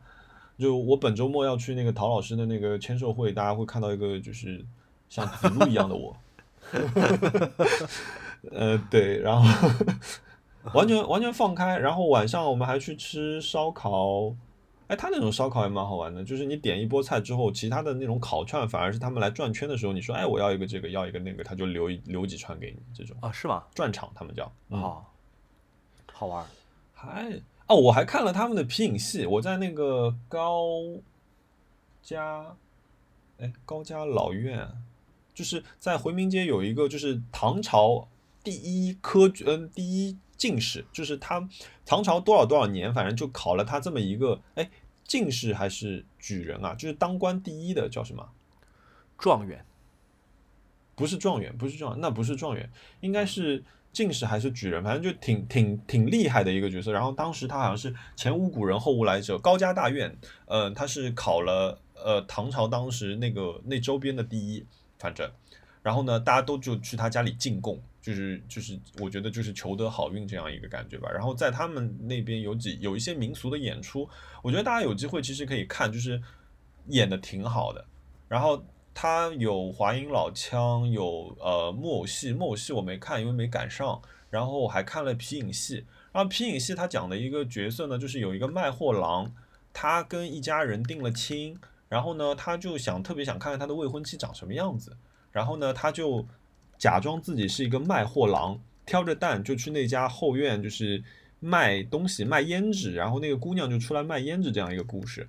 [0.60, 4.64] 就我本周末要去那个陶老师的那个签售会，大家会看到一个就是
[5.10, 6.16] 像子路一样的我。
[8.52, 9.48] 呃，对，然后
[10.76, 14.36] 完全完全放开，然后晚上我们还去吃烧烤。
[14.88, 23.64] 哎，他那种烧烤也蛮好玩的，就是你点一波菜之后，其他的那种烤串反而是他们来转圈的时候，你说哎我要一个这个，要一个那个，他就留留几串给你，这种啊是吗？
[23.76, 25.04] 转场他们叫哦，
[26.12, 26.44] 好玩。
[26.94, 27.32] 还
[27.70, 30.74] 哦，我还看了他们的皮影戏，我在那个高
[32.02, 32.58] 家，
[33.38, 34.68] 哎高家老院，
[35.34, 38.10] 就是在回民街有一个，就是唐朝
[38.44, 40.18] 第一科举嗯第一。
[40.40, 41.50] 进士就是他，
[41.86, 44.72] 唐朝多少多少年，反正就考了他这么一个，哎，
[45.04, 46.74] 进士还是举人啊？
[46.76, 48.30] 就是当官第一的叫什么？
[49.18, 49.66] 状元？
[50.96, 52.72] 不是状元，不是状元，那不是状元，
[53.02, 54.84] 应该是进士还是举人？
[54.84, 56.92] 反正就挺挺挺厉害的一个角色。
[56.92, 64.66] 然后当时他好像是前无古人后无来者，高家大院，呃，他是考了呃唐朝当时那个那周边的第一，
[64.98, 65.30] 反正，
[65.82, 67.82] 然后呢，大家都就去他家里进贡。
[68.02, 71.10] 就是就是，我觉得就是求得好运这样一个感觉吧。
[71.12, 74.10] 然后在他们那边有几有一些民俗的演出，
[74.42, 76.20] 我觉得大家有机会其实可以看，就是
[76.88, 77.86] 演的挺好的。
[78.30, 78.66] 然后
[79.02, 84.02] 他有华阴老腔，有呃木偶戏，木偶戏我没看，因为没赶上。
[84.30, 89.34] 然后我还看了皮影戏，然后皮影戏他讲的一个角色呢，就是有一个卖货郎，
[89.72, 91.58] 他跟一家人定了亲，
[91.88, 94.98] 然后呢他就想特别想看看他的未婚妻长什么样子，
[95.32, 96.28] 然后呢他就。
[96.78, 101.04] 假装自己是一个卖货郎，挑着担就去那家后院，就是
[101.42, 105.28] 卖东西、卖胭脂，然后那个姑娘就出来卖胭脂，这样一个故事。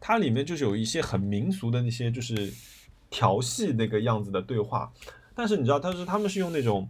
[0.00, 2.52] 它里面就是有一些很民俗的那些，就是
[3.10, 4.92] 调戏那个样子的对话。
[5.34, 6.88] 但是你知道，他是他们是用那种，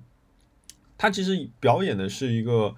[0.96, 2.74] 他其实表演的是一个。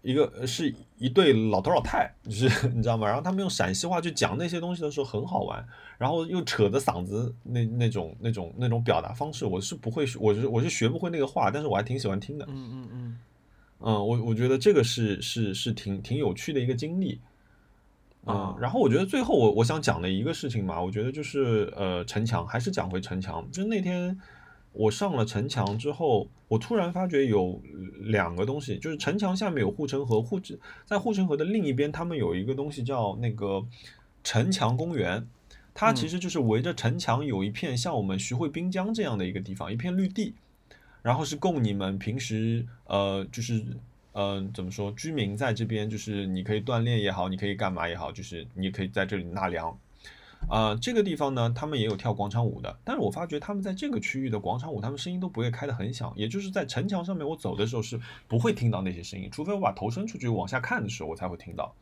[0.00, 3.04] 一个是一对老头老太，就是你知道吗？
[3.06, 5.62] 然后他们用陕西话去讲那些东西的时候很好玩，
[5.98, 12.46] 然后又扯着嗓子那那种那种那种表达方式，我是不会，我是我是学不会那个话，但是我还挺喜欢听的。
[12.48, 13.18] 嗯嗯嗯，
[13.80, 17.20] 嗯，我我觉得这个是是是挺挺有趣的一个经历。
[18.28, 24.18] 嗯，然后我觉得最后我我想讲的一个事情嘛，我觉得就是呃城墙，还是讲回城墙，就是那天。
[24.74, 27.60] 我上了城墙之后，我突然发觉有
[28.00, 30.38] 两个东西，就是城墙下面有护城河，护
[30.84, 33.64] 在护城河的另一边，他们有一个东西叫那个
[34.22, 35.26] 城墙公园，
[35.74, 40.34] 它其实就是围着城墙有一片像我们徐汇滨江这样的一个地方，一片绿地，
[41.02, 43.64] 然后是供你们平时呃就是
[44.20, 49.78] 嗯怎么说，居民在这边就是你可以锻炼也好，你可以干嘛也好，就是你可以在这里纳凉。
[50.48, 61.72] 啊，这个地方呢，他们也有跳广场舞的，但是我发觉他们在这个区域的广场舞，他们声音都不会开得很响，也就是在城墙上面，我走的时候是不会听到那些声音，除非我把头伸出去往下看的时候，我才会听到。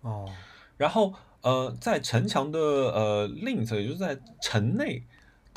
[0.00, 0.26] 哦，
[0.78, 1.12] 然后
[1.42, 5.02] 呃，在城墙的呃另一侧，也就是在城内，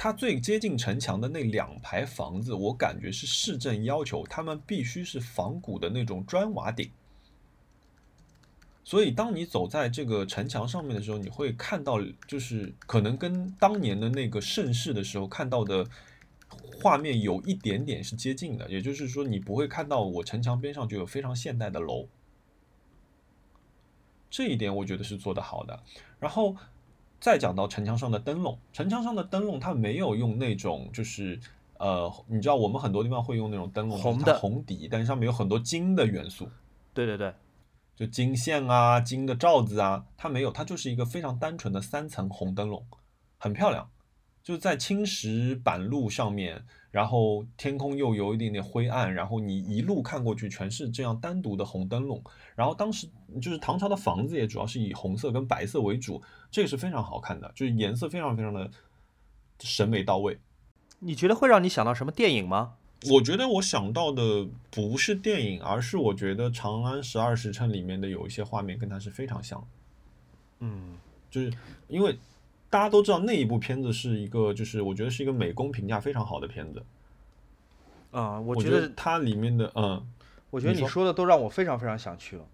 [0.01, 6.89] 它最接近城墙的那两排房子，我感觉是市政要求他们必须是仿古的那种砖瓦顶。
[8.85, 15.85] 所以，当你走在这个城墙上面的时候，你会看到，就是可能跟当年的那个盛世的时候看到的
[16.81, 18.71] 画面有一点点是接近的。
[18.71, 22.07] 也就是说，你不会看到我城墙边上就有非常现代的楼，
[24.29, 25.83] 这一点我觉得是做得好的。
[26.21, 26.55] 然后
[27.19, 31.39] 再讲到城墙上的灯笼，城墙上的灯笼它没有用那种，就是
[31.77, 36.47] 呃，你知道我们很多地方会用那种灯笼，红的红底，但是上面有很多金的元素。
[36.93, 37.33] 对对对。
[37.95, 42.85] 就金线啊，金的罩子啊，它没有，它就是一个非常单纯的三层红灯笼，
[43.37, 43.89] 很漂亮。
[44.41, 52.23] 就在青石板路上面，然后天空又有一点点灰暗，然后你一路看过去全是这样单独的红灯笼。
[52.55, 53.05] 然后当时
[53.41, 56.21] 就是唐朝的房子也主要是以红色跟白色为主，
[56.51, 58.69] 这个是非常好看的，就是颜色非常非常的
[59.59, 60.39] 审美到位。
[60.99, 62.73] 你觉得会让你想到什么电影吗？
[63.09, 69.65] 我觉得我想到的不是电影，而是我觉得《长安十二时辰》里面的有一些画面跟它是非常像。
[70.59, 70.97] 嗯，
[71.31, 71.53] 就是
[71.87, 72.17] 因为
[72.69, 76.83] 大家都知道那一部片子是一个，就是我觉得是一个美工评价非常好的片子。
[78.11, 80.05] 啊，我觉得它里面的嗯，
[80.49, 82.45] 我觉得你说的都让我非常非常想去了。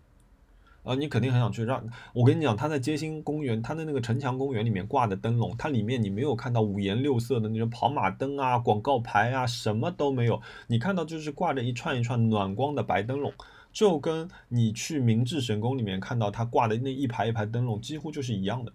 [0.85, 1.65] 啊，你肯定很想去。
[1.65, 1.83] 让
[2.13, 10.39] 我跟你讲，他在街心公园，他的那个城墙公园里面挂的灯笼，它里面你没有看到五颜六色的那种跑马灯啊、广告牌啊，什么都没有。
[10.67, 13.33] 你看到就是挂着一串一串暖光的白灯笼，
[13.73, 18.71] 就跟你去明治神宫里面看到它挂的那一排一排灯笼几乎就是一样的。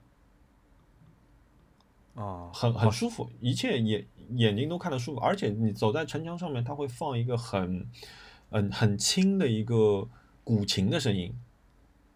[2.16, 4.04] 啊，很很舒服，一切眼
[4.34, 7.86] 眼睛都看得舒服，而且你走在城墙上面，它会放一个很
[8.50, 10.08] 嗯很轻的一个
[10.42, 11.32] 古琴的声音，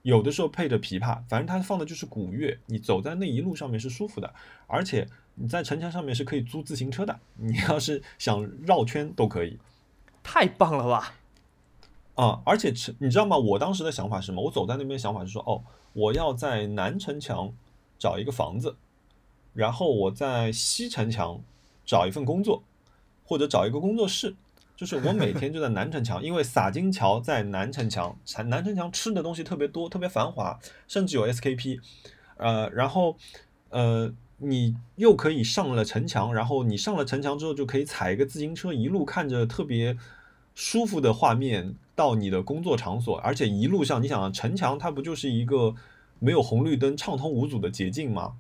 [0.05, 4.35] 有的时候配着琵琶，反正它放的就是古乐，你走在那一路上面是舒服的，
[4.67, 9.59] 而且你在城墙上面是可以租自行车的，你要是想绕圈都可以
[10.23, 11.15] 太棒了吧！
[12.17, 13.39] 啊、而且城你知道吗？
[13.39, 14.43] 我当时的想法是什么？
[14.43, 15.65] 我走在那边想法是说，哦，
[15.95, 17.55] 我要在南城墙
[17.99, 18.77] 找一个房子，
[19.55, 21.41] 然后我在西城墙
[21.87, 22.63] 找一份工作，
[23.25, 24.37] 或者找一个工作室。
[24.85, 31.81] 就是我每天就在南城墙，因为洒金桥在南城墙，南南城墙吃的东西特别多，特别繁华，甚至有 SKP。
[32.37, 33.17] 呃，然后
[33.71, 39.97] 呃，你又可以上了城墙，然后你上了城墙之后，就可以踩一个自行车，一路看着特别
[40.55, 45.75] 舒服的画面到你的工作场所，而且一路上你想啊，城墙它不就是一个
[46.19, 48.35] 没有红绿灯、畅通无阻的捷径吗？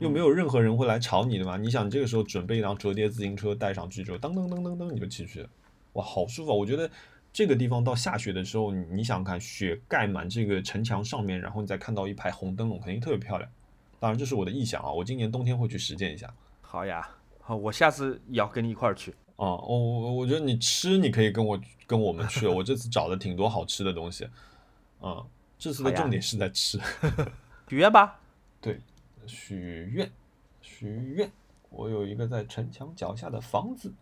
[0.00, 1.56] 又没有任何人会来吵你的嘛？
[1.56, 5.48] 你想这个时候准备一辆折叠自行车带上去之后，噔噔噔噔噔你就骑去了，
[5.96, 6.54] 哇，好舒服啊！
[6.54, 6.90] 我觉得
[7.32, 13.50] 这个地方到下雪的时候，你你想看雪盖满这个城墙上面，然后你再看到一排红灯笼，肯定特别漂亮。
[13.98, 16.32] 当然这是我的臆想啊，我今年冬天会去实践一下。
[16.60, 17.08] 好呀，
[17.40, 19.10] 好，我下次也要跟你一块儿去。
[19.36, 24.28] 啊，我我我觉得你吃你可以跟我跟我们去，我这次找了挺多好吃的东西，
[25.00, 25.26] 嗯，
[25.58, 26.78] 这次的重点是在吃。
[27.68, 28.20] 许愿吧。
[28.60, 28.80] 对，
[29.26, 29.56] 许
[29.92, 30.10] 愿，
[30.60, 31.30] 许愿，
[31.70, 33.92] 我有一个在城墙脚下的房子。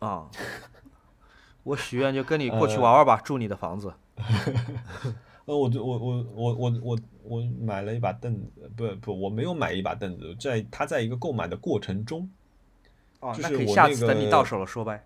[0.00, 0.28] 啊、
[1.64, 3.92] 我许愿就跟你过去呃玩玩吧，住你的房子。
[5.46, 12.30] 呃，我就我我我我我我买了一把凳子，不不，我没有买一把凳子，在他在一个购买的过程中。
[13.20, 15.04] 哦就那可以下是我那个次等你到手了说呗。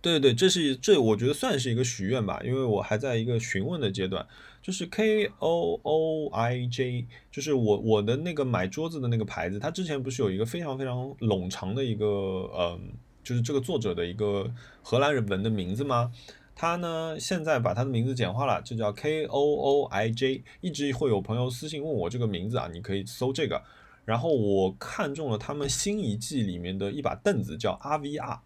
[0.00, 4.26] 对对，这是这我觉得算是一个许愿吧，因为我还在一个询问的阶段，
[4.60, 12.06] 就是 K O O I J，就是我我的那个买桌子的那个牌子，它之前不是有一个非常非常冗长的一个
[12.54, 12.92] 嗯，
[13.24, 14.48] 就是这个作者的一个
[14.82, 16.12] 荷兰人文的名字吗？
[16.56, 23.60] 他呢现在把他的名字简化了，就叫 K O O I J，一直会有朋友私信问我这个名字啊，你可以搜这个。
[24.04, 28.38] 然后我看中了他们新一季里面的一把凳子，叫 RVR，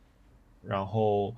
[0.63, 1.35] 然后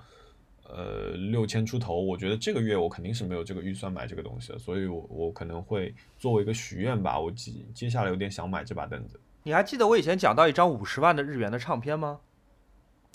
[0.63, 9.19] 呃六千出头，我觉得这个月我肯定是没有这个预算买这个东西的，所以我我可能会作为一个许愿吧，我接接下来有点想买这把凳子。
[9.43, 12.21] 你还记得我以前讲到一张五十万的日元的唱片吗？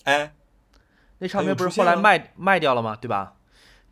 [0.06, 0.34] 哎，
[1.20, 2.98] 那唱有片不是后来卖卖掉了吗？
[3.00, 3.36] 对吧？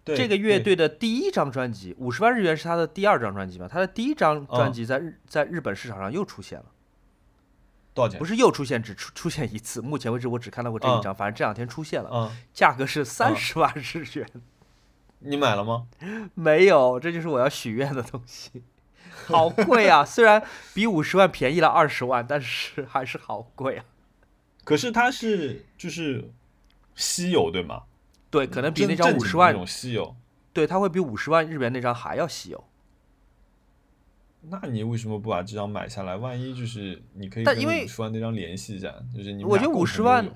[0.04, 3.68] 对这个乐队的第一张专辑，五十万日元是他的第二张专辑嘛？
[3.70, 6.66] 他的第一张专嗯辑在日、在日本市场上又出现了，
[7.94, 8.20] 多少钱？
[8.20, 9.82] 不是又出现，只出出现一次。
[9.82, 14.28] 目前为止我只看到过这一张，反正这两天出现了，嗯，价格是三十万日元。
[15.26, 15.88] 你买了吗？
[16.36, 18.62] 没有，这就是我要许愿的东西，
[19.26, 20.04] 好贵啊！
[20.04, 23.86] 虽然比五十万便宜了二十万，但是还是好贵啊。
[24.64, 26.30] 可是它是就是
[26.96, 27.84] 稀有对吗？
[28.30, 30.16] 对，可能比那张五十万那，种稀有。
[30.52, 32.64] 对，它会比五十万日元那张还要稀有。
[34.50, 36.16] 那你为什么不把这张买下来？
[36.16, 40.28] 万一就是你可以跟五十万那张联系一下，就是你我觉得五十万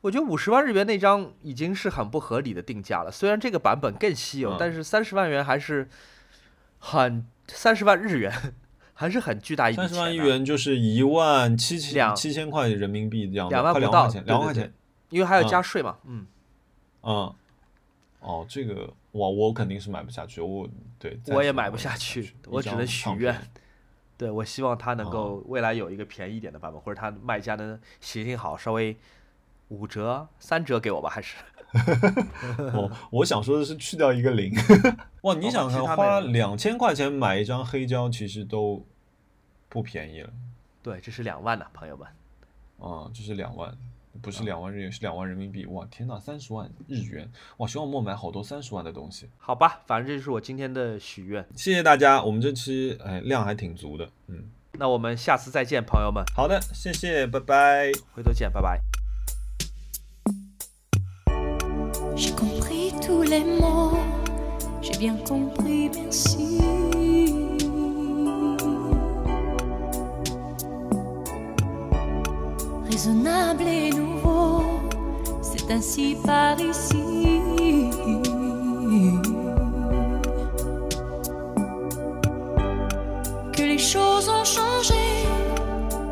[0.00, 3.10] 我觉得五十万日元那张已经是很不合理的定价了。
[3.10, 5.88] 虽然这个版本更稀有，嗯但是三十万元还是
[6.78, 8.32] 很三十万日元
[9.00, 9.86] 还是很巨大一笔钱、啊。
[9.86, 14.72] 三十万亿元就是一万七千两七千块人民币这样的，两万不到，快两万块钱，两万块钱，
[15.10, 15.96] 因为还有嗯加税嘛。
[16.04, 16.26] 嗯，
[17.02, 17.32] 嗯，
[18.18, 20.68] 哦，这个哇，我肯定是买不下去，我
[20.98, 23.40] 对，我也买不下去我只能许愿
[24.16, 28.96] 对，我希望它能哦够未来有一个便宜一点的版本，或者它卖家能行行好，稍微
[29.68, 31.36] 五折、三折给我吧，还是。
[32.72, 34.52] 我我想说的是去掉一个零，
[35.22, 38.84] 哇，你想想花两千块钱买一张黑胶，其实都
[39.68, 40.30] 不便宜了，
[40.82, 42.08] 对，这是两万的朋友们。
[42.78, 43.76] 啊，这是两万，
[44.22, 51.44] 不嗯是两万日元，是两万人民币，哇，天呐，三十万日元，哇，熊小莫买好多三十万的东西，好吧，反正这就是我今天的许愿。
[51.54, 57.90] 谢谢大家，我们这期哎量还挺足的，嗯，那我们下次再见，朋友们，好的，谢谢，拜拜。
[58.14, 58.87] 回头见，拜拜。
[62.18, 63.96] J'ai compris tous les mots,
[64.82, 66.58] j'ai bien compris, merci.
[72.90, 74.64] Raisonnable et nouveau,
[75.42, 77.04] c'est ainsi par ici.
[83.52, 85.06] Que les choses ont changé,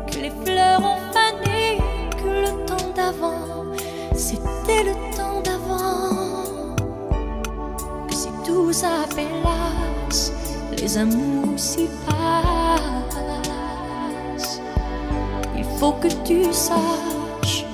[0.09, 1.79] que les fleurs ont fané,
[2.11, 3.65] que le temps d'avant,
[4.15, 5.16] c'était le temps
[10.79, 13.31] les amours s'y passent.
[15.57, 17.65] Il faut que tu saches,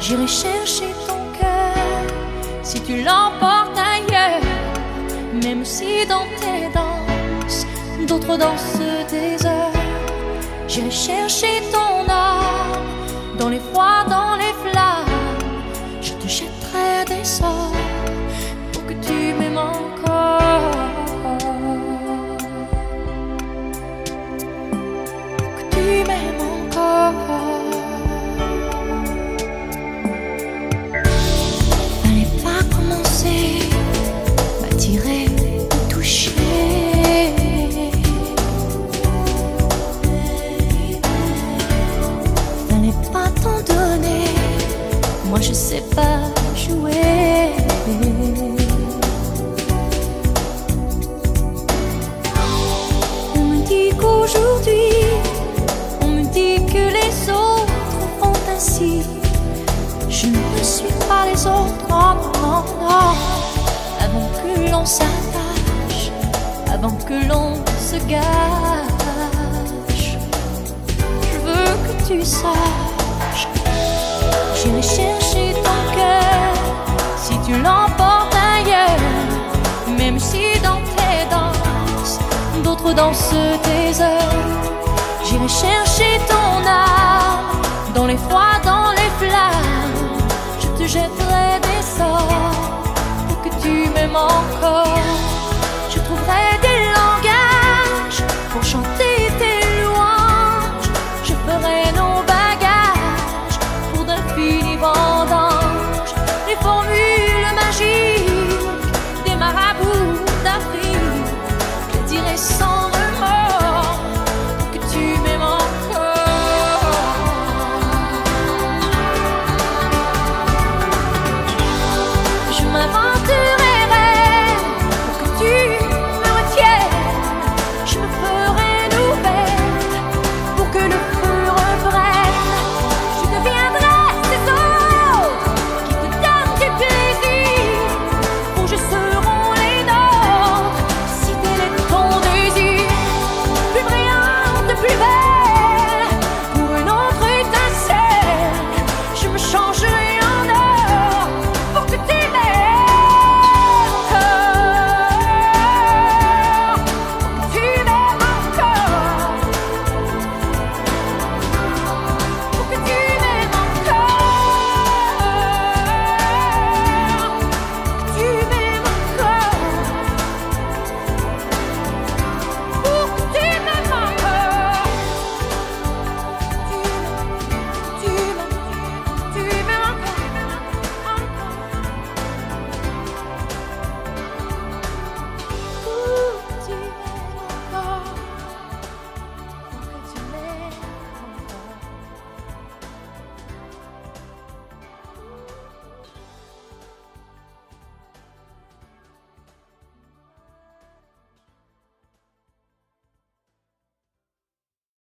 [0.00, 2.02] j'irai chercher ton cœur
[2.62, 4.42] si tu l'emportes ailleurs,
[5.44, 7.66] même si dans tes danses,
[8.08, 9.72] d'autres dansent des heures.
[10.66, 14.29] J'irai chercher ton âme dans les froids, dans